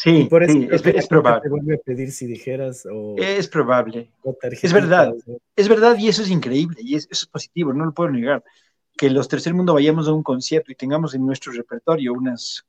Sí, 0.01 0.29
por 0.31 0.45
eso 0.45 0.57
es, 0.71 1.09
probable. 1.09 1.41
Te 1.43 1.49
vuelve 1.49 1.75
a 1.75 1.79
pedir 1.79 2.13
si 2.13 2.27
dijeras 2.27 2.87
o, 2.89 3.17
Es 3.19 3.49
probable. 3.49 4.13
es 4.63 4.73
verdad, 4.73 5.13
es 5.57 5.69
verdad 5.69 5.97
y 5.99 6.07
eso 6.07 6.23
es 6.23 6.31
increíble 6.31 6.77
y 6.81 6.95
eso 6.95 7.09
es 7.11 7.27
positivo, 7.27 7.73
no 7.73 7.85
lo 7.85 7.93
puedo 7.93 8.09
negar. 8.09 8.45
Que 8.97 9.11
los 9.11 9.27
tercer 9.27 9.55
mundo 9.55 9.75
vayamos 9.75 10.07
a 10.07 10.13
un 10.13 10.23
concierto 10.23 10.71
y 10.71 10.77
tengamos 10.77 11.17
en 11.17 11.27
nuestro 11.27 11.53
repertorio 11.53 12.13
unas 12.13 12.65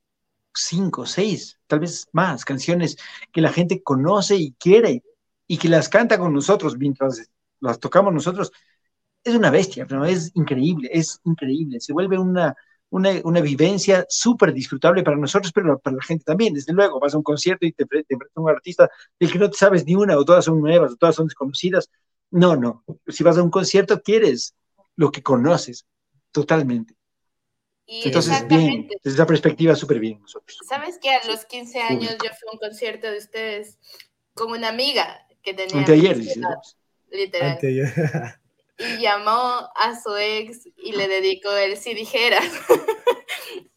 cinco, 0.52 1.06
seis, 1.06 1.56
tal 1.68 1.78
vez 1.78 2.08
más 2.10 2.44
canciones 2.44 2.96
que 3.30 3.40
la 3.40 3.52
gente 3.52 3.80
conoce 3.80 4.34
y 4.34 4.50
quiere 4.58 5.04
y 5.46 5.56
que 5.56 5.68
las 5.68 5.88
canta 5.88 6.18
con 6.18 6.34
nosotros 6.34 6.76
mientras 6.78 7.30
las 7.60 7.78
tocamos 7.78 8.12
nosotros, 8.12 8.50
es 9.22 9.36
una 9.36 9.50
bestia, 9.52 9.86
pero 9.86 10.04
es 10.04 10.32
increíble, 10.34 10.90
es 10.92 11.20
increíble. 11.22 11.78
Se 11.78 11.92
vuelve 11.92 12.18
una, 12.18 12.56
una, 12.90 13.10
una 13.24 13.40
vivencia 13.40 14.04
súper 14.08 14.52
disfrutable 14.52 15.02
para 15.02 15.16
nosotros, 15.16 15.52
pero 15.52 15.78
para 15.78 15.96
la 15.96 16.02
gente 16.02 16.24
también. 16.24 16.54
Desde 16.54 16.72
luego, 16.72 17.00
vas 17.00 17.14
a 17.14 17.16
un 17.16 17.22
concierto 17.22 17.64
y 17.66 17.72
te, 17.72 17.84
te 17.86 18.16
un 18.34 18.50
artista 18.50 18.90
del 19.18 19.32
que 19.32 19.38
no 19.38 19.50
te 19.50 19.56
sabes 19.56 19.84
ni 19.86 19.94
una, 19.94 20.16
o 20.16 20.24
todas 20.24 20.44
son 20.44 20.60
nuevas, 20.60 20.92
o 20.92 20.96
todas 20.96 21.14
son 21.14 21.26
desconocidas. 21.26 21.88
No, 22.30 22.56
no. 22.56 22.84
Si 23.08 23.24
vas 23.24 23.38
a 23.38 23.42
un 23.42 23.50
concierto, 23.50 24.02
quieres 24.02 24.54
lo 24.96 25.10
que 25.10 25.22
conoces 25.22 25.86
totalmente. 26.32 26.94
Entonces, 27.86 28.46
bien, 28.46 28.88
desde 29.02 29.16
esa 29.16 29.26
perspectiva, 29.26 29.74
súper 29.74 29.98
bien 29.98 30.20
nosotros. 30.20 30.58
¿Sabes 30.68 30.98
que 31.00 31.10
a 31.10 31.26
los 31.26 31.44
15 31.44 31.80
años 31.80 32.12
yo 32.22 32.30
fui 32.38 32.48
a 32.48 32.52
un 32.52 32.58
concierto 32.58 33.10
de 33.10 33.18
ustedes 33.18 33.78
con 34.34 34.52
una 34.52 34.68
amiga 34.68 35.26
que 35.42 35.54
tenía... 35.54 35.78
Anteayer, 35.78 36.18
literal 37.10 37.60
y 38.80 39.00
llamó 39.00 39.70
a 39.74 40.00
su 40.02 40.16
ex 40.16 40.66
y 40.76 40.92
le 40.92 41.08
dedicó 41.08 41.52
el 41.52 41.76
si 41.76 41.94
dijera. 41.94 42.40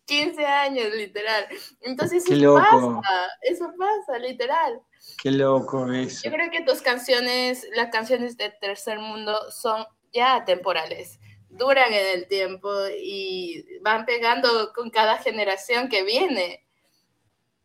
15 0.05 0.45
años, 0.45 0.93
literal. 0.95 1.47
Entonces, 1.81 2.23
eso 2.29 2.55
pasa, 2.55 3.01
eso 3.41 3.71
pasa, 3.77 4.19
literal. 4.19 4.81
Qué 5.21 5.31
loco 5.31 5.91
eso. 5.91 6.21
Yo 6.25 6.31
creo 6.31 6.49
que 6.49 6.63
tus 6.63 6.81
canciones, 6.81 7.67
las 7.75 7.89
canciones 7.89 8.37
de 8.37 8.49
Tercer 8.49 8.99
Mundo, 8.99 9.37
son 9.51 9.85
ya 10.13 10.45
temporales, 10.45 11.19
duran 11.49 11.91
en 11.91 12.19
el 12.19 12.27
tiempo 12.27 12.69
y 13.01 13.65
van 13.81 14.05
pegando 14.05 14.71
con 14.73 14.89
cada 14.89 15.17
generación 15.17 15.89
que 15.89 16.03
viene. 16.03 16.65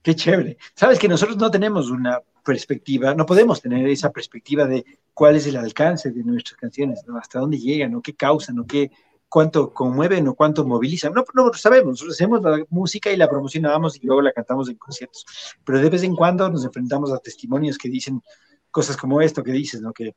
Qué 0.02 0.14
chévere. 0.14 0.56
Sabes 0.74 0.98
que 0.98 1.08
nosotros 1.08 1.36
no 1.36 1.50
tenemos 1.50 1.90
una 1.90 2.20
perspectiva, 2.48 3.14
no 3.14 3.26
podemos 3.26 3.60
tener 3.60 3.86
esa 3.88 4.10
perspectiva 4.10 4.64
de 4.64 4.82
cuál 5.12 5.36
es 5.36 5.46
el 5.46 5.56
alcance 5.56 6.10
de 6.10 6.24
nuestras 6.24 6.56
canciones, 6.58 7.04
hasta 7.20 7.40
dónde 7.40 7.58
llegan, 7.58 7.94
o 7.94 8.00
qué 8.00 8.14
causan, 8.14 8.58
o 8.58 8.66
qué, 8.66 8.90
cuánto 9.28 9.74
conmueven 9.74 10.26
o 10.28 10.34
cuánto 10.34 10.64
movilizan. 10.64 11.12
No, 11.12 11.26
no 11.34 11.52
sabemos, 11.52 12.02
hacemos 12.08 12.40
la 12.42 12.64
música 12.70 13.12
y 13.12 13.18
la 13.18 13.28
promocionamos 13.28 13.98
y 13.98 14.06
luego 14.06 14.22
la 14.22 14.32
cantamos 14.32 14.70
en 14.70 14.76
conciertos. 14.76 15.26
Pero 15.62 15.78
de 15.78 15.90
vez 15.90 16.02
en 16.04 16.16
cuando 16.16 16.48
nos 16.48 16.64
enfrentamos 16.64 17.12
a 17.12 17.18
testimonios 17.18 17.76
que 17.76 17.90
dicen 17.90 18.22
cosas 18.70 18.96
como 18.96 19.20
esto 19.20 19.44
que 19.44 19.52
dices, 19.52 19.82
¿no? 19.82 19.92
Que 19.92 20.14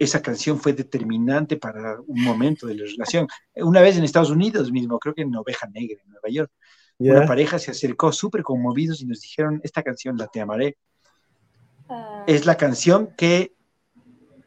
esa 0.00 0.20
canción 0.20 0.58
fue 0.58 0.72
determinante 0.72 1.58
para 1.58 2.00
un 2.00 2.24
momento 2.24 2.66
de 2.66 2.74
la 2.74 2.86
relación. 2.90 3.28
Una 3.54 3.80
vez 3.80 3.96
en 3.96 4.02
Estados 4.02 4.30
Unidos 4.30 4.72
mismo, 4.72 4.98
creo 4.98 5.14
que 5.14 5.22
en 5.22 5.36
Oveja 5.36 5.68
Negra, 5.68 6.02
en 6.04 6.10
Nueva 6.10 6.28
York, 6.28 6.50
una 6.98 7.24
pareja 7.24 7.60
se 7.60 7.70
acercó 7.70 8.10
súper 8.10 8.42
conmovidos 8.42 9.00
y 9.00 9.06
nos 9.06 9.20
dijeron, 9.20 9.60
esta 9.62 9.84
canción, 9.84 10.16
La 10.16 10.26
Te 10.26 10.40
Amaré. 10.40 10.76
Es 12.26 12.46
la 12.46 12.56
canción 12.56 13.10
que 13.16 13.54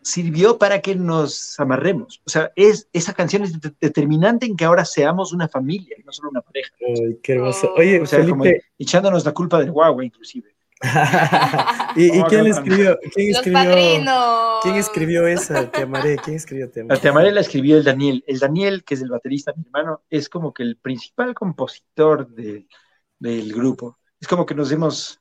sirvió 0.06 0.60
para 0.60 0.82
que 0.82 0.96
nos 0.96 1.60
amarremos. 1.60 2.22
O 2.26 2.30
sea, 2.30 2.52
es, 2.56 2.88
esa 2.93 3.14
canción 3.14 3.43
es 3.43 3.60
determinante 3.80 4.46
en 4.46 4.56
que 4.56 4.64
ahora 4.64 4.86
seamos 4.86 5.34
una 5.34 5.48
familia, 5.48 5.98
no 6.06 6.12
solo 6.12 6.30
una 6.30 6.41
pareja. 6.41 6.72
Ay, 6.88 7.18
qué 7.24 7.34
hermoso. 7.34 7.74
Oye, 7.76 8.00
o 8.00 8.06
sea, 8.06 8.20
Felipe... 8.20 8.62
echándonos 8.78 9.26
la 9.26 9.34
culpa 9.34 9.60
del 9.60 9.72
guagua, 9.72 10.06
inclusive. 10.06 10.56
¿Y, 11.96 12.22
quién 12.24 12.48
escribió? 12.48 13.00
¿Quién 13.14 13.32
escribió? 13.32 14.60
¿Quién 14.62 14.76
escribió 14.76 15.28
esa? 15.28 15.72
Te 15.72 15.82
amaré. 15.84 16.18
¿Quién 16.18 16.36
escribió 16.36 16.70
Te 16.70 16.82
amaré? 16.82 16.96
La 16.96 17.02
Te 17.02 17.10
amaré 17.10 17.32
la 17.32 17.41
escribió 17.41 17.78
el 17.78 17.84
Daniel. 17.84 18.24
El 18.28 18.39
Daniel, 18.39 18.84
que 18.84 18.93
es 18.93 19.02
el 19.02 19.10
baterista, 19.10 19.54
mi 19.56 19.64
hermano, 19.64 20.04
es 20.10 20.30
como 20.30 20.54
que 20.54 20.62
el 20.62 20.78
principal 20.78 21.34
compositor 21.34 22.28
del 22.28 23.54
grupo. 23.54 23.98
Es 24.20 24.28
como 24.28 24.46
que 24.46 24.54
nos 24.54 24.72
hemos 24.72 25.20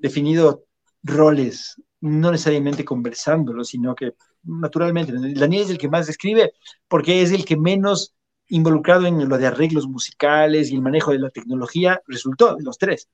definido 0.00 0.64
roles 1.04 1.80
no 2.00 2.30
necesariamente 2.30 2.84
conversándolo, 2.84 3.64
sino 3.64 3.94
que 3.94 4.14
naturalmente. 4.42 5.12
Daniel 5.12 5.62
es 5.62 5.70
el 5.70 5.78
que 5.78 5.88
más 5.88 6.08
escribe 6.08 6.52
porque 6.88 7.22
es 7.22 7.32
el 7.32 7.44
que 7.44 7.56
menos 7.56 8.14
involucrado 8.48 9.06
en 9.06 9.26
lo 9.26 9.38
de 9.38 9.46
arreglos 9.46 9.86
musicales 9.86 10.70
y 10.70 10.74
el 10.74 10.82
manejo 10.82 11.12
de 11.12 11.18
la 11.18 11.30
tecnología 11.30 12.02
resultó, 12.06 12.56
los 12.60 12.76
tres. 12.76 13.08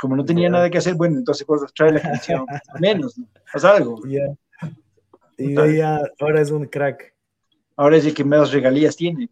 Como 0.00 0.14
no 0.14 0.24
tenía 0.24 0.48
nada 0.48 0.70
que 0.70 0.78
hacer, 0.78 0.94
bueno, 0.94 1.18
entonces 1.18 1.44
pues 1.46 1.62
trae 1.74 1.92
la 1.92 2.02
canción, 2.02 2.46
menos, 2.80 3.18
¿no? 3.18 3.26
Haz 3.52 3.64
algo. 3.64 4.00
Y 5.38 5.54
ya, 5.76 6.00
ahora 6.20 6.40
es 6.40 6.50
un 6.50 6.66
crack. 6.66 7.14
Ahora 7.76 7.96
es 7.96 8.06
el 8.06 8.14
que 8.14 8.24
más 8.24 8.52
regalías 8.52 8.96
tiene. 8.96 9.28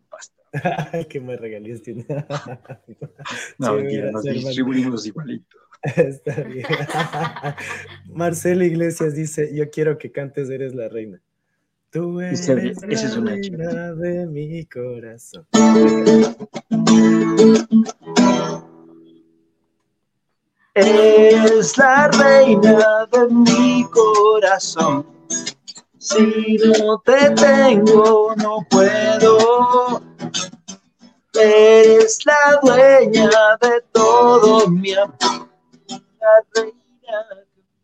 ¿Qué 1.08 1.20
más 1.20 1.40
regalías 1.40 1.82
tiene? 1.82 2.06
no, 3.58 3.74
mentira, 3.74 4.10
nos 4.10 4.22
distribuimos 4.22 5.06
igualito. 5.06 5.56
Está 5.96 6.40
bien. 6.42 6.66
Marcela 8.06 8.64
Iglesias 8.64 9.14
dice, 9.14 9.54
yo 9.54 9.68
quiero 9.70 9.98
que 9.98 10.10
cantes 10.10 10.48
Eres 10.48 10.74
la 10.74 10.88
reina. 10.88 11.20
Tú 11.90 12.20
eres 12.20 12.48
la 12.48 13.28
reina 13.28 13.92
de 13.92 14.26
mi 14.26 14.64
corazón. 14.64 15.46
Eres 20.74 21.78
la 21.78 22.08
reina 22.08 23.06
de 23.12 23.28
mi 23.28 23.84
corazón. 23.92 25.06
Si 25.98 26.58
no 26.80 26.98
te 26.98 27.30
tengo, 27.30 28.34
no 28.36 28.66
puedo. 28.68 30.13
Eres 31.34 32.18
la 32.24 32.60
dueña 32.62 33.28
de 33.60 33.80
todo 33.92 34.68
mi 34.68 34.92
amor 34.94 35.54
reina 36.54 36.72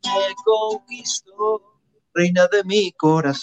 que 0.03 0.09
me 0.09 0.35
conquistó, 0.45 1.63
reina 2.15 2.49
de 2.49 2.65
mi 2.65 2.93
corazón. 2.93 3.39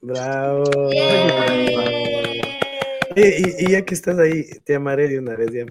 Bravo. 0.00 0.64
Y, 3.16 3.70
ya 3.70 3.84
que 3.84 3.94
estás 3.94 4.18
ahí, 4.18 4.44
te 4.64 4.74
amaré 4.74 5.08
de 5.08 5.18
una 5.18 5.34
vez 5.34 5.50
ya. 5.52 5.64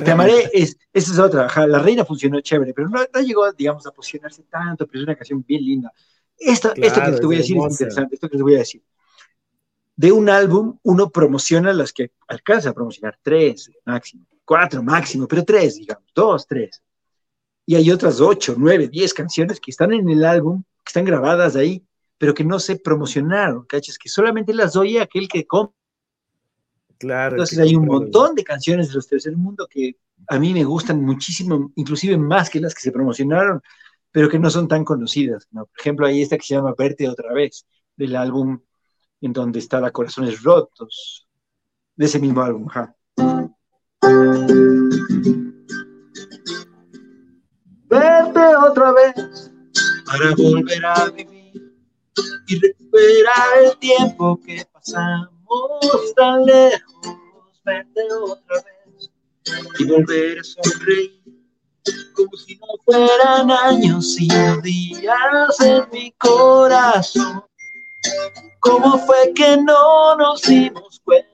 te 0.00 0.10
amaré, 0.10 0.50
es, 0.52 0.76
esa 0.92 1.12
es 1.12 1.18
otra. 1.18 1.48
la 1.66 1.78
reina 1.78 2.04
funcionó 2.04 2.40
chévere, 2.40 2.74
pero 2.74 2.88
no, 2.88 3.02
llegó, 3.20 3.50
digamos, 3.52 3.86
a 3.86 3.90
posicionarse 3.90 4.42
tanto, 4.44 4.86
pero 4.86 5.00
es 5.00 5.04
una 5.04 5.16
canción 5.16 5.42
bien 5.46 5.64
linda. 5.64 5.90
Esto, 6.38 6.72
esto 6.76 7.02
que 7.02 7.12
te 7.12 7.26
voy 7.26 7.36
a 7.36 7.38
decir 7.38 7.56
es 7.56 7.72
interesante, 7.72 8.14
esto 8.14 8.28
que 8.28 8.36
te 8.36 8.42
voy 8.42 8.54
a 8.54 8.58
decir 8.58 8.82
de 9.98 10.12
un 10.12 10.30
álbum 10.30 10.78
uno 10.84 11.10
promociona 11.10 11.72
las 11.72 11.92
que 11.92 12.12
alcanza 12.28 12.70
a 12.70 12.72
promocionar, 12.72 13.18
tres 13.20 13.68
máximo, 13.84 14.24
cuatro 14.44 14.80
máximo, 14.80 15.26
pero 15.26 15.44
tres, 15.44 15.74
digamos, 15.74 16.04
dos, 16.14 16.46
tres. 16.46 16.80
Y 17.66 17.74
hay 17.74 17.90
otras 17.90 18.20
ocho, 18.20 18.54
nueve, 18.56 18.86
diez 18.86 19.12
canciones 19.12 19.58
que 19.58 19.72
están 19.72 19.92
en 19.92 20.08
el 20.08 20.24
álbum, 20.24 20.62
que 20.84 20.90
están 20.90 21.04
grabadas 21.04 21.56
ahí, 21.56 21.84
pero 22.16 22.32
que 22.32 22.44
no 22.44 22.60
se 22.60 22.76
promocionaron, 22.76 23.66
¿cachas? 23.66 23.98
Que 23.98 24.08
solamente 24.08 24.54
las 24.54 24.76
oye 24.76 25.00
aquel 25.00 25.26
que 25.26 25.44
compra. 25.44 25.74
Claro. 26.98 27.34
Entonces 27.34 27.58
hay 27.58 27.74
un 27.74 27.86
montón 27.86 28.36
de 28.36 28.44
canciones 28.44 28.88
de 28.88 28.94
los 28.94 29.08
tercer 29.08 29.36
mundo 29.36 29.66
que 29.68 29.96
a 30.28 30.38
mí 30.38 30.54
me 30.54 30.62
gustan 30.62 31.02
muchísimo, 31.02 31.72
inclusive 31.74 32.16
más 32.16 32.50
que 32.50 32.60
las 32.60 32.72
que 32.72 32.82
se 32.82 32.92
promocionaron, 32.92 33.60
pero 34.12 34.28
que 34.28 34.38
no 34.38 34.48
son 34.48 34.68
tan 34.68 34.84
conocidas. 34.84 35.48
¿no? 35.50 35.66
Por 35.66 35.80
ejemplo, 35.80 36.06
hay 36.06 36.22
esta 36.22 36.36
que 36.36 36.46
se 36.46 36.54
llama 36.54 36.72
Verte 36.78 37.08
otra 37.08 37.32
vez, 37.32 37.66
del 37.96 38.14
álbum 38.14 38.60
en 39.20 39.32
donde 39.32 39.58
está 39.58 39.80
la 39.80 39.90
Corazones 39.90 40.42
Rotos, 40.42 41.26
de 41.96 42.06
ese 42.06 42.18
mismo 42.18 42.42
álbum. 42.42 42.66
Ja. 42.68 42.94
Verte 47.88 48.56
otra 48.56 48.92
vez 48.92 49.52
para 50.06 50.34
volver 50.36 50.86
a 50.86 51.10
vivir 51.10 51.74
y 52.46 52.60
recuperar 52.60 53.64
el 53.64 53.78
tiempo 53.78 54.40
que 54.40 54.64
pasamos 54.72 56.14
tan 56.16 56.44
lejos. 56.44 57.16
Verte 57.64 58.00
otra 58.22 58.56
vez 58.56 59.10
y 59.78 59.84
volver 59.84 60.38
a 60.38 60.44
sonreír 60.44 61.18
como 62.14 62.36
si 62.36 62.56
no 62.56 62.66
fueran 62.84 63.50
años 63.50 64.14
sino 64.14 64.60
días 64.60 65.60
en 65.60 65.88
mi 65.92 66.12
corazón. 66.12 67.47
¿Cómo 68.60 68.98
fue 68.98 69.32
que 69.34 69.56
no 69.56 70.16
nos 70.16 70.42
dimos 70.42 71.00
cuenta? 71.04 71.28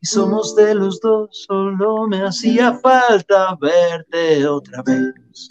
Y 0.00 0.06
somos 0.06 0.54
de 0.54 0.74
los 0.74 1.00
dos, 1.00 1.30
solo 1.46 2.06
me 2.06 2.22
hacía 2.22 2.74
falta 2.74 3.56
verte 3.60 4.46
otra 4.46 4.82
vez. 4.82 5.48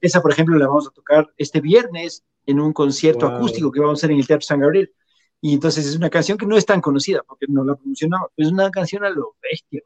Esa, 0.00 0.20
por 0.20 0.32
ejemplo, 0.32 0.56
la 0.56 0.66
vamos 0.66 0.88
a 0.88 0.90
tocar 0.90 1.32
este 1.36 1.60
viernes 1.60 2.24
en 2.46 2.60
un 2.60 2.72
concierto 2.72 3.26
acústico 3.26 3.70
que 3.70 3.80
vamos 3.80 3.98
a 3.98 4.00
hacer 4.00 4.10
en 4.12 4.18
el 4.18 4.26
Teatro 4.26 4.46
San 4.46 4.60
Gabriel. 4.60 4.92
Y 5.40 5.54
entonces 5.54 5.86
es 5.86 5.94
una 5.94 6.10
canción 6.10 6.36
que 6.36 6.46
no 6.46 6.56
es 6.56 6.66
tan 6.66 6.80
conocida 6.80 7.22
porque 7.26 7.46
no 7.48 7.64
la 7.64 7.76
promocionamos. 7.76 8.30
Es 8.36 8.50
una 8.50 8.70
canción 8.70 9.04
a 9.04 9.10
lo 9.10 9.36
bestia, 9.40 9.80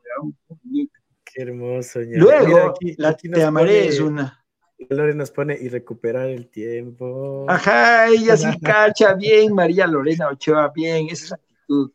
Qué 1.25 1.43
hermoso. 1.43 2.01
Luego, 2.01 2.75
la 2.99 3.17
Te 3.17 3.43
Amaré 3.43 3.89
es 3.89 4.01
una 4.01 4.42
Lore 4.89 5.15
nos 5.15 5.31
pone 5.31 5.57
y 5.61 5.69
recuperar 5.69 6.29
el 6.29 6.49
tiempo. 6.49 7.47
Ajá, 7.49 8.09
ella 8.09 8.37
sí 8.37 8.47
cacha 8.63 9.15
bien, 9.15 9.55
María 9.55 9.87
Lorena 9.87 10.29
Ochoa, 10.29 10.73
bien, 10.75 11.09
esa 11.11 11.25
es 11.25 11.33
actitud. 11.33 11.93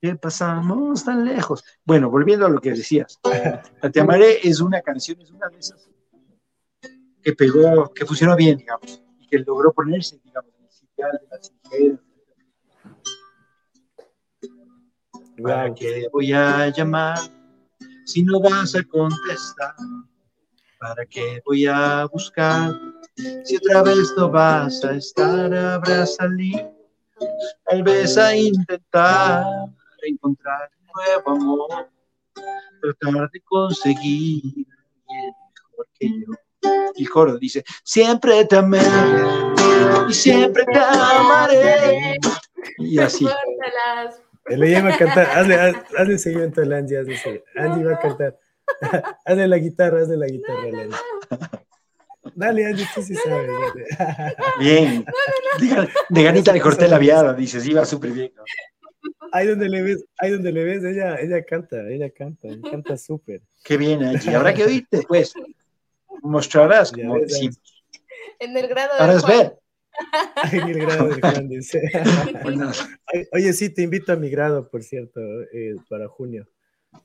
¿Qué 0.00 0.14
pasamos 0.14 1.04
tan 1.04 1.24
lejos? 1.24 1.64
Bueno, 1.84 2.08
volviendo 2.08 2.46
a 2.46 2.48
lo 2.48 2.60
que 2.60 2.70
decías, 2.70 3.18
Te 3.92 4.00
amaré 4.00 4.38
es 4.46 4.60
una 4.60 4.80
canción, 4.80 5.20
es 5.20 5.30
una 5.30 5.48
de 5.48 5.58
esas 5.58 5.88
que 7.22 7.32
pegó, 7.32 7.92
que 7.92 8.06
funcionó 8.06 8.36
bien, 8.36 8.58
digamos, 8.58 9.02
y 9.18 9.26
que 9.26 9.38
logró 9.40 9.72
ponerse, 9.72 10.20
digamos, 10.24 10.52
en 10.56 10.64
el 10.64 10.70
sitio 10.70 11.06
de 11.06 11.18
las 11.30 11.52
mujeres. 11.64 11.98
¿Para 15.42 15.74
qué 15.74 16.08
voy 16.12 16.32
a 16.32 16.68
llamar 16.68 17.18
si 18.04 18.22
no 18.22 18.40
vas 18.40 18.74
a 18.74 18.82
contestar? 18.84 19.74
¿Para 20.78 21.04
qué 21.06 21.42
voy 21.44 21.66
a 21.66 22.06
buscar? 22.12 22.72
Si 23.44 23.56
otra 23.56 23.82
vez 23.82 24.12
no 24.16 24.30
vas 24.30 24.84
a 24.84 24.94
estar, 24.94 25.52
habrá 25.52 26.06
salido, 26.06 26.72
tal 27.64 27.82
vez 27.82 28.16
a 28.16 28.36
intentar 28.36 29.44
encontrar 30.02 30.70
un 30.80 30.86
nuevo 30.94 31.30
amor, 31.30 31.90
tratar 32.80 33.28
de 33.30 33.40
conseguir 33.40 34.44
mejor 35.08 35.88
que 35.98 36.08
yo. 36.08 36.32
El 36.96 37.10
coro 37.10 37.38
dice, 37.38 37.64
siempre 37.82 38.44
te 38.44 38.56
amé 38.56 38.82
y 40.08 40.12
siempre 40.12 40.64
te 40.64 40.78
amaré. 40.78 42.18
Y 42.78 43.00
así. 43.00 43.26
Le 44.46 44.70
iba 44.78 44.94
a 44.94 44.96
cantar, 44.96 45.26
hazle, 45.26 45.54
hazle 45.98 46.18
seguimiento 46.18 46.60
a 46.60 46.64
Angie, 46.64 46.98
hazle, 46.98 47.44
Angie 47.56 47.84
va 47.84 47.94
a 47.94 47.98
cantar. 47.98 48.38
hazle 49.24 49.48
la 49.48 49.58
guitarra, 49.58 50.02
hazle 50.02 50.16
la 50.16 50.26
guitarra, 50.26 50.70
Dale, 50.70 50.90
Dale, 52.34 52.66
Angie, 52.66 52.86
tú 52.94 53.02
sí 53.02 53.14
sabes. 53.14 53.50
Bien. 54.60 55.04
De, 56.08 56.22
ganita 56.22 56.52
le 56.52 56.60
corté 56.60 56.88
la 56.88 56.98
viada, 56.98 57.34
dices, 57.34 57.66
iba 57.66 57.84
súper 57.84 58.12
bien. 58.12 58.32
Ahí 59.32 59.46
donde 59.46 59.68
le 59.68 59.82
ves, 59.82 60.04
ahí 60.18 60.30
donde 60.30 60.52
le 60.52 60.64
ves, 60.64 60.84
ella, 60.84 61.16
ella 61.16 61.44
canta, 61.44 61.88
ella 61.88 62.10
canta, 62.10 62.48
canta 62.70 62.96
súper. 62.96 63.42
Qué 63.64 63.76
bien, 63.76 64.02
Angie. 64.02 64.34
Habrá 64.34 64.54
que 64.54 64.64
oírte, 64.64 65.02
pues. 65.06 65.34
Mostrarás 66.22 66.92
como 66.92 67.16
En 68.38 68.56
el 68.56 68.68
grado 68.68 69.14
de 69.14 69.20
Juan. 69.20 69.38
ver. 69.38 69.58
En 70.52 70.68
el 70.68 70.78
grado 70.78 71.08
de 71.08 71.20
Juan, 71.20 71.48
dice. 71.48 71.82
Oye, 73.32 73.52
sí, 73.52 73.70
te 73.70 73.82
invito 73.82 74.12
a 74.12 74.16
mi 74.16 74.30
grado, 74.30 74.68
por 74.68 74.82
cierto, 74.82 75.20
eh, 75.52 75.74
para 75.88 76.08
junio. 76.08 76.46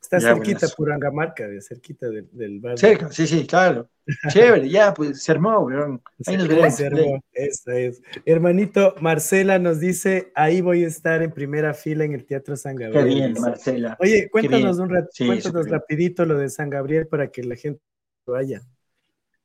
Está 0.04 0.20
cerquita 0.20 0.68
por 0.76 0.91
Angamarca, 0.91 1.47
cerquita 1.62 2.10
del, 2.10 2.28
del 2.34 2.60
barrio. 2.60 2.78
Cerca, 2.78 3.10
sí, 3.10 3.26
sí, 3.26 3.47
claro. 3.47 3.89
Chévere, 4.28 4.70
ya, 4.70 4.93
pues 4.93 5.24
se 5.24 5.32
armó, 5.32 5.60
weón. 5.60 6.01
Ahí 6.28 6.36
nos 6.36 6.49
veremos. 6.49 6.76
Se 6.76 6.88
armó, 6.88 7.24
eso 7.32 7.72
es. 7.72 8.01
Hermanito, 8.26 8.95
Marcela 8.99 9.60
nos 9.60 9.80
dice, 9.80 10.34
ahí 10.36 10.60
voy 10.60 10.84
a 10.84 10.88
estar 10.88 11.22
en 11.22 11.32
primera 11.32 11.74
fila 11.74 12.04
en 12.04 12.12
el 12.12 12.26
Teatro 12.26 12.58
San 12.58 12.76
Gabriel. 12.76 13.06
Qué 13.06 13.16
bien, 13.16 13.34
Marcela. 13.39 13.97
Oye, 14.01 14.30
cuéntanos 14.30 14.78
un 14.78 14.89
rato, 14.89 15.08
cuéntanos 15.18 15.70
rapidito 15.70 16.26
lo 16.26 16.38
de 16.38 16.49
San 16.49 16.70
Gabriel 16.70 17.08
para 17.08 17.32
que 17.32 17.41
la 17.43 17.56
gente 17.56 17.80
vaya. 18.26 18.62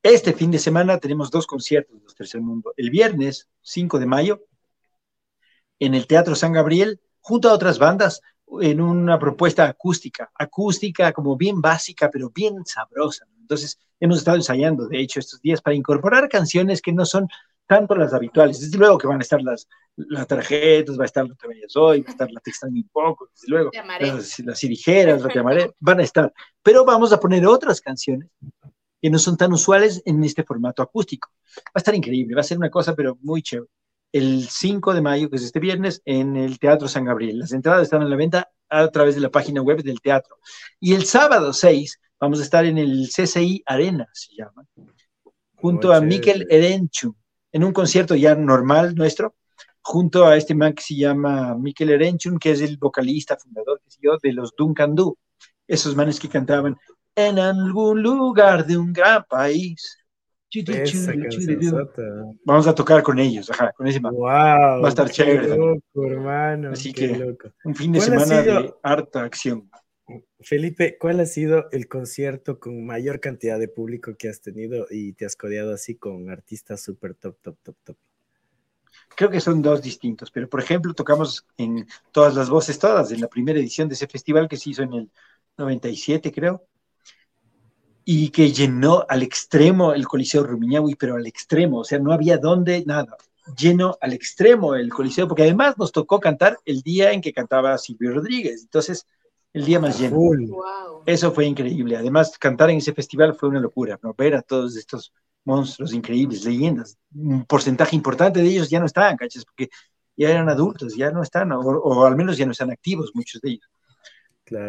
Este 0.03 0.33
fin 0.33 0.51
de 0.51 0.59
semana 0.59 0.99
tenemos 0.99 1.31
dos 1.31 1.47
conciertos 1.47 2.03
de 2.03 2.15
Tercer 2.17 2.41
Mundo. 2.41 2.75
El 2.77 2.91
viernes, 2.91 3.49
5 3.61 4.01
de 4.01 4.07
mayo, 4.07 4.45
en 5.79 5.95
el 5.95 6.09
Teatro 6.09 6.35
San 6.35 6.53
Gabriel, 6.53 7.01
junto 7.21 7.49
a 7.49 7.53
otras 7.53 7.79
bandas, 7.79 8.23
en 8.61 8.81
una 8.81 9.19
propuesta 9.19 9.69
acústica, 9.69 10.31
acústica 10.35 11.13
como 11.13 11.37
bien 11.37 11.61
básica, 11.61 12.11
pero 12.11 12.31
bien 12.31 12.65
sabrosa. 12.65 13.27
Entonces, 13.41 13.79
hemos 14.01 14.19
estado 14.19 14.37
ensayando, 14.37 14.87
de 14.89 15.01
hecho, 15.01 15.21
estos 15.21 15.41
días 15.41 15.61
para 15.61 15.77
incorporar 15.77 16.29
canciones 16.29 16.83
que 16.83 16.93
no 16.93 17.05
son 17.05 17.29
tanto 17.67 17.95
las 17.95 18.15
habituales. 18.15 18.61
Desde 18.61 18.79
luego 18.79 18.99
que 18.99 19.07
van 19.07 19.19
a 19.19 19.23
estar 19.23 19.43
las, 19.43 19.69
las 19.97 20.27
tarjetas, 20.27 20.99
va 20.99 21.03
a 21.03 21.07
estar 21.07 21.27
lo 21.27 21.37
que 21.37 21.49
vayas 21.49 21.77
hoy, 21.77 22.01
va 22.01 22.09
a 22.09 22.13
estar 22.13 22.31
la 22.31 22.41
texta 22.41 22.67
un 22.67 22.89
poco, 22.91 23.29
desde 23.33 23.49
luego, 23.49 23.71
las, 24.01 24.39
las 24.41 24.59
sirijeras, 24.59 25.23
lo 25.23 25.29
que 25.29 25.39
amaré, 25.39 25.73
van 25.79 26.01
a 26.01 26.05
estar. 26.05 26.33
Pero 26.63 26.85
vamos 26.85 27.13
a 27.13 27.21
poner 27.21 27.47
otras 27.47 27.81
canciones 27.81 28.29
que 29.01 29.11
no 29.11 29.19
son 29.19 29.37
tan 29.37 29.53
usuales 29.53 30.03
en 30.05 30.25
este 30.25 30.43
formato 30.43 30.83
acústico. 30.83 31.29
Va 31.59 31.73
a 31.75 31.79
estar 31.79 31.95
increíble, 31.95 32.35
va 32.35 32.41
a 32.41 32.45
ser 32.45 32.59
una 32.59 32.71
cosa, 32.71 32.95
pero 32.95 33.19
muy 33.21 33.43
chévere 33.43 33.71
el 34.13 34.49
5 34.49 34.95
de 34.95 35.01
mayo, 35.01 35.31
que 35.31 35.37
es 35.37 35.43
este 35.43 35.61
viernes, 35.61 36.03
en 36.05 36.37
el 36.37 36.59
Teatro 36.59 36.89
San 36.89 37.05
Gabriel. 37.05 37.39
Las 37.39 37.53
entradas 37.53 37.83
están 37.85 38.03
en 38.03 38.11
la 38.11 38.17
venta 38.17 38.51
a 38.69 38.89
través 38.89 39.15
de 39.15 39.21
la 39.21 39.31
página 39.31 39.63
web 39.63 39.83
del 39.83 40.01
teatro. 40.01 40.37
Y 40.81 40.95
el 40.95 41.05
sábado 41.05 41.53
6 41.53 42.01
vamos 42.21 42.41
a 42.41 42.43
estar 42.43 42.65
en 42.65 42.79
el 42.79 43.09
CCI 43.09 43.63
Arena, 43.67 44.09
se 44.13 44.35
llama, 44.35 44.65
junto 45.57 45.93
a 45.93 46.01
Mikel 46.01 46.47
Erenchu, 46.51 47.15
en 47.53 47.65
un 47.65 47.73
concierto 47.73 48.15
ya 48.15 48.35
normal 48.35 48.95
nuestro, 48.95 49.37
junto 49.81 50.27
a 50.27 50.37
este 50.37 50.55
man 50.55 50.75
que 50.75 50.83
se 50.83 50.97
llama 50.97 51.55
Mikel 51.55 51.91
Erenchun, 51.91 52.39
que 52.39 52.51
es 52.51 52.61
el 52.61 52.77
vocalista, 52.77 53.37
fundador, 53.37 53.81
de 54.23 54.33
los 54.33 54.55
Duncan 54.57 54.95
Du, 54.95 55.17
esos 55.67 55.97
manes 55.97 56.21
que 56.21 56.29
cantaban 56.29 56.77
en 57.15 57.39
algún 57.39 58.03
lugar 58.03 58.67
de 58.67 58.77
un 58.77 58.93
gran 58.93 59.25
país 59.29 59.99
Vamos 62.45 62.67
a 62.67 62.75
tocar 62.75 63.03
con 63.03 63.19
ellos, 63.19 63.51
ajá, 63.51 63.73
con 63.73 63.87
ese 63.87 64.01
wow, 64.01 64.23
Va 64.23 64.87
a 64.87 64.89
estar 64.89 65.11
chévere. 65.11 65.57
Loco, 65.57 66.07
hermano, 66.07 66.71
Así 66.73 66.93
que 66.93 67.37
un 67.65 67.75
fin 67.75 67.93
de 67.93 68.01
semana 68.01 68.43
de 68.43 68.75
harta 68.83 69.25
acción. 69.25 69.71
Felipe, 70.41 70.97
¿cuál 70.99 71.21
ha 71.21 71.27
sido 71.27 71.69
el 71.71 71.87
concierto 71.87 72.59
con 72.59 72.87
mayor 72.87 73.21
cantidad 73.21 73.59
de 73.59 73.69
público 73.69 74.17
que 74.17 74.31
has 74.31 74.41
tenido 74.41 74.87
y 74.89 75.13
te 75.13 75.27
has 75.27 75.37
codeado 75.37 75.75
así 75.75 75.97
con 75.97 76.31
artistas 76.31 76.83
súper 76.83 77.15
top, 77.15 77.37
top, 77.43 77.59
top, 77.63 77.77
top? 77.85 77.97
Creo 79.15 79.29
que 79.29 79.41
son 79.41 79.61
dos 79.61 79.83
distintos, 79.83 80.31
pero 80.31 80.49
por 80.49 80.61
ejemplo 80.61 80.95
tocamos 80.95 81.47
en 81.59 81.87
todas 82.11 82.35
las 82.35 82.49
voces, 82.49 82.79
todas, 82.79 83.13
en 83.13 83.21
la 83.21 83.29
primera 83.29 83.59
edición 83.59 83.87
de 83.87 83.95
ese 83.95 84.07
festival 84.07 84.49
que 84.49 84.57
se 84.57 84.71
hizo 84.71 84.83
en 84.83 84.95
el 84.95 85.11
97, 85.59 86.33
creo 86.33 86.69
y 88.11 88.31
que 88.31 88.51
llenó 88.53 89.05
al 89.07 89.23
extremo 89.23 89.93
el 89.93 90.09
Coliseo 90.09 90.43
Rumiñahui, 90.43 90.95
pero 90.95 91.17
al 91.17 91.27
extremo, 91.27 91.81
o 91.81 91.85
sea, 91.85 91.99
no 91.99 92.11
había 92.11 92.39
dónde, 92.39 92.83
nada, 92.87 93.19
lleno 93.55 93.99
al 94.01 94.15
extremo 94.15 94.75
el 94.75 94.89
Coliseo, 94.89 95.29
porque 95.29 95.43
además 95.43 95.77
nos 95.77 95.93
tocó 95.93 96.19
cantar 96.19 96.59
el 96.65 96.81
día 96.81 97.13
en 97.13 97.21
que 97.21 97.35
cantaba 97.35 97.77
Silvio 97.77 98.15
Rodríguez, 98.15 98.63
entonces 98.63 99.07
el 99.53 99.67
día 99.67 99.79
más 99.79 100.01
lleno. 100.01 100.17
Eso 101.05 101.33
fue 101.33 101.45
increíble, 101.45 101.99
además 101.99 102.39
cantar 102.39 102.71
en 102.71 102.79
ese 102.79 102.95
festival 102.95 103.35
fue 103.35 103.51
una 103.51 103.61
locura, 103.61 103.99
¿no? 104.03 104.15
ver 104.17 104.37
a 104.37 104.41
todos 104.41 104.75
estos 104.79 105.13
monstruos 105.45 105.93
increíbles, 105.93 106.47
leyendas, 106.47 106.97
un 107.15 107.45
porcentaje 107.45 107.95
importante 107.95 108.41
de 108.41 108.49
ellos 108.49 108.71
ya 108.71 108.81
no 108.81 108.87
estaban, 108.87 109.19
¿cachas? 109.19 109.45
Porque 109.45 109.69
ya 110.17 110.31
eran 110.31 110.49
adultos, 110.49 110.97
ya 110.97 111.11
no 111.11 111.23
están, 111.23 111.53
o, 111.53 112.07
al 112.07 112.17
menos 112.17 112.39
ya 112.39 112.47
no 112.47 112.53
están 112.53 112.71
activos 112.71 113.11
muchos 113.13 113.43
de 113.43 113.51
ellos. 113.51 113.69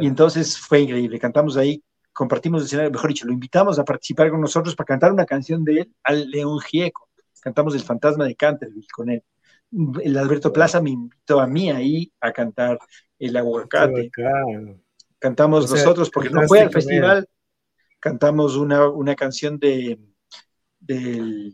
Y 0.01 0.07
entonces 0.07 0.57
fue 0.57 0.81
increíble, 0.81 1.17
cantamos 1.17 1.55
ahí 1.55 1.81
compartimos 2.19 2.59
el 2.59 2.65
escenario, 2.65 2.91
mejor 2.91 3.07
dicho, 3.07 3.25
lo 3.25 3.31
invitamos 3.31 3.79
a 3.79 3.85
participar 3.85 4.29
con 4.29 4.41
nosotros 4.41 4.75
para 4.75 4.87
cantar 4.87 5.13
una 5.13 5.25
canción 5.25 5.63
de 5.63 5.79
él 5.79 5.95
al 6.03 6.29
León 6.29 6.59
Gieco. 6.59 7.07
Cantamos 7.39 7.73
El 7.75 7.81
Fantasma 7.81 8.25
de 8.25 8.35
Canterville 8.35 8.89
con 8.93 9.09
él. 9.09 9.23
El 10.03 10.17
Alberto 10.17 10.51
Plaza 10.51 10.81
me 10.81 10.89
invitó 10.89 11.39
a 11.39 11.47
mí 11.47 11.71
ahí 11.71 12.11
a 12.19 12.33
cantar 12.33 12.77
El 13.17 13.37
Aguacate. 13.37 14.11
Cantamos 15.17 15.71
nosotros, 15.71 16.09
porque 16.09 16.29
no 16.29 16.45
fue 16.45 16.59
al 16.59 16.71
festival, 16.71 17.25
cantamos 18.01 18.57
una, 18.57 18.89
una 18.89 19.15
canción 19.15 19.57
de 19.57 19.97
del 20.77 21.53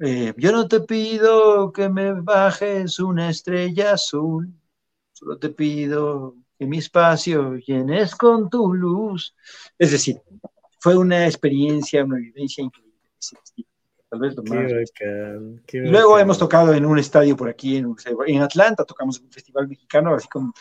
eh, 0.00 0.34
yo 0.36 0.52
no 0.52 0.68
te 0.68 0.80
pido 0.82 1.72
que 1.72 1.88
me 1.88 2.12
bajes 2.12 3.00
una 3.00 3.28
estrella 3.28 3.94
azul, 3.94 4.54
solo 5.12 5.36
te 5.36 5.50
pido 5.50 6.36
que 6.58 6.66
mi 6.66 6.78
espacio 6.78 7.56
llenes 7.56 8.14
con 8.14 8.48
tu 8.48 8.72
luz. 8.74 9.34
Es 9.78 9.90
decir, 9.90 10.20
fue 10.78 10.96
una 10.96 11.26
experiencia, 11.26 12.04
una 12.04 12.16
vivencia 12.16 12.62
increíble. 12.62 12.94
Tal 14.10 14.20
vez 14.20 14.36
lo 14.36 14.42
más. 14.44 14.70
Luego 15.72 16.18
hemos 16.18 16.38
tocado 16.38 16.72
en 16.74 16.86
un 16.86 16.98
estadio 16.98 17.36
por 17.36 17.48
aquí, 17.48 17.76
en, 17.76 17.94
en 18.26 18.42
Atlanta, 18.42 18.84
tocamos 18.84 19.18
en 19.18 19.24
un 19.24 19.32
festival 19.32 19.66
mexicano, 19.66 20.14
así 20.14 20.28
con 20.28 20.52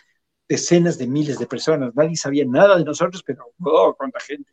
decenas 0.48 0.98
de 0.98 1.08
miles 1.08 1.38
de 1.38 1.46
personas. 1.46 1.94
Nadie 1.96 2.16
sabía 2.16 2.46
nada 2.46 2.78
de 2.78 2.84
nosotros, 2.84 3.22
pero 3.24 3.54
¡oh, 3.60 3.96
cuánta 3.96 4.20
gente! 4.20 4.52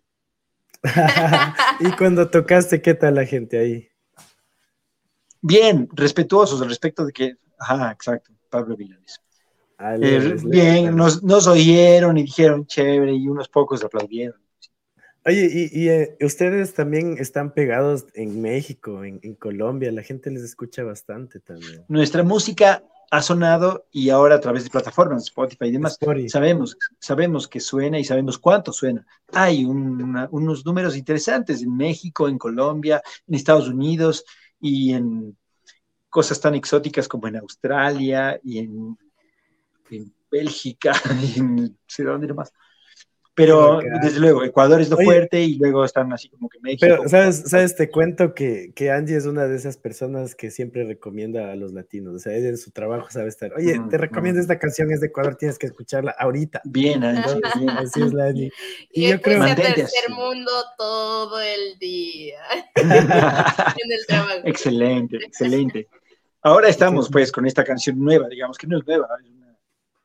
y 1.80 1.92
cuando 1.92 2.28
tocaste, 2.28 2.80
¿qué 2.80 2.94
tal 2.94 3.14
la 3.14 3.26
gente 3.26 3.58
ahí? 3.58 3.88
Bien, 5.42 5.88
respetuosos 5.92 6.60
al 6.60 6.68
respecto 6.68 7.04
de 7.04 7.12
que, 7.12 7.36
ajá, 7.58 7.92
exacto, 7.92 8.32
Pablo 8.50 8.76
Vilanes. 8.76 9.20
Eh, 9.82 10.36
bien, 10.44 10.94
nos, 10.94 11.22
nos, 11.22 11.46
oyeron 11.46 12.18
y 12.18 12.24
dijeron 12.24 12.66
chévere 12.66 13.14
y 13.14 13.28
unos 13.28 13.48
pocos 13.48 13.82
aplaudieron. 13.82 14.38
Oye, 15.24 15.70
y, 15.72 15.88
eh, 15.88 16.16
ustedes 16.20 16.72
también 16.74 17.16
están 17.18 17.52
pegados 17.52 18.06
en 18.14 18.40
México, 18.40 19.04
en, 19.04 19.34
Colombia, 19.34 19.92
la 19.92 20.02
gente 20.02 20.30
les 20.30 20.42
escucha 20.42 20.82
bastante 20.82 21.40
también. 21.40 21.84
Nuestra 21.88 22.22
música 22.22 22.82
ha 23.10 23.22
sonado 23.22 23.86
y 23.90 24.08
ahora 24.10 24.36
a 24.36 24.40
través 24.40 24.64
de 24.64 24.70
plataformas, 24.70 25.24
Spotify 25.24 25.66
y 25.66 25.72
demás, 25.72 25.98
sabemos, 26.28 26.78
sabemos 26.98 27.48
que 27.48 27.60
suena 27.60 27.98
y 27.98 28.04
sabemos 28.04 28.38
cuánto 28.38 28.72
suena. 28.72 29.06
Hay 29.32 29.64
unos 29.64 30.64
números 30.64 30.96
interesantes 30.96 31.62
en 31.62 31.76
México, 31.76 32.28
en 32.28 32.38
Colombia, 32.38 33.02
en 33.26 33.34
Estados 33.34 33.68
Unidos 33.68 34.24
y 34.58 34.94
en 34.94 35.36
cosas 36.08 36.40
tan 36.40 36.54
exóticas 36.54 37.08
como 37.08 37.28
en 37.28 37.36
Australia 37.36 38.40
y 38.42 38.58
en 38.58 38.96
en 39.90 40.12
Bélgica, 40.30 40.92
en 41.36 41.56
no 41.56 41.68
sé 41.86 42.04
dónde 42.04 42.32
más. 42.32 42.52
Pero 43.40 43.80
desde 44.02 44.20
luego, 44.20 44.44
Ecuador 44.44 44.80
es 44.82 44.90
lo 44.90 44.98
fuerte 44.98 45.40
y 45.40 45.54
luego 45.54 45.84
están 45.84 46.12
así 46.12 46.28
como 46.28 46.48
que 46.48 46.58
México. 46.60 46.80
Pero, 46.82 47.08
¿sabes? 47.08 47.44
¿sabes? 47.46 47.74
Te 47.74 47.88
cuento 47.88 48.34
que, 48.34 48.72
que, 48.74 48.90
Angie 48.90 49.16
es 49.16 49.24
una 49.24 49.46
de 49.46 49.56
esas 49.56 49.78
personas 49.78 50.34
que 50.34 50.50
siempre 50.50 50.84
recomienda 50.84 51.50
a 51.50 51.56
los 51.56 51.72
latinos. 51.72 52.16
O 52.16 52.18
sea, 52.18 52.34
ella 52.34 52.48
en 52.48 52.58
su 52.58 52.70
trabajo 52.70 53.08
sabe 53.10 53.28
estar. 53.28 53.54
Oye, 53.54 53.80
te 53.88 53.96
recomiendo 53.96 54.40
esta 54.40 54.58
canción, 54.58 54.90
es 54.90 55.00
de 55.00 55.06
Ecuador, 55.06 55.36
tienes 55.36 55.58
que 55.58 55.66
escucharla 55.66 56.14
ahorita. 56.18 56.60
Bien, 56.64 57.02
Angie. 57.02 57.40
bien. 57.56 57.70
Así 57.78 58.02
es 58.02 58.12
la 58.12 58.26
Angie. 58.26 58.52
Y, 58.90 59.08
yo 59.08 59.20
creo 59.22 59.42
que. 59.42 59.54
tercer 59.54 60.10
mundo 60.10 60.50
todo 60.76 61.40
el 61.40 61.78
día. 61.78 62.40
en 62.74 62.92
el 62.92 64.06
trabajo. 64.06 64.40
Excelente, 64.44 65.16
excelente. 65.16 65.88
Ahora 66.42 66.68
estamos 66.68 67.08
pues 67.10 67.30
con 67.32 67.46
esta 67.46 67.64
canción 67.64 67.98
nueva, 67.98 68.28
digamos 68.28 68.58
que 68.58 68.66
no 68.66 68.78
es 68.78 68.86
nueva, 68.86 69.06
es 69.24 69.39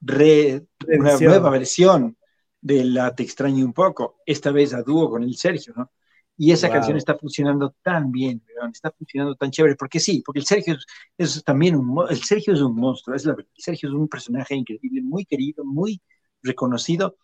una 0.05 1.17
nueva 1.19 1.49
versión 1.49 2.17
de 2.61 2.83
la 2.83 3.13
Te 3.13 3.23
extraño 3.23 3.65
un 3.65 3.73
poco, 3.73 4.21
esta 4.25 4.51
vez 4.51 4.73
a 4.73 4.81
dúo 4.81 5.09
con 5.09 5.23
el 5.23 5.35
Sergio, 5.35 5.73
¿no? 5.75 5.91
Y 6.37 6.51
esa 6.51 6.69
canción 6.69 6.97
está 6.97 7.17
funcionando 7.17 7.75
tan 7.81 8.11
bien, 8.11 8.43
está 8.73 8.91
funcionando 8.91 9.35
tan 9.35 9.51
chévere, 9.51 9.75
porque 9.75 10.01
sí, 10.01 10.21
porque 10.25 10.39
el 10.39 10.45
Sergio 10.45 10.75
es, 11.17 11.41
también 11.45 11.77
un, 11.77 12.05
el 12.09 12.21
Sergio 12.23 12.53
es 12.53 12.59
un 12.59 12.75
monstruo, 12.75 13.15
es 13.15 13.23
la 13.23 13.33
el 13.33 13.47
Sergio 13.55 13.87
es 13.87 13.95
un 13.95 14.09
personaje 14.09 14.53
increíble, 14.53 15.01
muy 15.01 15.23
querido, 15.25 15.63
muy 15.63 16.01
reconocido 16.43 17.17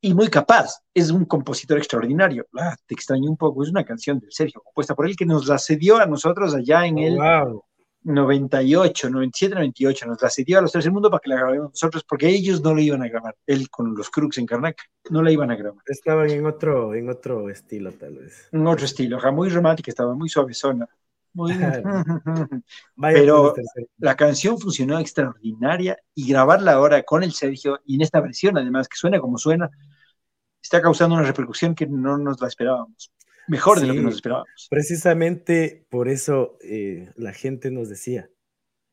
y 0.00 0.14
muy 0.14 0.28
capaz, 0.28 0.80
es 0.92 1.12
un 1.12 1.26
compositor 1.26 1.78
extraordinario. 1.78 2.46
Ah, 2.58 2.74
te 2.86 2.94
extraño 2.94 3.30
un 3.30 3.36
poco, 3.36 3.62
es 3.62 3.70
una 3.70 3.84
canción 3.84 4.18
del 4.18 4.32
Sergio, 4.32 4.60
compuesta 4.64 4.96
por 4.96 5.06
él, 5.06 5.14
que 5.14 5.26
nos 5.26 5.46
la 5.46 5.58
cedió 5.58 5.98
a 5.98 6.06
nosotros 6.06 6.54
allá 6.54 6.86
en 6.86 6.98
el... 6.98 7.16
Wow 7.16 7.64
98, 8.06 9.10
97, 9.10 9.54
98, 9.56 10.06
nos 10.06 10.22
la 10.22 10.30
cedió 10.30 10.58
a 10.58 10.62
los 10.62 10.70
Tercer 10.70 10.92
Mundo 10.92 11.10
para 11.10 11.20
que 11.20 11.28
la 11.28 11.36
grabemos 11.36 11.70
nosotros, 11.72 12.04
porque 12.08 12.28
ellos 12.28 12.62
no 12.62 12.72
la 12.72 12.80
iban 12.80 13.02
a 13.02 13.08
grabar. 13.08 13.34
Él 13.46 13.68
con 13.68 13.96
los 13.96 14.10
Crux 14.10 14.38
en 14.38 14.46
Karnak 14.46 14.78
no 15.10 15.22
la 15.22 15.32
iban 15.32 15.50
a 15.50 15.56
grabar. 15.56 15.82
Estaban 15.86 16.30
en 16.30 16.46
otro, 16.46 16.94
en 16.94 17.10
otro 17.10 17.50
estilo, 17.50 17.90
tal 17.92 18.18
vez. 18.18 18.48
En 18.52 18.64
otro 18.64 18.84
estilo, 18.84 19.18
muy 19.32 19.48
romántica, 19.48 19.90
estaba 19.90 20.14
muy 20.14 20.28
suavezona. 20.28 20.86
Muy 21.32 21.52
bien. 21.52 21.82
Pero 22.96 23.54
la 23.98 24.14
canción 24.14 24.58
funcionó 24.58 25.00
extraordinaria 25.00 25.98
y 26.14 26.28
grabarla 26.28 26.74
ahora 26.74 27.02
con 27.02 27.24
el 27.24 27.32
Sergio 27.32 27.80
y 27.84 27.96
en 27.96 28.02
esta 28.02 28.20
versión, 28.20 28.56
además, 28.56 28.88
que 28.88 28.96
suena 28.96 29.18
como 29.18 29.36
suena, 29.36 29.68
está 30.62 30.80
causando 30.80 31.16
una 31.16 31.24
repercusión 31.24 31.74
que 31.74 31.88
no 31.88 32.16
nos 32.18 32.40
la 32.40 32.46
esperábamos. 32.46 33.12
Mejor 33.48 33.80
de 33.80 33.86
lo 33.86 33.94
que 33.94 34.00
nos 34.00 34.16
esperábamos. 34.16 34.66
Precisamente 34.70 35.84
por 35.88 36.08
eso 36.08 36.58
eh, 36.62 37.10
la 37.16 37.32
gente 37.32 37.70
nos 37.70 37.88
decía 37.88 38.28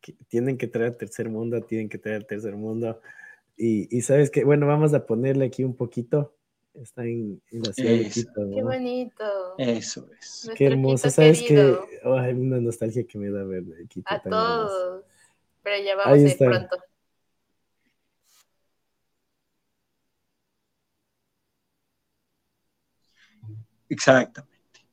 que 0.01 0.15
tienen 0.27 0.57
que 0.57 0.67
traer 0.67 0.95
tercer 0.95 1.29
mundo, 1.29 1.61
tienen 1.61 1.89
que 1.89 1.97
traer 1.97 2.25
tercer 2.25 2.55
mundo. 2.55 3.01
Y, 3.55 4.01
sabes 4.01 4.29
que, 4.29 4.43
bueno, 4.43 4.67
vamos 4.67 4.93
a 4.93 5.05
ponerle 5.05 5.45
aquí 5.45 5.63
un 5.63 5.75
poquito. 5.75 6.35
Está 6.73 7.05
en, 7.05 7.41
la 7.51 7.71
ciudad 7.71 7.91
de 7.91 8.09
Quito. 8.09 8.49
Qué 8.53 8.63
bonito. 8.63 9.23
Eso 9.57 10.09
es. 10.19 10.49
Qué 10.55 10.65
hermoso. 10.65 11.09
Sabes 11.09 11.43
que 11.43 11.77
hay 12.03 12.33
una 12.33 12.59
nostalgia 12.59 13.03
que 13.05 13.17
me 13.19 13.29
da 13.29 13.43
ver 13.43 13.63
Quito. 13.87 14.07
A 14.11 14.21
todos. 14.21 15.03
Pero 15.61 15.83
ya 15.85 15.95
vamos 15.95 16.17
a 16.17 16.21
ir 16.21 16.37
pronto. 16.37 16.77
Exactamente. 23.93 24.85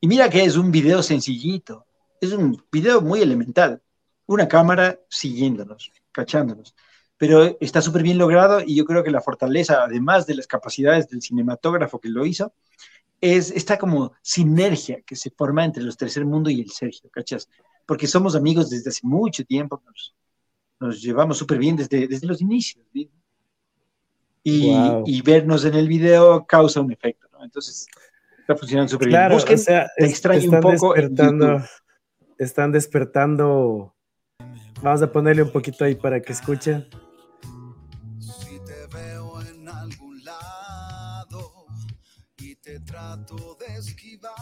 Y 0.00 0.06
mira 0.06 0.30
que 0.30 0.44
es 0.44 0.56
un 0.56 0.70
video 0.70 1.02
sencillito, 1.02 1.84
es 2.20 2.32
un 2.32 2.62
video 2.70 3.00
muy 3.00 3.20
elemental, 3.20 3.82
una 4.26 4.46
cámara 4.46 5.00
siguiéndonos, 5.08 5.90
cachándonos, 6.12 6.76
pero 7.16 7.56
está 7.60 7.82
súper 7.82 8.04
bien 8.04 8.16
logrado 8.16 8.60
y 8.64 8.76
yo 8.76 8.84
creo 8.84 9.02
que 9.02 9.10
la 9.10 9.20
fortaleza, 9.20 9.82
además 9.82 10.26
de 10.26 10.36
las 10.36 10.46
capacidades 10.46 11.08
del 11.08 11.20
cinematógrafo 11.20 11.98
que 11.98 12.08
lo 12.08 12.24
hizo, 12.24 12.52
es 13.20 13.50
esta 13.50 13.76
como 13.76 14.12
sinergia 14.22 15.02
que 15.02 15.16
se 15.16 15.30
forma 15.30 15.64
entre 15.64 15.82
los 15.82 15.96
Tercer 15.96 16.24
Mundo 16.24 16.50
y 16.50 16.60
el 16.60 16.70
Sergio, 16.70 17.10
¿cachas? 17.10 17.48
Porque 17.84 18.06
somos 18.06 18.36
amigos 18.36 18.70
desde 18.70 18.90
hace 18.90 19.04
mucho 19.04 19.44
tiempo, 19.44 19.82
nos, 20.78 21.02
llevamos 21.02 21.36
súper 21.36 21.58
bien 21.58 21.74
desde, 21.74 22.06
desde 22.06 22.28
los 22.28 22.40
inicios, 22.40 22.86
y, 24.44 24.70
y 25.04 25.22
vernos 25.22 25.64
en 25.64 25.74
el 25.74 25.88
video 25.88 26.46
causa 26.46 26.80
un 26.80 26.92
efecto. 26.92 27.27
Entonces, 27.42 27.86
está 28.40 28.56
funcionando 28.56 28.90
súper 28.90 29.08
bien. 29.08 29.28
Busquen, 29.30 29.54
o 29.54 29.58
sea, 29.58 29.90
extraño 29.96 30.50
un 30.50 30.60
poco. 30.60 30.94
Despertando, 30.94 31.62
están 32.38 32.72
despertando. 32.72 33.94
Vamos 34.82 35.02
a 35.02 35.10
ponerle 35.10 35.42
un 35.42 35.52
poquito 35.52 35.84
ahí 35.84 35.94
para 35.94 36.20
que 36.20 36.32
escuchen. 36.32 36.88
Si 38.20 38.58
te 38.60 38.86
veo 38.96 39.42
en 39.42 39.68
algún 39.68 40.22
lado 40.24 41.66
y 42.36 42.54
te 42.56 42.78
trato 42.80 43.56
de 43.58 43.76
esquivar, 43.76 44.32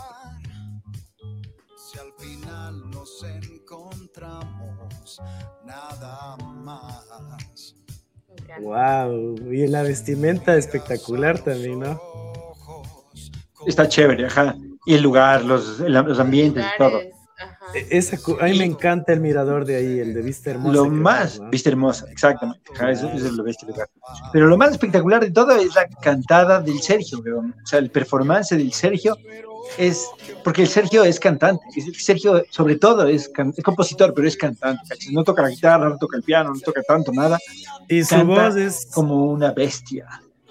si 1.76 1.98
al 1.98 2.12
final 2.18 2.90
nos 2.90 3.24
encontramos, 3.24 5.20
nada 5.64 6.36
más. 6.38 7.74
Wow, 8.60 9.36
y 9.50 9.66
la 9.66 9.82
vestimenta 9.82 10.56
espectacular 10.56 11.38
también, 11.42 11.80
¿no? 11.80 11.98
Está 13.66 13.88
chévere, 13.88 14.26
ajá. 14.26 14.54
Y 14.84 14.94
el 14.94 15.02
lugar, 15.02 15.44
los, 15.44 15.80
los 15.80 16.18
ambientes 16.18 16.64
y 16.64 16.78
todo. 16.78 17.00
E, 17.74 17.86
esa, 17.90 18.16
a 18.40 18.44
mí 18.44 18.58
me 18.58 18.64
encanta 18.64 19.12
el 19.12 19.20
mirador 19.20 19.64
de 19.64 19.76
ahí, 19.76 19.98
el 19.98 20.14
de 20.14 20.22
Vista 20.22 20.50
Hermosa. 20.50 20.72
Lo 20.72 20.86
más, 20.86 21.40
Vista 21.50 21.70
Hermosa, 21.70 22.06
exactamente. 22.10 22.60
eso, 22.88 23.10
es 23.10 23.22
lo 23.32 23.42
bestia 23.42 23.68
lugar. 23.68 23.88
Pero 24.32 24.46
lo 24.46 24.56
más 24.56 24.70
espectacular 24.70 25.20
de 25.20 25.30
todo 25.30 25.56
es 25.56 25.74
la 25.74 25.86
cantada 26.00 26.60
del 26.60 26.80
Sergio, 26.80 27.18
o 27.18 27.66
sea, 27.66 27.80
el 27.80 27.90
performance 27.90 28.50
del 28.50 28.72
Sergio 28.72 29.16
es, 29.76 30.08
porque 30.44 30.62
el 30.62 30.68
Sergio 30.68 31.02
es 31.04 31.18
cantante, 31.18 31.64
Sergio 31.98 32.44
sobre 32.50 32.76
todo 32.76 33.06
es, 33.08 33.30
es 33.56 33.64
compositor, 33.64 34.14
pero 34.14 34.28
es 34.28 34.36
cantante, 34.36 34.96
no 35.10 35.24
toca 35.24 35.42
la 35.42 35.50
guitarra, 35.50 35.88
no 35.88 35.98
toca 35.98 36.16
el 36.16 36.22
piano, 36.22 36.54
no 36.54 36.60
toca 36.60 36.82
tanto 36.82 37.12
nada. 37.12 37.38
Y 37.88 38.04
su 38.04 38.24
voz 38.24 38.56
es 38.56 38.88
como 38.94 39.26
una 39.26 39.52
bestia. 39.52 40.06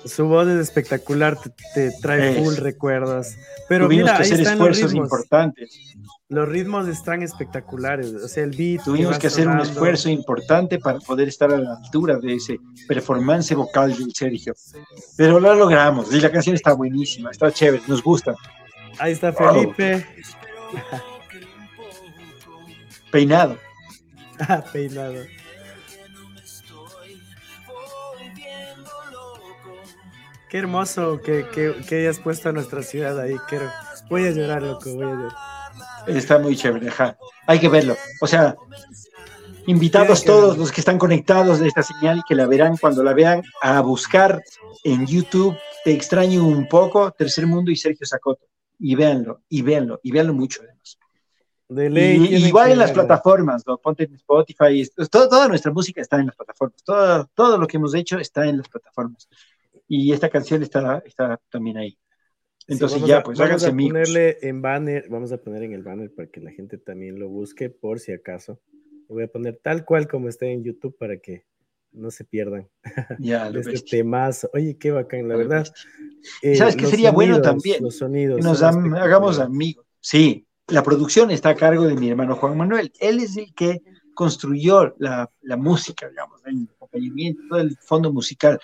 Su 0.05 0.27
voz 0.27 0.47
es 0.47 0.59
espectacular, 0.59 1.37
te, 1.73 1.91
trae 2.01 2.41
full 2.41 2.55
recuerdos. 2.57 3.35
Pero 3.67 3.85
Tuvimos 3.85 4.05
mira, 4.05 4.17
que 4.17 4.23
hacer 4.23 4.41
esfuerzos 4.41 4.93
importantes. 4.93 5.95
Los 6.29 6.47
ritmos 6.47 6.87
están 6.87 7.23
espectaculares, 7.23 8.13
o 8.13 8.27
sea, 8.27 8.43
el 8.43 8.51
beat. 8.51 8.83
Tuvimos 8.83 9.17
que, 9.17 9.27
hacer 9.27 9.47
un 9.47 9.59
esfuerzo 9.59 10.09
importante 10.09 10.79
para 10.79 10.99
poder 10.99 11.27
estar 11.27 11.51
a 11.51 11.57
la 11.57 11.75
altura 11.75 12.17
de 12.17 12.35
ese 12.35 12.59
performance 12.87 13.53
vocal 13.53 13.95
del 13.95 14.13
Sergio. 14.13 14.53
Pero 15.17 15.39
lo 15.39 15.53
logramos, 15.55 16.13
y 16.13 16.19
la 16.19 16.31
canción 16.31 16.55
está 16.55 16.73
buenísima, 16.73 17.31
está 17.31 17.51
chévere, 17.51 17.83
nos 17.87 18.01
gusta. 18.01 18.35
Ahí 18.99 19.13
está 19.13 19.33
Felipe. 19.33 20.05
Peinado. 23.11 23.57
Ah, 24.37 24.61
peinado. 24.73 25.23
Qué 30.55 30.59
hermoso 30.59 31.19
que, 31.19 31.45
que, 31.85 31.95
hayas 31.97 32.17
puesto 32.19 32.47
a 32.47 32.53
nuestra 32.53 32.81
ciudad 32.81 33.19
ahí. 33.19 33.35
Quiero, 33.49 33.69
voy 34.09 34.25
a 34.25 34.31
llorar, 34.31 34.63
loco, 34.63 34.89
voy 34.93 35.03
a 35.03 35.09
llorar. 35.09 35.31
Está 36.07 36.39
muy 36.39 36.55
chévere, 36.55 36.89
Hay 37.45 37.59
que 37.59 37.67
verlo. 37.67 37.97
O 38.21 38.25
sea, 38.25 38.55
invitados 39.67 40.23
todos 40.23 40.57
los 40.57 40.71
que 40.71 40.79
están 40.79 40.97
conectados 40.97 41.59
de 41.59 41.67
esta 41.67 41.83
señal 41.83 42.19
y 42.19 42.21
que 42.25 42.35
la 42.35 42.47
verán 42.47 42.77
cuando 42.77 43.03
la 43.03 43.11
vean 43.11 43.43
a 43.61 43.81
buscar 43.81 44.41
en 44.85 45.05
YouTube. 45.05 45.57
Te 45.83 45.91
extraño 45.91 46.47
un 46.47 46.69
poco, 46.69 47.11
Tercer 47.11 47.45
Mundo 47.47 47.69
y 47.69 47.75
Sergio 47.75 48.05
Sacoto. 48.07 48.45
Y 48.79 48.95
véanlo, 48.95 49.41
y 49.49 49.61
véanlo, 49.61 49.99
y 50.03 50.11
véanlo 50.13 50.33
mucho 50.33 50.61
además. 50.63 50.97
De 51.67 51.89
ley, 51.89 52.27
y, 52.29 52.47
igual 52.47 52.71
en 52.71 52.79
las 52.79 52.93
plataformas, 52.93 53.63
¿no? 53.67 53.77
ponte 53.77 54.05
en 54.05 54.13
Spotify, 54.13 54.89
toda 55.11 55.49
nuestra 55.49 55.73
música 55.73 55.99
está 55.99 56.17
en 56.17 56.27
las 56.27 56.35
plataformas, 56.37 56.81
todo, 56.81 57.29
todo 57.33 57.57
lo 57.57 57.67
que 57.67 57.75
hemos 57.75 57.93
hecho 57.93 58.19
está 58.19 58.45
en 58.45 58.59
las 58.59 58.69
plataformas 58.69 59.27
y 59.87 60.11
esta 60.11 60.29
canción 60.29 60.63
está, 60.63 61.01
está 61.05 61.39
también 61.49 61.77
ahí. 61.77 61.97
Entonces 62.67 63.05
ya, 63.05 63.21
pues 63.21 63.37
vamos 63.37 63.63
a 63.63 63.71
ponerle 63.71 64.37
en 64.41 64.61
banner, 64.61 65.07
vamos 65.09 65.31
a 65.31 65.37
poner 65.37 65.63
en 65.63 65.73
el 65.73 65.83
banner 65.83 66.11
para 66.13 66.27
que 66.29 66.41
la 66.41 66.51
gente 66.51 66.77
también 66.77 67.19
lo 67.19 67.29
busque 67.29 67.69
por 67.69 67.99
si 67.99 68.11
acaso. 68.11 68.59
Lo 69.07 69.15
voy 69.15 69.23
a 69.23 69.27
poner 69.27 69.59
tal 69.61 69.85
cual 69.85 70.07
como 70.07 70.29
está 70.29 70.47
en 70.47 70.63
YouTube 70.63 70.97
para 70.97 71.17
que 71.17 71.45
no 71.91 72.09
se 72.11 72.25
pierdan 72.25 72.67
ya, 73.19 73.49
este 73.49 73.97
temazo. 73.97 74.49
Oye, 74.53 74.77
qué 74.77 74.91
bacán, 74.91 75.27
la 75.27 75.35
verdad. 75.35 75.67
Eh, 76.41 76.55
¿Sabes 76.55 76.75
qué 76.75 76.87
sería 76.87 77.11
bueno 77.11 77.41
también? 77.41 77.83
Los 77.83 77.97
sonidos. 77.97 78.37
Que 78.37 78.43
nos 78.43 78.63
hagamos 78.63 79.39
amigos. 79.39 79.85
Sí, 79.99 80.47
la 80.67 80.83
producción 80.83 81.29
está 81.29 81.49
a 81.49 81.55
cargo 81.55 81.85
de 81.85 81.95
mi 81.95 82.09
hermano 82.09 82.35
Juan 82.35 82.57
Manuel. 82.57 82.91
Él 82.99 83.19
es 83.19 83.37
el 83.37 83.53
que 83.53 83.81
construyó 84.15 84.95
la, 84.97 85.29
la 85.41 85.57
música, 85.57 86.09
digamos, 86.09 86.41
el 86.45 86.67
acompañamiento, 86.75 87.41
todo 87.49 87.59
el 87.59 87.77
fondo 87.77 88.11
musical 88.11 88.59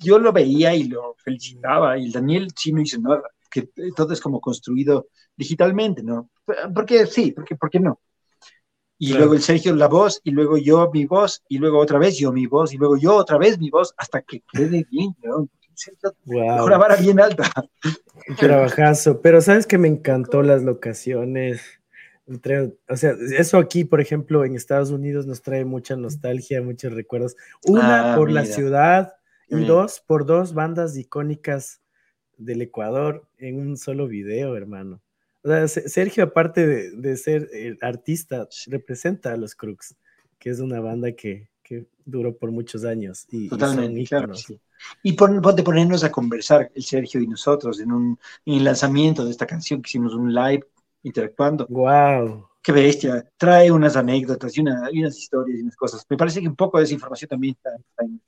yo 0.00 0.18
lo 0.18 0.32
veía 0.32 0.74
y 0.74 0.84
lo 0.84 1.14
felicitaba, 1.18 1.98
y 1.98 2.06
el 2.06 2.12
Daniel 2.12 2.48
sí 2.56 2.72
no 2.72 2.80
hizo 2.80 3.00
nada, 3.00 3.22
que 3.50 3.68
todo 3.96 4.12
es 4.12 4.20
como 4.20 4.40
construido 4.40 5.08
digitalmente, 5.36 6.02
¿no? 6.02 6.30
Porque 6.74 7.06
sí, 7.06 7.32
porque, 7.32 7.56
¿por 7.56 7.70
qué 7.70 7.80
no? 7.80 8.00
Y 8.98 9.14
luego 9.14 9.32
el 9.32 9.40
Sergio 9.40 9.74
la 9.74 9.88
voz, 9.88 10.20
y 10.24 10.30
luego 10.30 10.58
yo 10.58 10.90
mi 10.92 11.06
voz, 11.06 11.42
y 11.48 11.56
luego 11.56 11.78
otra 11.78 11.98
vez 11.98 12.18
yo 12.18 12.32
mi 12.32 12.46
voz, 12.46 12.74
y 12.74 12.76
luego 12.76 12.98
yo 12.98 13.16
otra 13.16 13.38
vez 13.38 13.58
mi 13.58 13.70
voz, 13.70 13.94
hasta 13.96 14.20
que 14.20 14.42
quede 14.52 14.86
bien, 14.90 15.16
¿no? 15.22 15.48
Una 16.26 16.76
vara 16.76 16.96
bien 16.96 17.20
alta. 17.20 17.50
Trabajazo, 18.38 19.20
pero 19.22 19.40
sabes 19.40 19.66
que 19.66 19.78
me 19.78 19.88
encantó 19.88 20.42
las 20.42 20.62
locaciones. 20.62 21.62
O 22.88 22.96
sea, 22.96 23.14
eso 23.38 23.58
aquí, 23.58 23.84
por 23.84 24.00
ejemplo, 24.00 24.44
en 24.44 24.54
Estados 24.54 24.90
Unidos 24.90 25.26
nos 25.26 25.42
trae 25.42 25.64
mucha 25.64 25.96
nostalgia, 25.96 26.62
muchos 26.62 26.92
recuerdos. 26.92 27.36
Una 27.64 28.12
ah, 28.12 28.16
por 28.16 28.30
la 28.30 28.44
ciudad, 28.44 29.14
y 29.50 29.64
dos 29.64 30.02
por 30.06 30.26
dos 30.26 30.54
bandas 30.54 30.96
icónicas 30.96 31.80
del 32.36 32.62
Ecuador 32.62 33.26
en 33.38 33.58
un 33.58 33.76
solo 33.76 34.08
video, 34.08 34.56
hermano. 34.56 35.00
O 35.42 35.48
sea, 35.48 35.68
Sergio, 35.68 36.24
aparte 36.24 36.66
de, 36.66 37.16
ser 37.16 37.48
el 37.52 37.78
artista, 37.80 38.46
representa 38.66 39.32
a 39.32 39.36
los 39.36 39.54
Crux, 39.54 39.94
que 40.38 40.50
es 40.50 40.60
una 40.60 40.80
banda 40.80 41.12
que, 41.12 41.48
duró 42.04 42.36
por 42.36 42.50
muchos 42.50 42.84
años. 42.84 43.26
Y, 43.30 43.48
Totalmente, 43.48 44.02
claro, 44.04 44.34
Y 45.04 45.12
ponte 45.12 45.62
ponernos 45.62 46.02
a 46.02 46.10
conversar, 46.10 46.72
el 46.74 46.82
Sergio 46.82 47.20
y 47.20 47.28
nosotros, 47.28 47.78
en 47.78 47.92
un 47.92 48.18
en 48.44 48.64
lanzamiento 48.64 49.24
de 49.24 49.30
esta 49.30 49.46
canción, 49.46 49.80
que 49.80 49.88
hicimos 49.88 50.14
un 50.14 50.34
live 50.34 50.64
interactuando. 51.04 51.66
¡Wow! 51.68 52.48
Qué 52.60 52.72
bestia. 52.72 53.30
Trae 53.36 53.70
unas 53.70 53.94
anécdotas 53.94 54.56
y, 54.56 54.60
unas 54.60 55.16
historias 55.16 55.60
y 55.60 55.62
unas 55.62 55.76
cosas. 55.76 56.04
Me 56.08 56.16
parece 56.16 56.40
que 56.40 56.48
un 56.48 56.56
poco 56.56 56.78
de 56.78 56.84
esa 56.84 56.94
información 56.94 57.28
también 57.28 57.54
está, 57.54 57.70
está 57.76 58.04
en 58.04 58.20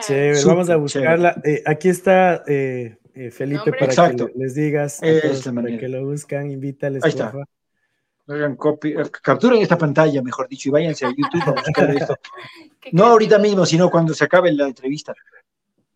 Chévere, 0.00 0.44
vamos 0.44 0.70
a 0.70 0.76
buscarla. 0.76 1.40
Eh, 1.44 1.62
aquí 1.66 1.88
está 1.88 2.42
eh, 2.46 2.98
eh, 3.14 3.30
Felipe 3.30 3.72
para 3.72 4.10
que 4.10 4.32
les 4.34 4.54
digas 4.54 5.00
para 5.00 5.78
que 5.78 5.88
lo 5.88 6.04
buscan, 6.04 6.50
invítales. 6.50 7.04
Ahí 7.04 7.10
está. 7.10 7.32
Hagan 8.28 8.56
copy, 8.56 8.94
capturen 9.20 9.60
esta 9.60 9.76
pantalla, 9.76 10.22
mejor 10.22 10.48
dicho, 10.48 10.68
y 10.68 10.72
váyanse 10.72 11.04
a 11.04 11.10
YouTube 11.10 11.42
a 11.44 11.52
buscar 11.52 11.90
esto. 11.96 12.16
No 12.92 13.06
ahorita 13.06 13.38
mismo, 13.38 13.66
sino 13.66 13.90
cuando 13.90 14.14
se 14.14 14.24
acabe 14.24 14.52
la 14.52 14.68
entrevista. 14.68 15.12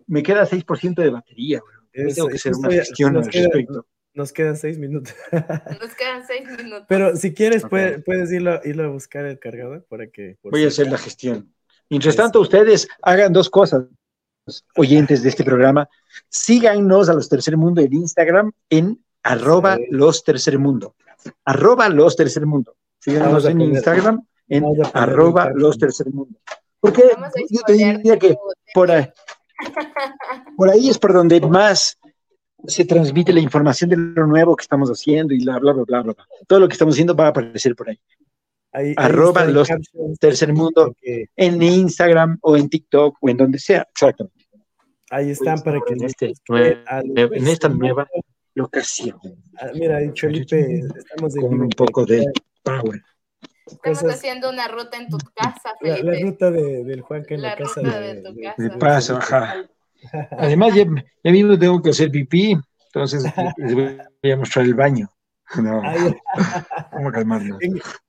Me 0.08 0.22
queda 0.22 0.46
6% 0.46 0.94
de 0.94 1.10
batería, 1.10 1.60
Tengo 1.92 2.28
que 2.28 2.36
hacer 2.36 2.54
una 2.54 2.70
gestión 2.70 3.16
al 3.16 3.24
respecto. 3.24 3.86
Nos 4.16 4.32
quedan 4.32 4.56
seis 4.56 4.78
minutos. 4.78 5.14
Nos 5.80 5.94
quedan 5.94 6.26
seis 6.26 6.48
minutos. 6.48 6.86
Pero 6.88 7.14
si 7.16 7.34
quieres, 7.34 7.64
puedes, 7.68 8.32
irlo, 8.32 8.60
irlo, 8.64 8.84
a 8.84 8.88
buscar 8.88 9.26
el 9.26 9.38
cargador 9.38 9.84
para 9.84 10.06
que. 10.06 10.38
Voy 10.42 10.64
a 10.64 10.68
hacer 10.68 10.90
la 10.90 10.96
gestión. 10.96 11.52
Mientras 11.88 12.16
tanto, 12.16 12.40
ustedes 12.40 12.88
hagan 13.02 13.32
dos 13.32 13.48
cosas, 13.48 13.84
oyentes 14.76 15.22
de 15.22 15.28
este 15.28 15.44
programa. 15.44 15.88
Síganos 16.28 17.08
a 17.08 17.14
los 17.14 17.28
Tercer 17.28 17.56
Mundo 17.56 17.80
en 17.80 17.92
Instagram 17.92 18.52
en 18.70 19.04
arroba 19.22 19.78
los 19.90 20.22
Tercer 20.24 20.58
Mundo. 20.58 20.94
Arroba 21.44 21.88
los 21.88 22.16
Tercer 22.16 22.46
Mundo. 22.46 22.76
Síganos 22.98 23.44
en 23.44 23.60
Instagram 23.60 24.24
en 24.48 24.64
arroba 24.94 25.50
los 25.54 25.78
Tercer 25.78 26.10
Mundo. 26.10 26.38
Porque 26.80 27.02
yo 27.50 27.60
te 27.66 27.72
diría 27.72 28.18
que 28.18 28.36
por 28.74 28.90
ahí, 28.90 29.08
por 30.56 30.70
ahí 30.70 30.90
es 30.90 30.98
por 30.98 31.12
donde 31.12 31.40
más 31.40 31.98
se 32.66 32.84
transmite 32.84 33.32
la 33.32 33.40
información 33.40 33.90
de 33.90 33.96
lo 33.96 34.26
nuevo 34.26 34.56
que 34.56 34.62
estamos 34.62 34.88
haciendo 34.90 35.34
y 35.34 35.42
bla, 35.42 35.58
bla, 35.58 35.72
bla, 35.72 35.84
bla, 35.84 36.02
bla. 36.02 36.16
Todo 36.46 36.60
lo 36.60 36.68
que 36.68 36.72
estamos 36.72 36.94
haciendo 36.94 37.14
va 37.14 37.26
a 37.26 37.28
aparecer 37.28 37.74
por 37.74 37.88
ahí. 37.88 37.98
Arroba 38.96 39.44
los 39.46 39.68
tercer 40.20 40.52
mundo 40.52 40.94
en 41.36 41.62
Instagram 41.62 42.38
o 42.42 42.56
en 42.56 42.68
TikTok 42.68 43.16
o 43.20 43.28
en 43.28 43.36
donde 43.36 43.58
sea. 43.58 43.86
Exactamente. 43.90 44.46
Ahí 45.10 45.30
están 45.30 45.62
para 45.62 45.80
que 45.86 45.94
en, 45.94 46.04
este, 46.04 46.32
en 46.48 47.46
esta 47.46 47.68
nueva 47.68 48.06
locación. 48.54 49.18
Ah, 49.60 49.70
mira, 49.74 50.00
Felipe, 50.14 50.80
estamos 50.96 51.34
con 51.36 51.60
un 51.60 51.68
poco 51.70 52.04
de 52.04 52.24
power. 52.62 53.00
Estamos 53.66 54.04
haciendo 54.04 54.50
una 54.50 54.68
ruta 54.68 54.96
en 54.96 55.08
tu 55.08 55.18
casa, 55.34 55.72
Felipe. 55.80 56.02
La, 56.02 56.20
ruta 56.20 56.50
de, 56.50 56.84
del 56.84 57.00
Juan 57.00 57.24
que 57.24 57.34
en 57.34 57.42
la, 57.42 57.56
casa 57.56 57.80
de, 57.80 58.22
tu 58.22 58.36
casa. 58.36 58.62
De 58.62 58.70
paso, 58.78 59.16
ajá. 59.16 59.64
Además, 60.38 60.74
ya, 60.74 60.84
ya, 61.24 61.32
mismo 61.32 61.58
tengo 61.58 61.80
que 61.82 61.90
hacer 61.90 62.10
pipí, 62.10 62.56
entonces 62.86 63.24
les 63.56 63.74
voy 64.22 64.30
a 64.30 64.36
mostrar 64.36 64.64
el 64.64 64.74
baño. 64.74 65.08
No, 65.62 65.80
vamos 65.80 67.08
a 67.08 67.12
calmarnos. 67.12 67.58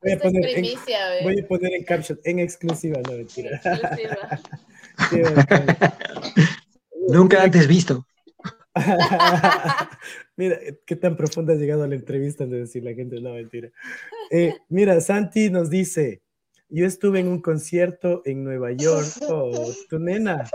voy, 0.02 0.12
a 0.12 0.18
poner, 0.18 0.42
primicia, 0.42 1.20
en, 1.20 1.24
voy 1.24 1.40
a 1.40 1.48
poner 1.48 1.74
en 1.74 1.84
caption, 1.84 2.20
en 2.24 2.40
exclusiva, 2.40 3.00
no 3.08 3.12
mentira. 3.12 3.62
Nunca 7.10 7.44
antes 7.44 7.68
visto. 7.68 8.06
mira, 10.36 10.58
qué 10.86 10.96
tan 10.96 11.16
profunda 11.16 11.54
ha 11.54 11.58
llegado 11.58 11.88
la 11.88 11.96
entrevista 11.96 12.46
de 12.46 12.62
decir 12.62 12.84
la 12.84 12.94
gente, 12.94 13.22
no 13.22 13.34
mentira. 13.34 13.70
Eh, 14.32 14.56
mira, 14.70 15.00
Santi 15.00 15.50
nos 15.50 15.70
dice, 15.70 16.22
yo 16.70 16.86
estuve 16.86 17.20
en 17.20 17.28
un 17.28 17.42
concierto 17.42 18.24
en 18.26 18.44
Nueva 18.44 18.72
York, 18.72 19.08
oh, 19.30 19.72
tu 19.90 20.00
nena, 20.00 20.50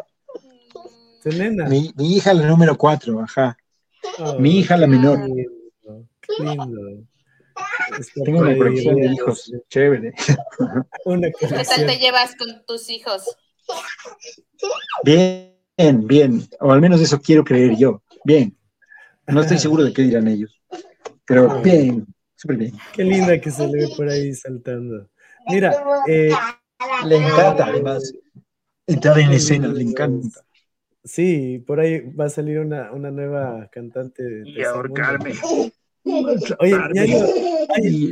mi, 1.68 1.92
hija, 1.98 2.34
la 2.34 2.46
número 2.46 2.76
cuatro, 2.76 3.20
ajá. 3.20 3.56
mi 4.38 4.58
hija, 4.58 4.76
la 4.76 4.86
menor. 4.86 5.20
Lindo. 6.38 7.04
Tengo 8.24 8.40
una 8.40 8.56
colección 8.56 8.96
de 8.96 9.06
hijos, 9.06 9.52
chévere. 9.68 10.12
¿Qué 11.38 11.46
tal 11.48 11.86
te 11.86 11.98
llevas 11.98 12.34
con 12.36 12.64
tus 12.66 12.88
hijos? 12.88 13.36
Bien, 15.04 16.06
bien, 16.06 16.48
o 16.60 16.72
al 16.72 16.80
menos 16.80 17.00
eso 17.00 17.20
quiero 17.20 17.44
creer 17.44 17.76
yo. 17.76 18.02
Bien. 18.24 18.56
No 19.26 19.40
estoy 19.40 19.58
seguro 19.58 19.84
de 19.84 19.92
qué 19.92 20.02
dirán 20.02 20.28
ellos, 20.28 20.60
pero 21.24 21.60
bien, 21.62 22.06
súper 22.34 22.56
bien. 22.56 22.74
Qué 22.92 23.04
linda 23.04 23.40
que 23.40 23.50
se 23.50 23.66
le 23.66 23.86
ve 23.86 23.94
por 23.96 24.08
ahí 24.08 24.34
saltando. 24.34 25.08
Mira, 25.48 25.72
eh, 26.08 26.30
le 27.06 27.16
encanta 27.16 27.66
además 27.66 28.12
entrar 28.86 29.18
en 29.20 29.32
escena, 29.32 29.68
le 29.68 29.82
encanta. 29.82 30.44
Sí, 31.04 31.62
por 31.66 31.80
ahí 31.80 32.00
va 32.00 32.26
a 32.26 32.30
salir 32.30 32.58
una, 32.58 32.92
una 32.92 33.10
nueva 33.10 33.68
cantante. 33.70 34.42
Y 34.44 34.62
ahorcarme. 34.62 35.34
Oye, 36.04 36.78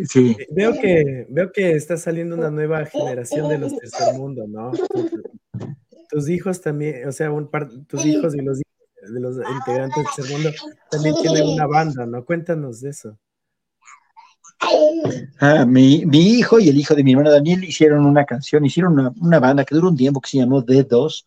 sí. 0.06 0.36
veo, 0.50 0.72
que, 0.74 1.26
veo 1.28 1.50
que 1.52 1.72
está 1.72 1.96
saliendo 1.96 2.36
una 2.36 2.50
nueva 2.50 2.84
generación 2.86 3.48
de 3.48 3.58
los 3.58 3.76
tercer 3.76 4.14
mundo, 4.14 4.46
¿no? 4.48 4.72
Tus 6.08 6.28
hijos 6.28 6.60
también, 6.60 7.08
o 7.08 7.12
sea, 7.12 7.30
un 7.30 7.48
par, 7.50 7.68
tus 7.88 8.04
hijos 8.04 8.34
y 8.34 8.42
los 8.42 8.58
hijos 8.58 9.12
de 9.12 9.20
los 9.20 9.36
integrantes 9.36 9.96
del 9.96 10.06
tercer 10.14 10.32
mundo 10.32 10.50
también 10.90 11.14
tienen 11.20 11.46
una 11.48 11.66
banda, 11.66 12.06
¿no? 12.06 12.24
Cuéntanos 12.24 12.80
de 12.80 12.90
eso. 12.90 13.18
Ah, 15.38 15.64
mi, 15.64 16.04
mi, 16.06 16.38
hijo 16.38 16.60
y 16.60 16.68
el 16.68 16.78
hijo 16.78 16.94
de 16.94 17.02
mi 17.02 17.12
hermano 17.12 17.30
Daniel 17.30 17.64
hicieron 17.64 18.04
una 18.04 18.24
canción, 18.26 18.64
hicieron 18.64 18.92
una, 18.92 19.12
una 19.20 19.40
banda 19.40 19.64
que 19.64 19.74
duró 19.74 19.88
un 19.88 19.96
tiempo 19.96 20.20
que 20.20 20.28
se 20.28 20.38
llamó 20.38 20.62
D2 20.62 21.24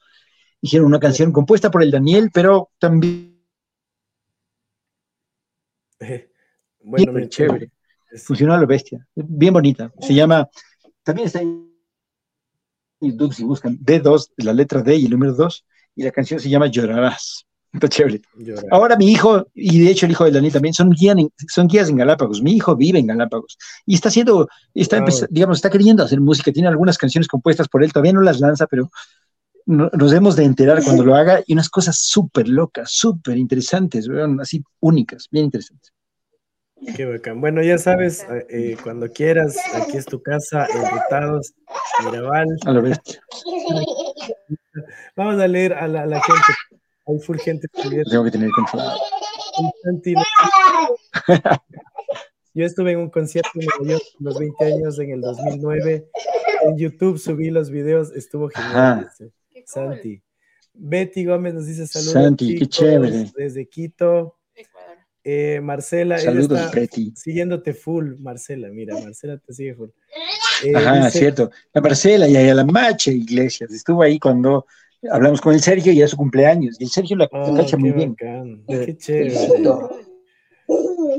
hicieron 0.64 0.88
una 0.88 1.00
canción 1.00 1.32
compuesta 1.34 1.70
por 1.70 1.84
el 1.84 1.92
Daniel, 1.92 2.32
pero 2.34 2.72
también... 2.80 3.38
bueno, 6.84 7.14
bien, 7.14 7.30
chévere. 7.30 7.72
Funcionó 8.24 8.54
a 8.54 8.58
lo 8.58 8.68
bestia. 8.68 9.06
Bien 9.16 9.54
bonita. 9.54 9.92
Se 10.00 10.14
llama... 10.14 10.48
También 11.04 11.28
está 11.28 11.42
en 11.42 11.74
YouTube 13.02 13.34
si 13.34 13.44
buscan 13.44 13.78
D2, 13.78 14.32
la 14.38 14.54
letra 14.54 14.82
D 14.82 14.96
y 14.96 15.06
el 15.06 15.12
número 15.12 15.34
2, 15.34 15.66
y 15.96 16.04
la 16.04 16.12
canción 16.12 16.40
se 16.40 16.50
llama 16.50 16.68
Llorarás. 16.68 17.46
Está 17.74 17.90
chévere. 17.90 18.22
Ahora 18.70 18.96
mi 18.96 19.12
hijo, 19.12 19.48
y 19.56 19.84
de 19.84 19.90
hecho 19.90 20.06
el 20.06 20.12
hijo 20.12 20.26
de 20.26 20.32
Daniel 20.32 20.54
también, 20.54 20.76
son, 20.76 20.92
guías 20.92 21.18
en, 21.18 21.30
son 21.48 21.68
guías 21.68 21.90
en 21.90 21.96
Galápagos. 21.96 22.42
Mi 22.42 22.54
hijo 22.54 22.76
vive 22.76 23.00
en 23.00 23.08
Galápagos 23.08 23.58
y 23.86 23.96
está 23.96 24.10
haciendo, 24.10 24.48
está 24.76 25.04
digamos, 25.30 25.58
está 25.58 25.72
queriendo 25.72 26.04
hacer 26.04 26.22
música. 26.22 26.52
Tiene 26.52 26.68
algunas 26.68 27.00
canciones 27.00 27.28
compuestas 27.28 27.68
por 27.68 27.84
él, 27.84 27.92
todavía 27.92 28.14
no 28.14 28.22
las 28.22 28.40
lanza, 28.40 28.68
pero 28.68 28.92
nos 29.66 30.12
debemos 30.12 30.36
de 30.36 30.44
enterar 30.44 30.84
cuando 30.84 31.04
lo 31.04 31.16
haga 31.16 31.42
y 31.48 31.54
unas 31.54 31.70
cosas 31.70 31.98
súper 32.00 32.48
locas, 32.48 32.92
súper 32.92 33.38
interesantes, 33.38 34.08
así 34.40 34.64
únicas, 34.80 35.28
bien 35.32 35.46
interesantes. 35.46 35.93
Qué 36.96 37.06
bacán. 37.06 37.42
Bueno, 37.42 37.62
ya 37.62 37.78
sabes, 37.78 38.24
eh, 38.30 38.46
eh, 38.50 38.78
cuando 38.82 39.10
quieras, 39.10 39.58
aquí 39.74 39.98
es 39.98 40.06
tu 40.06 40.22
casa, 40.22 40.68
Enrutados, 40.74 41.54
Mirabal. 42.06 42.48
A. 42.66 42.74
Vamos 45.16 45.42
a 45.42 45.48
leer 45.48 45.74
a 45.74 45.88
la, 45.88 46.22
gente. 46.22 46.54
Hay 47.06 47.20
full 47.20 47.38
gente. 47.38 47.68
Tengo 48.10 48.24
que 48.24 48.32
tener 48.32 48.50
control. 48.52 48.84
Yo 52.56 52.66
estuve 52.66 52.92
en 52.92 53.00
un 53.00 53.10
concierto 53.10 53.50
en 53.56 53.66
Nueva 53.66 53.94
York 53.94 54.04
los 54.20 54.38
20 54.38 54.66
años 54.66 55.00
en 55.00 55.12
el 55.12 55.22
2009. 55.22 56.08
En 56.64 56.78
YouTube 56.78 57.18
subí 57.18 57.50
los 57.50 57.70
videos, 57.70 58.12
estuvo 58.12 58.50
genial. 58.50 59.10
Santi. 59.66 60.22
Betty 60.74 61.26
Gómez 61.26 61.54
nos 61.54 61.66
dice 61.66 61.88
saludos. 61.88 62.14
Santi, 62.14 62.56
qué 62.56 62.68
chévere. 62.68 63.32
Desde 63.36 63.68
Quito. 63.68 64.38
Eh, 65.24 65.62
Marcela, 65.62 66.18
saludos, 66.18 66.60
siguiéndote 67.16 67.74
full, 67.74 68.16
Marcela, 68.20 68.68
mira, 68.70 68.94
Marcela 69.00 69.38
te 69.38 69.54
sigue 69.54 69.76
full. 69.76 69.90
Eh, 70.64 70.74
Ajá, 70.74 71.10
cierto. 71.10 71.52
La 71.74 71.82
Marcela 71.82 72.26
y 72.26 72.38
a 72.38 72.54
la 72.54 72.64
Mache 72.64 73.12
Iglesias, 73.12 73.70
estuvo 73.72 74.02
ahí 74.02 74.18
cuando 74.18 74.66
hablamos 75.12 75.42
con 75.42 75.54
el 75.54 75.60
Sergio 75.60 75.92
y 75.92 76.02
a 76.02 76.08
su 76.08 76.16
cumpleaños, 76.16 76.80
y 76.80 76.86
el 76.86 76.90
Sergio 76.90 77.18
la, 77.18 77.28
oh, 77.34 77.54
cacha 77.54 77.76
muy 77.76 77.92
bien. 77.92 78.16
Qué 78.16 78.96
chévere. 78.96 79.36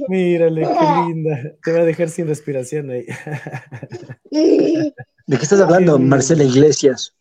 Mírale, 0.08 0.62
qué 0.62 1.08
linda. 1.08 1.52
Te 1.62 1.72
va 1.72 1.80
a 1.80 1.84
dejar 1.84 2.08
sin 2.08 2.26
respiración 2.26 2.88
ahí. 2.90 3.04
¿De 4.30 5.36
qué 5.36 5.42
estás 5.42 5.60
hablando, 5.60 5.98
Marcela 5.98 6.44
Iglesias? 6.44 7.14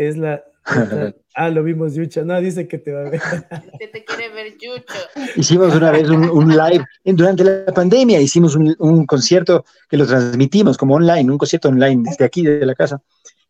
es 0.00 0.16
la, 0.16 0.42
Ah, 1.34 1.48
lo 1.48 1.62
vimos, 1.62 1.94
Yucha. 1.94 2.22
No, 2.22 2.40
dice 2.40 2.66
que 2.66 2.78
te 2.78 2.92
va 2.92 3.00
a 3.02 3.10
ver. 3.10 3.20
Que 3.78 3.86
te 3.86 4.04
quiere 4.04 4.30
ver, 4.30 4.52
Yucho. 4.58 4.98
Hicimos 5.36 5.74
una 5.74 5.92
vez 5.92 6.08
un, 6.08 6.48
live 6.50 6.84
durante 7.04 7.44
la 7.44 7.72
pandemia, 7.72 8.20
hicimos 8.20 8.56
un, 8.56 9.06
concierto 9.06 9.64
que 9.88 9.96
lo 9.96 10.06
transmitimos 10.06 10.76
como 10.76 10.96
online, 10.96 11.30
un 11.30 11.38
concierto 11.38 11.68
online 11.68 12.02
desde 12.04 12.24
aquí, 12.24 12.42
desde 12.42 12.66
la 12.66 12.74
casa. 12.74 13.00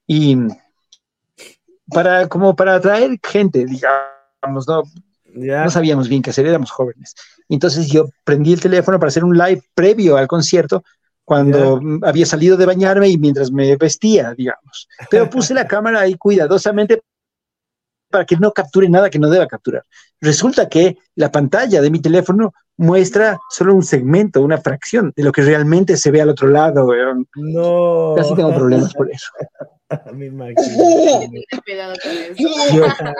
Y 0.06 0.36
para, 1.90 2.28
como 2.28 2.54
para 2.54 2.74
atraer 2.74 3.18
gente, 3.22 3.64
digamos, 3.64 4.68
¿no? 4.68 4.82
No 5.32 5.70
sabíamos 5.70 6.08
bien 6.08 6.22
qué 6.22 6.30
hacer, 6.30 6.46
éramos 6.46 6.70
jóvenes. 6.70 7.14
Entonces 7.48 7.88
yo 7.88 8.08
prendí 8.24 8.52
el 8.52 8.60
teléfono 8.60 8.98
para 8.98 9.08
hacer 9.08 9.24
un 9.24 9.36
live 9.36 9.62
previo 9.74 10.16
al 10.16 10.28
concierto 10.28 10.84
cuando 11.24 11.80
había 12.02 12.26
salido 12.26 12.56
de 12.56 12.66
bañarme 12.66 13.08
y 13.08 13.16
mientras 13.16 13.52
me 13.52 13.76
vestía, 13.76 14.34
digamos. 14.34 14.88
Pero 15.10 15.30
puse 15.30 15.54
la 15.54 15.64
cámara 15.68 16.00
ahí 16.00 16.16
cuidadosamente 16.16 17.02
para 18.11 18.24
que 18.24 18.36
no 18.36 18.52
capture 18.52 18.88
nada 18.88 19.08
que 19.08 19.18
no 19.18 19.30
deba 19.30 19.46
capturar. 19.46 19.84
Resulta 20.20 20.68
que 20.68 20.98
la 21.14 21.30
pantalla 21.30 21.80
de 21.80 21.90
mi 21.90 22.00
teléfono 22.00 22.52
muestra 22.76 23.38
solo 23.50 23.74
un 23.74 23.82
segmento, 23.82 24.42
una 24.42 24.58
fracción 24.58 25.12
de 25.16 25.22
lo 25.22 25.32
que 25.32 25.42
realmente 25.42 25.96
se 25.96 26.11
ve 26.11 26.20
al 26.20 26.30
otro 26.30 26.48
lado. 26.48 26.88
No. 27.36 28.14
Casi 28.16 28.34
tengo 28.34 28.54
problemas 28.54 28.92
por 28.94 29.11
eso. 29.11 29.28
Me 30.14 30.26
imagino. 30.26 30.62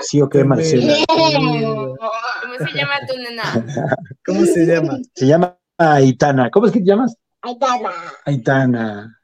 Sí, 0.03 0.21
ok, 0.21 0.37
Marcela. 0.45 0.95
¿Cómo 1.07 2.59
se 2.59 2.79
llama 2.79 2.95
tu 3.09 3.17
nena? 3.17 3.97
¿Cómo 4.27 4.45
se 4.45 4.67
llama? 4.67 4.99
Se 5.15 5.27
llama 5.27 5.57
Aitana. 5.79 6.51
¿Cómo 6.51 6.67
es 6.67 6.73
que 6.73 6.81
te 6.81 6.87
llamas? 6.87 7.17
Aitana. 7.43 7.93
Aitana. 8.25 9.17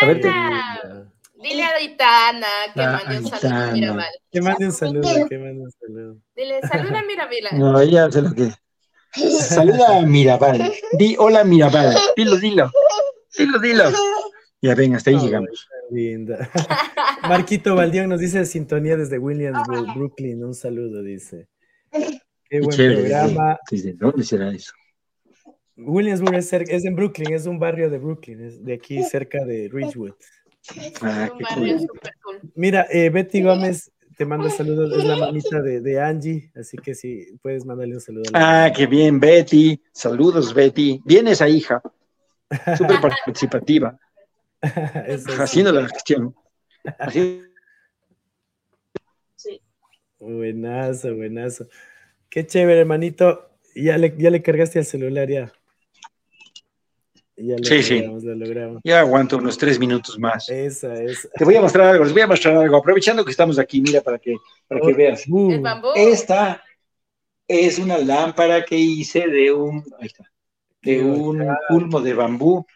Aitana. 0.00 1.09
Dile 1.42 1.62
a 1.62 1.70
Aitana 1.76 2.46
que 2.74 2.82
ah, 2.82 3.00
mande 3.02 3.18
un 3.18 3.26
saludo 3.26 3.56
a 3.56 3.72
Mirabal. 3.72 4.14
Que 4.30 4.40
mande 4.42 4.66
un 4.66 4.72
saludo, 4.72 5.28
que 5.28 5.38
mande 5.38 5.62
un 5.62 5.70
saludo. 5.70 6.16
Dile, 6.36 6.60
saluda 6.62 6.98
a 6.98 7.02
Mirabal. 7.02 7.58
No, 7.58 7.80
ella 7.80 8.04
hace 8.06 8.22
lo 8.22 8.34
que, 8.34 8.50
Saluda 9.12 9.98
a 9.98 10.06
Mirabal. 10.06 10.72
Di 10.92 11.16
hola 11.18 11.44
Mirabal. 11.44 11.96
Dilo, 12.16 12.36
dilo. 12.36 12.70
Dilo, 13.36 13.58
dilo. 13.58 13.84
Ya 14.62 14.74
ven, 14.74 14.94
hasta 14.94 15.10
ahí 15.10 15.18
llegamos. 15.18 15.68
Linda. 15.90 16.50
Marquito 17.28 17.74
Valdión 17.74 18.08
nos 18.08 18.20
dice 18.20 18.44
sintonía 18.44 18.96
desde 18.96 19.18
Williamsburg, 19.18 19.94
Brooklyn. 19.94 20.44
Un 20.44 20.54
saludo, 20.54 21.02
dice. 21.02 21.48
Qué 21.90 22.60
buen 22.60 22.76
programa. 22.76 23.58
¿Desde 23.70 23.94
dónde 23.94 24.22
será 24.22 24.50
eso? 24.50 24.72
Williamsburg 25.76 26.34
es, 26.34 26.52
es, 26.52 26.84
en 26.84 26.94
Brooklyn, 26.94 27.32
es 27.32 27.46
un 27.46 27.58
barrio 27.58 27.88
de 27.88 27.98
Brooklyn, 27.98 28.44
es 28.44 28.62
de 28.62 28.74
aquí 28.74 29.02
cerca 29.02 29.44
de 29.44 29.68
Ridgewood. 29.72 30.12
Ah, 31.02 31.28
cool. 31.54 31.88
Mira, 32.54 32.86
eh, 32.90 33.10
Betty 33.10 33.42
Gómez 33.42 33.90
te 34.16 34.26
manda 34.26 34.50
saludos, 34.50 34.92
es 34.96 35.04
la 35.04 35.16
mamita 35.16 35.62
de, 35.62 35.80
de, 35.80 36.00
Angie, 36.00 36.52
así 36.54 36.76
que 36.76 36.94
sí, 36.94 37.38
puedes 37.40 37.64
mandarle 37.64 37.94
un 37.94 38.00
saludo. 38.02 38.24
ah, 38.34 38.70
qué 38.76 38.86
bien, 38.86 39.18
Betty. 39.18 39.82
Saludos, 39.92 40.52
Betty. 40.52 41.00
Bien 41.06 41.26
esa 41.26 41.48
hija, 41.48 41.80
súper 42.76 43.00
participativa. 43.00 43.98
haciendo 44.60 45.72
la 45.72 45.88
gestión. 45.88 46.34
Sí. 49.36 49.62
Buenazo, 50.18 51.16
buenazo. 51.16 51.66
Qué 52.28 52.46
chévere, 52.46 52.80
hermanito. 52.80 53.56
Ya 53.74 53.96
le, 53.96 54.14
ya 54.18 54.28
le 54.30 54.42
cargaste 54.42 54.78
al 54.78 54.84
celular 54.84 55.30
ya. 55.30 55.50
Ya 57.42 57.56
lo 57.56 57.64
sí, 57.64 57.94
logramos, 57.94 58.22
sí. 58.22 58.28
Lo 58.28 58.34
logramos. 58.34 58.80
Ya 58.84 59.00
aguanto 59.00 59.38
unos 59.38 59.56
tres 59.56 59.78
minutos 59.78 60.18
más. 60.18 60.48
Esa, 60.48 60.94
esa. 60.94 61.28
Te 61.30 61.44
voy 61.44 61.56
a 61.56 61.60
mostrar 61.60 61.88
algo, 61.88 62.04
les 62.04 62.12
voy 62.12 62.22
a 62.22 62.26
mostrar 62.26 62.56
algo. 62.56 62.76
Aprovechando 62.76 63.24
que 63.24 63.30
estamos 63.30 63.58
aquí, 63.58 63.80
mira, 63.80 64.00
para 64.00 64.18
que, 64.18 64.36
para 64.68 64.80
que 64.80 64.92
veas. 64.92 65.24
Uh. 65.28 65.52
El 65.52 65.60
bambú. 65.60 65.88
Esta 65.94 66.62
es 67.48 67.78
una 67.78 67.98
lámpara 67.98 68.64
que 68.64 68.76
hice 68.76 69.26
de 69.26 69.52
un, 69.52 69.82
ahí 69.98 70.06
está, 70.06 70.30
de 70.82 71.02
un 71.02 71.46
culmo 71.68 72.00
de 72.00 72.14
bambú. 72.14 72.66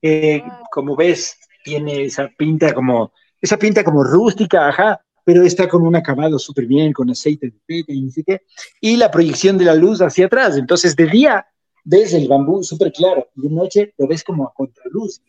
Que, 0.00 0.44
como 0.70 0.94
ves, 0.94 1.36
tiene 1.64 2.04
esa 2.04 2.28
pinta 2.28 2.72
como, 2.72 3.12
esa 3.40 3.58
pinta 3.58 3.82
como 3.82 4.04
rústica, 4.04 4.68
ajá, 4.68 5.00
pero 5.24 5.42
está 5.42 5.66
con 5.68 5.82
un 5.82 5.96
acabado 5.96 6.38
súper 6.38 6.66
bien, 6.66 6.92
con 6.92 7.10
aceite 7.10 7.46
de 7.46 7.58
pete 7.66 7.92
y 7.92 8.02
no 8.02 8.10
sé 8.12 8.22
qué, 8.22 8.42
y 8.80 8.96
la 8.96 9.10
proyección 9.10 9.58
de 9.58 9.64
la 9.64 9.74
luz 9.74 10.00
hacia 10.00 10.26
atrás. 10.26 10.56
Entonces, 10.56 10.94
de 10.94 11.06
día 11.06 11.46
ves 11.86 12.12
el 12.12 12.28
bambú 12.28 12.62
súper 12.62 12.92
claro, 12.92 13.28
y 13.36 13.42
de 13.42 13.54
noche 13.54 13.94
lo 13.96 14.06
ves 14.06 14.22
como 14.24 14.44
a 14.44 14.52
contraluz. 14.52 15.22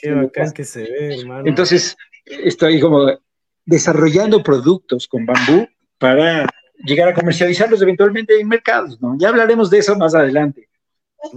Qué 0.00 0.12
bacán 0.12 0.52
que 0.52 0.64
se 0.64 0.82
ve, 0.82 1.20
hermano. 1.20 1.46
Entonces, 1.46 1.96
estoy 2.24 2.80
como 2.80 3.06
desarrollando 3.66 4.42
productos 4.42 5.06
con 5.06 5.26
bambú 5.26 5.66
para 5.98 6.46
llegar 6.84 7.08
a 7.08 7.14
comercializarlos 7.14 7.82
eventualmente 7.82 8.40
en 8.40 8.48
mercados, 8.48 9.00
¿no? 9.02 9.16
Ya 9.18 9.28
hablaremos 9.28 9.68
de 9.68 9.78
eso 9.78 9.96
más 9.96 10.14
adelante. 10.14 10.68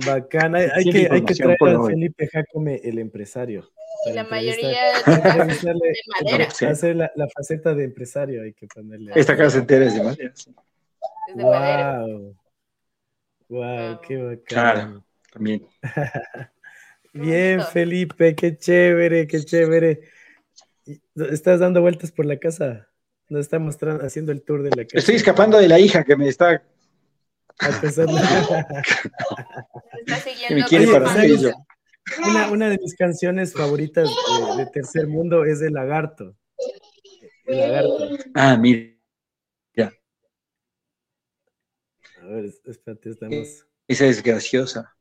Bacana, 0.06 0.60
hay, 0.60 0.86
que, 0.90 1.10
hay 1.12 1.26
que 1.26 1.36
traer 1.36 1.58
a 1.62 1.84
Felipe 1.84 2.28
Jacome, 2.32 2.80
el 2.84 3.00
empresario. 3.00 3.70
Y 4.06 4.14
la 4.14 4.24
mayoría 4.24 4.94
de, 5.06 5.12
de 5.12 5.94
madera. 6.24 6.48
Hacer 6.70 6.96
la, 6.96 7.12
la, 7.16 7.28
faceta 7.28 7.74
de 7.74 7.84
empresario, 7.86 8.44
hay 8.44 8.54
que 8.54 8.68
ponerle. 8.68 9.12
Esta 9.16 9.36
casa 9.36 9.58
entera 9.58 9.86
es 9.86 9.96
de 9.96 10.04
madera. 10.04 10.34
Es 10.34 10.46
de 11.36 11.44
wow. 11.44 11.52
madera. 11.52 12.06
Wow, 13.50 14.02
qué 14.02 14.18
bacán. 14.18 14.44
Claro, 14.46 15.06
también. 15.32 15.66
Bien, 17.14 17.62
Felipe, 17.72 18.36
qué 18.36 18.58
chévere, 18.58 19.28
qué 19.28 19.44
chévere. 19.44 20.02
¿Estás 21.16 21.60
dando 21.60 21.82
vueltas 21.82 22.12
por 22.12 22.26
la 22.26 22.38
casa? 22.38 22.90
Nos 23.30 23.42
está 23.42 23.60
mostrando, 23.60 24.04
haciendo 24.04 24.32
el 24.32 24.42
tour 24.44 24.64
de 24.64 24.72
la 24.72 24.84
casa. 24.84 24.98
Estoy 24.98 25.16
escapando 25.16 25.58
de 25.60 25.68
la 25.68 25.80
hija 25.80 26.04
que 26.04 26.16
me 26.16 26.28
está. 26.28 26.64
A 27.60 27.82
pesar 27.82 28.08
de... 28.08 28.16
está 28.16 28.68
que 30.48 30.56
me 30.56 30.64
quiere 30.64 30.88
para 30.88 31.24
ello. 31.24 31.52
Una, 32.28 32.52
una, 32.52 32.70
de 32.70 32.78
mis 32.80 32.96
canciones 32.96 33.54
favoritas 33.54 34.10
de, 34.10 34.66
de, 34.66 34.72
Tercer 34.72 35.08
Mundo 35.08 35.46
es 35.46 35.62
El 35.62 35.74
Lagarto. 35.74 36.36
El 37.46 37.60
Lagarto. 37.60 38.10
Ah, 38.34 38.58
mira. 38.58 38.92
Ya. 39.76 39.94
A 42.22 42.23
ver, 42.34 42.46
espérate, 42.66 43.10
estamos. 43.10 43.66
Esa 43.88 44.06
es 44.06 44.24
graciosa. 44.24 44.94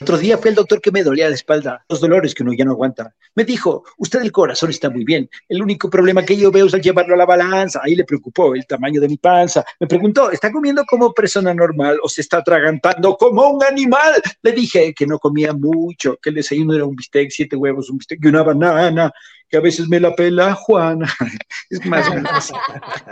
Otro 0.00 0.18
día 0.18 0.38
fue 0.38 0.50
el 0.50 0.56
doctor 0.56 0.80
que 0.80 0.90
me 0.90 1.02
dolía 1.02 1.28
la 1.28 1.34
espalda, 1.34 1.84
los 1.88 2.00
dolores 2.00 2.34
que 2.34 2.42
uno 2.42 2.52
ya 2.52 2.64
no 2.64 2.72
aguanta. 2.72 3.14
Me 3.34 3.44
dijo, 3.44 3.84
usted 3.98 4.20
el 4.20 4.32
corazón 4.32 4.70
está 4.70 4.90
muy 4.90 5.04
bien. 5.04 5.28
El 5.48 5.62
único 5.62 5.90
problema 5.90 6.24
que 6.24 6.36
yo 6.36 6.50
veo 6.50 6.66
es 6.66 6.74
al 6.74 6.82
llevarlo 6.82 7.14
a 7.14 7.16
la 7.18 7.26
balanza. 7.26 7.80
Ahí 7.82 7.94
le 7.94 8.04
preocupó 8.04 8.54
el 8.54 8.66
tamaño 8.66 9.00
de 9.00 9.08
mi 9.08 9.16
panza. 9.16 9.64
Me 9.80 9.86
preguntó, 9.86 10.30
¿está 10.30 10.52
comiendo 10.52 10.84
como 10.84 11.12
persona 11.12 11.52
normal 11.52 11.98
o 12.02 12.08
se 12.08 12.20
está 12.20 12.38
atragantando 12.38 13.16
como 13.16 13.48
un 13.48 13.64
animal? 13.64 14.14
Le 14.42 14.52
dije 14.52 14.94
que 14.94 15.06
no 15.06 15.18
comía 15.18 15.52
mucho, 15.52 16.18
que 16.22 16.30
el 16.30 16.36
desayuno 16.36 16.74
era 16.74 16.84
un 16.84 16.94
bistec, 16.94 17.30
siete 17.30 17.56
huevos, 17.56 17.90
un 17.90 17.98
bistec 17.98 18.20
y 18.22 18.28
una 18.28 18.42
banana, 18.42 19.12
que 19.48 19.56
a 19.56 19.60
veces 19.60 19.88
me 19.88 20.00
la 20.00 20.14
pela 20.14 20.54
Juana. 20.54 21.12
es 21.70 21.84
más 21.86 22.08
o 22.08 22.14
menos 22.14 22.52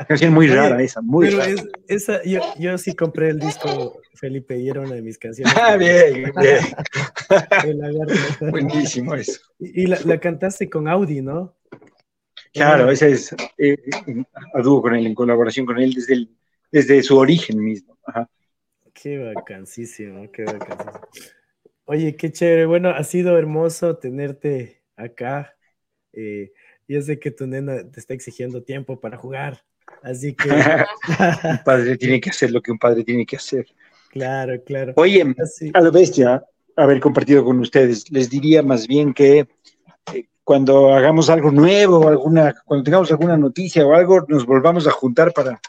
canción 0.09 0.33
muy 0.33 0.49
rara 0.49 0.83
esa, 0.83 1.01
muy 1.03 1.26
Pero 1.26 1.39
rara. 1.39 1.51
Es, 1.51 1.68
esa, 1.89 2.22
yo, 2.24 2.41
yo 2.59 2.76
sí 2.78 2.95
compré 2.95 3.30
el 3.30 3.39
disco 3.39 4.01
Felipe 4.14 4.59
y 4.59 4.68
era 4.68 4.80
una 4.80 4.95
de 4.95 5.03
mis 5.03 5.18
canciones. 5.18 5.55
Ah, 5.61 5.76
bien, 5.76 6.33
bien. 6.41 6.64
Buenísimo 8.51 9.14
eso. 9.14 9.41
Y 9.59 9.87
la, 9.87 9.99
la, 10.05 10.18
cantaste 10.18 10.68
con 10.68 10.89
Audi, 10.89 11.22
¿no? 11.22 11.55
Claro, 12.53 12.91
ese 12.91 13.12
es 13.12 13.35
eh, 13.57 13.78
a 14.55 14.61
dúo 14.61 14.83
con 14.83 14.95
él, 14.95 15.07
en 15.07 15.14
colaboración 15.14 15.64
con 15.64 15.78
él 15.78 15.95
desde, 15.95 16.14
el, 16.14 16.37
desde 16.70 17.03
su 17.03 17.16
origen 17.16 17.62
mismo. 17.62 17.97
Ajá. 18.07 18.28
Qué 18.93 19.18
vacancísimo, 19.18 20.30
qué 20.30 20.45
vacancísimo. 20.45 21.01
Oye, 21.87 22.16
qué 22.16 22.30
chévere. 22.30 22.66
Bueno, 22.66 22.91
ha 22.91 23.03
sido 23.05 23.39
hermoso 23.39 23.97
tenerte 23.97 24.83
acá. 24.97 25.55
Eh, 26.12 26.52
yo 26.88 27.00
sé 27.02 27.18
que 27.18 27.30
tu 27.30 27.46
nena 27.46 27.90
te 27.90 28.00
está 28.00 28.14
exigiendo 28.14 28.62
tiempo 28.62 29.00
para 29.00 29.16
jugar, 29.16 29.64
así 30.02 30.34
que... 30.34 30.48
un 31.44 31.58
padre 31.64 31.96
tiene 31.96 32.20
que 32.20 32.30
hacer 32.30 32.50
lo 32.50 32.60
que 32.60 32.72
un 32.72 32.78
padre 32.78 33.04
tiene 33.04 33.24
que 33.26 33.36
hacer. 33.36 33.66
Claro, 34.10 34.62
claro. 34.64 34.92
Oye, 34.96 35.34
así. 35.42 35.70
a 35.72 35.80
lo 35.80 35.90
bestia, 35.90 36.44
haber 36.76 37.00
compartido 37.00 37.44
con 37.44 37.58
ustedes, 37.60 38.10
les 38.10 38.28
diría 38.28 38.62
más 38.62 38.86
bien 38.86 39.14
que 39.14 39.48
eh, 40.12 40.26
cuando 40.44 40.92
hagamos 40.92 41.30
algo 41.30 41.50
nuevo, 41.50 42.08
alguna, 42.08 42.54
cuando 42.64 42.84
tengamos 42.84 43.10
alguna 43.10 43.36
noticia 43.36 43.86
o 43.86 43.94
algo, 43.94 44.24
nos 44.28 44.44
volvamos 44.44 44.86
a 44.86 44.90
juntar 44.90 45.32
para 45.32 45.60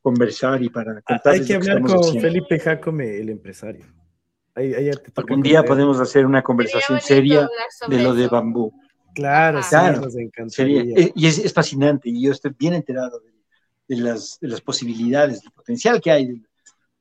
conversar 0.00 0.62
y 0.62 0.70
para 0.70 1.00
contar. 1.02 1.34
Hay 1.34 1.44
que 1.44 1.54
hablar 1.54 1.80
con 1.82 1.98
haciendo. 1.98 2.20
Felipe 2.20 2.58
Jacome, 2.58 3.18
el 3.18 3.28
empresario. 3.28 3.86
Ahí, 4.54 4.74
ahí 4.74 4.90
Algún 5.14 5.42
día 5.42 5.62
podemos 5.62 6.00
hacer 6.00 6.26
una 6.26 6.42
conversación 6.42 7.00
seria 7.00 7.48
de 7.88 8.02
lo 8.02 8.14
de 8.14 8.28
bambú. 8.28 8.72
Claro, 9.14 9.60
claro 9.68 9.96
sí, 9.96 10.04
nos 10.04 10.16
encantaría. 10.16 10.82
Sería, 10.82 11.12
y 11.14 11.26
es, 11.26 11.38
es, 11.38 11.52
fascinante, 11.52 12.08
y 12.08 12.22
yo 12.22 12.32
estoy 12.32 12.54
bien 12.58 12.74
enterado 12.74 13.20
de, 13.20 13.32
de, 13.88 14.02
las, 14.02 14.38
de 14.40 14.48
las 14.48 14.60
posibilidades, 14.60 15.42
del 15.42 15.52
potencial 15.52 16.00
que 16.00 16.10
hay 16.10 16.26
del, 16.26 16.46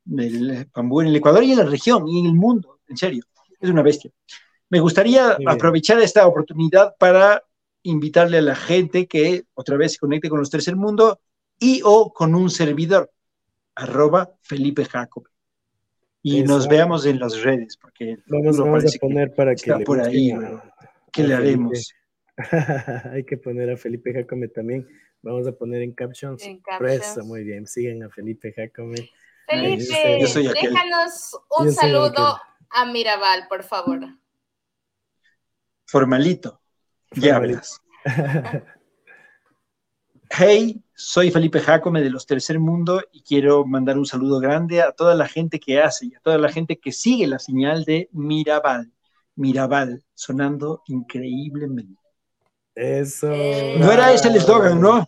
del, 0.04 0.68
bambú 0.74 1.02
en 1.02 1.08
el 1.08 1.16
Ecuador 1.16 1.44
y 1.44 1.52
en 1.52 1.60
la 1.60 1.66
región 1.66 2.08
y 2.08 2.20
en 2.20 2.26
el 2.26 2.34
mundo, 2.34 2.80
en 2.88 2.98
serio, 2.98 3.24
es 3.60 3.70
una 3.70 3.82
bestia. 3.82 4.12
Me 4.70 4.80
gustaría 4.80 5.38
aprovechar 5.48 6.00
esta 6.00 6.28
oportunidad 6.28 6.96
para 7.00 7.44
invitarle 7.84 8.38
a 8.38 8.42
la 8.42 8.56
gente 8.56 9.08
que 9.08 9.46
otra 9.54 9.78
vez 9.78 9.94
se 9.94 10.00
conecte 10.00 10.30
con 10.30 10.40
los 10.40 10.50
Tercer 10.50 10.76
Mundo 10.76 11.20
y 11.60 11.82
o 11.84 12.14
con 12.14 12.36
un 12.36 12.50
servidor, 12.50 13.12
arroba 13.76 14.32
Felipe 14.42 14.86
Jacob. 14.86 15.28
Y 16.22 16.42
Eso. 16.42 16.54
nos 16.54 16.68
veamos 16.68 17.06
en 17.06 17.20
las 17.20 17.42
redes, 17.42 17.78
porque 17.78 18.18
vamos, 18.28 18.58
vamos 18.58 18.84
a 18.86 19.00
poner 19.00 19.34
para 19.34 19.56
que 19.56 19.74
le 19.74 19.86
por 19.86 20.02
ahí. 20.02 20.32
A, 20.32 20.74
¿Qué 21.12 21.24
le 21.24 21.34
haremos? 21.34 21.94
Hay 23.12 23.24
que 23.26 23.38
poner 23.38 23.70
a 23.70 23.78
Felipe 23.78 24.14
Jacome 24.14 24.48
también. 24.48 24.88
Vamos 25.22 25.48
a 25.48 25.52
poner 25.52 25.82
en 25.82 25.94
captions. 25.94 26.42
En 26.44 26.60
captions. 26.60 26.80
Presa, 26.80 27.24
muy 27.24 27.44
bien. 27.44 27.68
Sigan 27.68 28.04
a 28.04 28.10
Felipe 28.10 28.54
Jacome. 28.54 29.10
Felipe, 29.48 30.20
déjanos 30.54 31.38
un 31.60 31.68
yo 31.68 31.72
saludo 31.72 32.40
a 32.70 32.86
Mirabal, 32.86 33.48
por 33.50 33.64
favor. 33.64 34.00
Formalito. 35.86 36.62
Ya 37.12 37.36
hablas. 37.36 37.82
hey, 40.30 40.82
soy 40.94 41.32
Felipe 41.32 41.60
Jacome 41.60 42.02
de 42.02 42.12
los 42.12 42.28
Tercer 42.28 42.60
Mundo 42.60 43.04
y 43.12 43.24
quiero 43.24 43.66
mandar 43.66 43.98
un 43.98 44.06
saludo 44.06 44.40
grande 44.40 44.82
a 44.82 44.92
toda 44.92 45.16
la 45.16 45.28
gente 45.28 45.60
que 45.60 45.82
hace 45.82 46.06
y 46.06 46.16
a 46.16 46.20
toda 46.20 46.38
la 46.38 46.50
gente 46.50 46.78
que 46.80 46.92
sigue 46.92 47.26
la 47.26 47.40
señal 47.40 47.84
de 47.84 48.08
Mirabal. 48.12 48.94
Mirabal, 49.36 50.04
sonando 50.14 50.84
increíblemente. 50.86 52.00
Eso. 52.80 53.28
No 53.28 53.92
era 53.92 54.14
ese 54.14 54.30
el 54.30 54.38
eslogan, 54.38 54.80
¿no? 54.80 55.00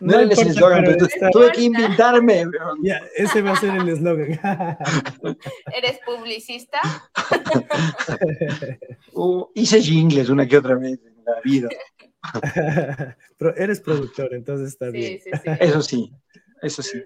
No, 0.00 0.12
no 0.12 0.20
era 0.20 0.32
ese 0.32 0.42
el 0.42 0.48
eslogan, 0.50 0.84
pero, 0.84 1.08
pero 1.18 1.30
tuve 1.32 1.50
que 1.50 1.62
inventarme. 1.62 2.44
Ya, 2.80 3.02
ese 3.16 3.42
va 3.42 3.52
a 3.52 3.56
ser 3.56 3.74
el 3.74 3.88
eslogan. 3.88 4.38
¿Eres 5.74 5.98
publicista? 6.06 6.78
uh, 9.14 9.46
hice 9.54 9.82
jingles 9.82 10.28
una 10.28 10.46
que 10.46 10.58
otra 10.58 10.76
vez 10.76 11.00
en 11.04 11.24
la 11.24 11.40
vida. 11.42 11.68
pero 13.36 13.56
eres 13.56 13.80
productor, 13.80 14.32
entonces 14.32 14.68
está 14.68 14.86
sí, 14.92 14.92
bien. 14.92 15.20
Sí, 15.20 15.30
sí. 15.32 15.50
Eso 15.58 15.82
sí. 15.82 16.12
eso 16.62 16.82
sí. 16.82 17.02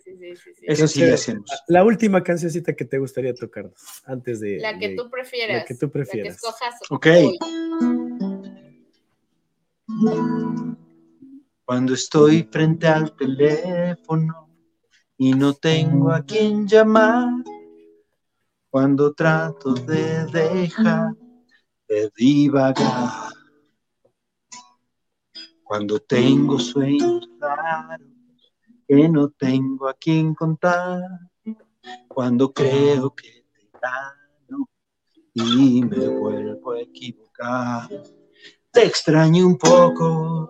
eso 0.61 0.89
sí 0.89 1.07
lo 1.07 1.15
hacemos. 1.15 1.51
La 1.69 1.85
última 1.85 2.23
cancioncita 2.23 2.75
que 2.75 2.85
te 2.85 2.99
gustaría 2.99 3.35
tocar 3.35 3.71
antes 4.05 4.41
de. 4.41 4.59
La 4.59 4.79
que 4.79 4.91
tú 4.91 5.09
prefieras. 5.09 5.57
La 5.57 5.65
que 5.65 5.75
tú 5.75 5.91
prefieras. 5.91 6.35
La 6.35 6.35
que 6.35 6.37
escojas. 6.37 6.75
Ok. 6.91 7.07
Cuando 11.65 11.95
estoy 11.95 12.43
frente 12.51 12.87
al 12.87 13.15
teléfono 13.17 14.49
y 15.17 15.33
no 15.33 15.55
tengo 15.55 16.11
a 16.11 16.23
quien 16.23 16.67
llamar, 16.67 17.45
cuando 18.71 19.13
trato 19.13 19.75
de 19.75 20.27
dejar 20.27 21.15
de 21.89 22.11
divagar, 22.17 23.33
cuando 25.63 25.99
tengo 26.01 26.59
sueños 26.59 27.29
raros 27.39 28.01
que 28.89 29.09
no 29.09 29.29
tengo 29.31 29.89
a 29.89 29.95
quien 29.95 30.35
contar, 30.35 31.01
cuando 32.09 32.53
creo 32.53 33.15
que 33.15 33.47
te 33.53 33.71
gano 33.81 34.69
y 35.35 35.83
me 35.85 36.09
vuelvo 36.09 36.73
a 36.73 36.81
equivocar 36.81 37.89
te 38.73 38.87
extraño 38.87 39.47
un 39.47 39.59
poco. 39.59 40.49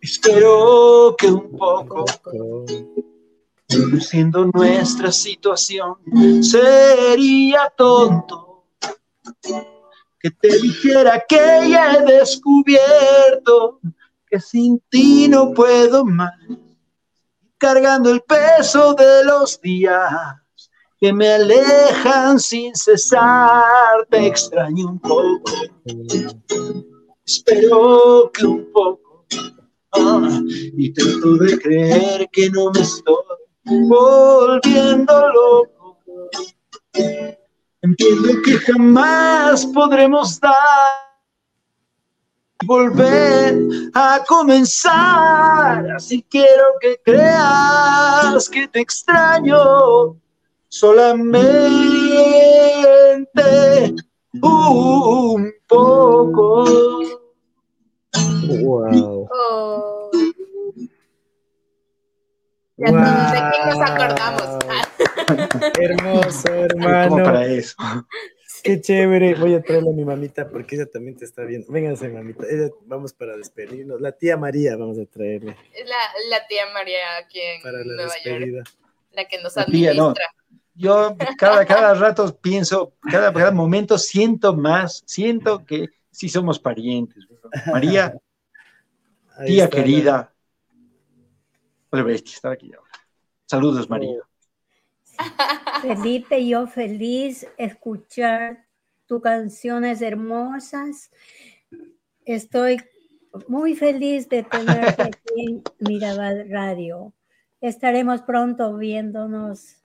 Espero 0.00 1.14
que 1.16 1.28
un 1.28 1.56
poco, 1.56 2.04
siendo 4.00 4.46
nuestra 4.46 5.12
situación, 5.12 5.94
sería 6.42 7.72
tonto 7.76 8.66
que 10.18 10.30
te 10.30 10.58
dijera 10.58 11.24
que 11.28 11.70
ya 11.70 11.94
he 11.94 12.04
descubierto 12.04 13.80
que 14.28 14.40
sin 14.40 14.80
ti 14.88 15.28
no 15.28 15.52
puedo 15.52 16.04
más, 16.04 16.34
cargando 17.58 18.10
el 18.10 18.22
peso 18.22 18.94
de 18.94 19.24
los 19.24 19.60
días 19.60 20.41
que 21.02 21.12
me 21.12 21.28
alejan 21.32 22.38
sin 22.38 22.76
cesar, 22.76 24.06
te 24.08 24.24
extraño 24.24 24.86
un 24.86 25.00
poco. 25.00 25.42
Espero 27.26 28.30
que 28.32 28.46
un 28.46 28.70
poco, 28.72 29.26
ah, 29.94 30.40
y 30.46 30.92
trato 30.92 31.38
de 31.38 31.58
creer 31.58 32.28
que 32.30 32.48
no 32.50 32.70
me 32.70 32.82
estoy 32.82 33.16
volviendo 33.64 35.28
loco. 35.32 35.98
Entiendo 37.82 38.28
que 38.44 38.58
jamás 38.58 39.66
podremos 39.66 40.38
dar 40.38 40.52
volver 42.64 43.58
a 43.92 44.22
comenzar. 44.28 45.84
Así 45.96 46.24
quiero 46.30 46.62
que 46.80 46.96
creas 47.04 48.48
que 48.48 48.68
te 48.68 48.78
extraño 48.82 50.21
solamente 50.72 51.38
un 54.40 55.52
poco. 55.68 56.64
Wow. 58.48 59.28
Oh. 59.30 60.10
Ya 62.78 62.90
wow. 62.90 63.00
todos 63.52 63.78
nos 63.78 63.90
acordamos. 63.90 64.42
Hermoso, 65.78 66.48
hermano. 66.48 67.10
¿Cómo 67.10 67.24
para 67.24 67.46
eso? 67.46 67.76
Qué 68.64 68.80
chévere. 68.80 69.34
Voy 69.34 69.54
a 69.54 69.62
traerle 69.62 69.90
a 69.90 69.92
mi 69.92 70.04
mamita 70.06 70.48
porque 70.48 70.76
ella 70.76 70.86
también 70.86 71.16
te 71.18 71.26
está 71.26 71.42
viendo. 71.42 71.70
Vénganse, 71.70 72.08
mamita. 72.08 72.46
Ella, 72.48 72.70
vamos 72.86 73.12
para 73.12 73.36
despedirnos. 73.36 74.00
La 74.00 74.12
tía 74.12 74.38
María 74.38 74.74
vamos 74.76 74.98
a 74.98 75.04
traerle. 75.04 75.54
Es 75.74 75.86
la, 75.86 75.96
la 76.30 76.46
tía 76.46 76.64
María 76.72 77.16
aquí 77.18 77.40
en 77.40 77.60
para 77.62 77.78
la 77.80 77.84
Nueva 77.84 78.14
despedida. 78.14 78.62
York. 78.64 78.68
La 79.12 79.28
que 79.28 79.42
nos 79.42 79.54
La 79.54 79.66
tía, 79.66 79.90
administra. 79.90 80.24
no. 80.34 80.41
Yo 80.74 81.16
cada, 81.36 81.64
cada 81.64 81.94
rato 81.94 82.36
pienso, 82.40 82.94
cada, 83.00 83.32
cada 83.32 83.50
momento 83.50 83.98
siento 83.98 84.54
más, 84.56 85.02
siento 85.06 85.64
que 85.64 85.88
sí 86.10 86.28
somos 86.28 86.58
parientes. 86.58 87.26
María, 87.66 88.14
Ahí 89.36 89.46
tía 89.46 89.64
está 89.64 89.76
querida. 89.76 90.32
Oye, 91.90 92.02
bestia, 92.02 92.34
está 92.34 92.50
aquí 92.52 92.72
ahora. 92.74 92.90
Saludos, 93.46 93.88
María. 93.88 94.18
Felipe, 95.82 96.46
yo 96.46 96.66
feliz 96.66 97.46
escuchar 97.58 98.66
tus 99.06 99.20
canciones 99.20 100.00
hermosas. 100.00 101.10
Estoy 102.24 102.78
muy 103.48 103.74
feliz 103.74 104.28
de 104.28 104.42
tenerte 104.42 105.02
aquí 105.02 105.20
en 105.36 105.62
Mirabal 105.80 106.48
Radio. 106.50 107.12
Estaremos 107.60 108.22
pronto 108.22 108.76
viéndonos 108.76 109.81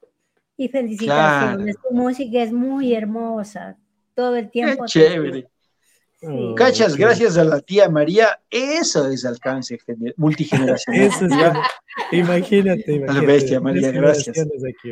y 0.57 0.67
felicitaciones. 0.69 1.75
Tu 1.87 1.93
música 1.95 2.41
es 2.43 2.51
muy 2.51 2.93
hermosa. 2.93 3.77
Todo 4.15 4.35
el 4.35 4.45
Qué 4.45 4.51
tiempo. 4.51 4.83
te 4.85 4.89
chévere. 4.89 5.47
Oh, 6.23 6.55
Cachas, 6.55 6.95
qué- 6.95 7.03
gracias 7.03 7.37
a 7.37 7.43
la 7.43 7.59
tía 7.59 7.87
María, 7.89 8.39
eso 8.49 9.07
es 9.07 9.23
alcance 9.23 9.77
gener- 9.77 10.15
multigeneracional. 10.17 11.01
Eso 11.03 11.25
es 11.27 11.31
imagínate, 12.11 12.91
imagínate. 12.93 13.25
bestia, 13.27 13.59
María, 13.59 13.91
gracias. 13.91 14.35
aquí. 14.39 14.89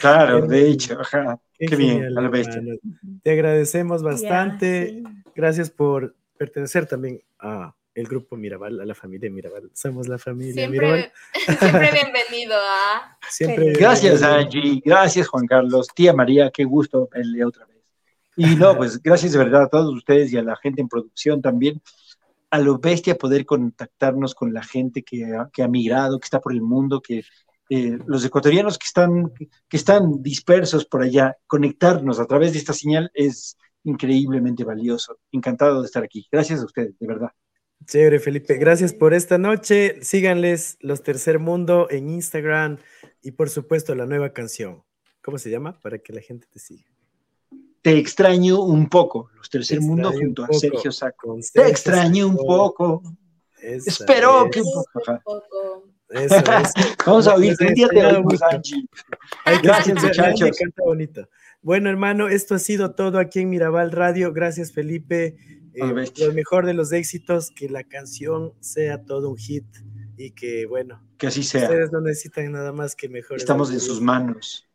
Claro, 0.00 0.46
de 0.46 0.68
hecho, 0.70 0.98
ajá. 1.00 1.38
Qué, 1.58 1.76
bien, 1.76 1.94
genial, 1.96 2.16
a 2.18 2.20
la 2.22 2.28
bestia. 2.30 2.56
hermano. 2.56 2.78
Te 3.22 3.30
agradecemos 3.32 4.02
bastante. 4.02 4.86
sí. 4.88 5.02
Gracias 5.36 5.68
por 5.68 6.14
pertenecer 6.38 6.86
también 6.86 7.20
a 7.38 7.74
el 7.94 8.06
grupo 8.06 8.36
Mirabal, 8.36 8.80
a 8.80 8.84
la 8.84 8.94
familia 8.94 9.30
Mirabal. 9.30 9.70
Somos 9.72 10.08
la 10.08 10.18
familia 10.18 10.68
Mirabal. 10.68 11.12
Siempre, 11.34 11.58
siempre 11.58 11.90
bienvenido 11.92 12.54
a. 12.56 13.18
Siempre. 13.28 13.72
Gracias, 13.72 14.22
Angie. 14.22 14.82
Gracias, 14.84 15.28
Juan 15.28 15.46
Carlos. 15.46 15.88
Tía 15.94 16.12
María, 16.12 16.50
qué 16.50 16.64
gusto 16.64 17.08
verle 17.12 17.44
otra 17.44 17.66
vez. 17.66 17.74
Y 18.36 18.56
no, 18.56 18.76
pues 18.76 19.00
gracias 19.00 19.32
de 19.32 19.38
verdad 19.38 19.62
a 19.62 19.68
todos 19.68 19.94
ustedes 19.94 20.32
y 20.32 20.36
a 20.36 20.42
la 20.42 20.56
gente 20.56 20.80
en 20.80 20.88
producción 20.88 21.40
también. 21.40 21.80
A 22.50 22.58
lo 22.58 22.78
bestia 22.78 23.16
poder 23.16 23.46
contactarnos 23.46 24.34
con 24.34 24.52
la 24.52 24.62
gente 24.62 25.02
que 25.02 25.24
ha, 25.24 25.48
que 25.52 25.62
ha 25.62 25.68
migrado, 25.68 26.18
que 26.18 26.24
está 26.24 26.40
por 26.40 26.52
el 26.52 26.62
mundo, 26.62 27.00
que 27.00 27.22
eh, 27.70 27.98
los 28.06 28.24
ecuatorianos 28.24 28.76
que 28.76 28.86
están, 28.86 29.32
que 29.68 29.76
están 29.76 30.22
dispersos 30.22 30.84
por 30.84 31.02
allá, 31.02 31.36
conectarnos 31.46 32.18
a 32.18 32.26
través 32.26 32.52
de 32.52 32.58
esta 32.58 32.72
señal 32.72 33.10
es 33.14 33.56
increíblemente 33.84 34.64
valioso. 34.64 35.18
Encantado 35.30 35.80
de 35.80 35.86
estar 35.86 36.02
aquí. 36.02 36.26
Gracias 36.30 36.60
a 36.60 36.64
ustedes, 36.64 36.98
de 36.98 37.06
verdad. 37.06 37.30
Chévere, 37.86 38.18
Felipe. 38.18 38.56
Gracias 38.56 38.92
por 38.92 39.14
esta 39.14 39.38
noche. 39.38 39.98
Síganles 40.02 40.78
los 40.80 41.02
Tercer 41.02 41.38
Mundo 41.38 41.88
en 41.90 42.08
Instagram 42.08 42.78
y 43.22 43.32
por 43.32 43.50
supuesto 43.50 43.94
la 43.94 44.06
nueva 44.06 44.32
canción. 44.32 44.82
¿Cómo 45.22 45.38
se 45.38 45.50
llama? 45.50 45.78
Para 45.80 45.98
que 45.98 46.12
la 46.12 46.20
gente 46.20 46.46
te 46.50 46.58
siga. 46.58 46.84
Te 47.82 47.98
extraño 47.98 48.62
un 48.62 48.88
poco, 48.88 49.30
los 49.36 49.50
Tercer 49.50 49.78
Te 49.78 49.84
Mundo 49.84 50.10
junto 50.12 50.42
un 50.42 50.48
a. 50.48 50.58
Sergio 50.58 50.92
Saco. 50.92 51.38
Te 51.52 51.68
extraño 51.68 52.28
un 52.28 52.36
poco. 52.36 53.02
Esa 53.60 53.90
Espero 53.90 54.46
es. 54.46 54.50
que 54.50 54.62
un 54.62 54.84
poco. 55.22 55.88
Eso, 56.08 56.36
eso. 56.36 56.44
Vamos 57.06 57.26
a 57.26 57.32
ha 57.34 57.36
un 57.36 57.74
día 57.74 57.88
te 57.88 58.20
mucho. 58.20 58.44
Angie. 58.50 58.86
Gracias, 59.62 60.02
muchachos. 60.02 60.56
canta 60.58 60.82
bonito. 60.82 61.28
Bueno, 61.60 61.88
hermano, 61.88 62.28
esto 62.28 62.54
ha 62.54 62.58
sido 62.58 62.94
todo 62.94 63.18
aquí 63.18 63.40
en 63.40 63.50
Mirabal 63.50 63.90
Radio. 63.90 64.32
Gracias, 64.32 64.72
Felipe. 64.72 65.36
Eh, 65.74 66.12
lo 66.26 66.32
mejor 66.32 66.66
de 66.66 66.74
los 66.74 66.92
éxitos, 66.92 67.50
que 67.50 67.68
la 67.68 67.84
canción 67.84 68.52
sea 68.60 69.04
todo 69.04 69.30
un 69.30 69.36
hit 69.36 69.64
y 70.16 70.30
que, 70.32 70.66
bueno, 70.66 71.02
Que 71.18 71.26
así 71.28 71.42
sea. 71.42 71.64
ustedes 71.64 71.90
no 71.92 72.00
necesitan 72.00 72.52
nada 72.52 72.72
más 72.72 72.94
que 72.94 73.08
mejor. 73.08 73.36
Estamos 73.36 73.72
en 73.72 73.80
sus 73.80 74.00
manos. 74.00 74.68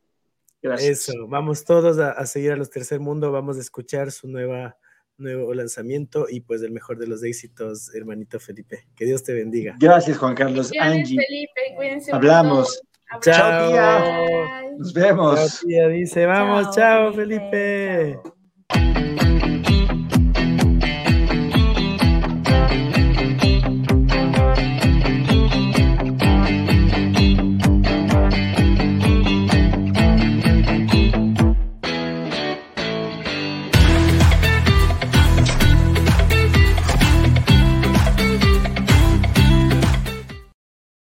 Gracias. 0.61 1.09
Eso, 1.09 1.27
vamos 1.27 1.63
todos 1.63 1.99
a, 1.99 2.11
a 2.11 2.25
seguir 2.25 2.51
a 2.51 2.55
los 2.57 2.69
Tercer 2.69 2.99
Mundo, 2.99 3.31
vamos 3.31 3.57
a 3.57 3.61
escuchar 3.61 4.11
su 4.11 4.27
nueva 4.27 4.77
nuevo 5.17 5.53
lanzamiento 5.53 6.27
y 6.29 6.39
pues 6.39 6.61
el 6.61 6.71
mejor 6.71 6.97
de 6.97 7.05
los 7.05 7.23
éxitos, 7.23 7.93
hermanito 7.93 8.39
Felipe. 8.39 8.87
Que 8.95 9.03
Dios 9.05 9.21
te 9.23 9.33
bendiga. 9.33 9.75
Gracias, 9.77 10.17
Juan 10.17 10.33
Carlos. 10.33 10.71
Angie, 10.79 11.17
Felipe, 11.27 11.75
cuídense. 11.75 12.11
hablamos. 12.13 12.81
montón. 13.11 13.21
Chao, 13.21 13.33
Chao, 13.33 13.69
tía. 13.69 14.63
Nos 14.77 14.93
Chao, 14.93 15.03
vemos. 15.03 15.59
tía, 15.65 15.87
dice, 15.89 16.25
vamos, 16.25 16.73
chao, 16.75 17.11
Felipe, 17.13 17.49
Felipe. 17.51 18.19
chao. 18.23 18.38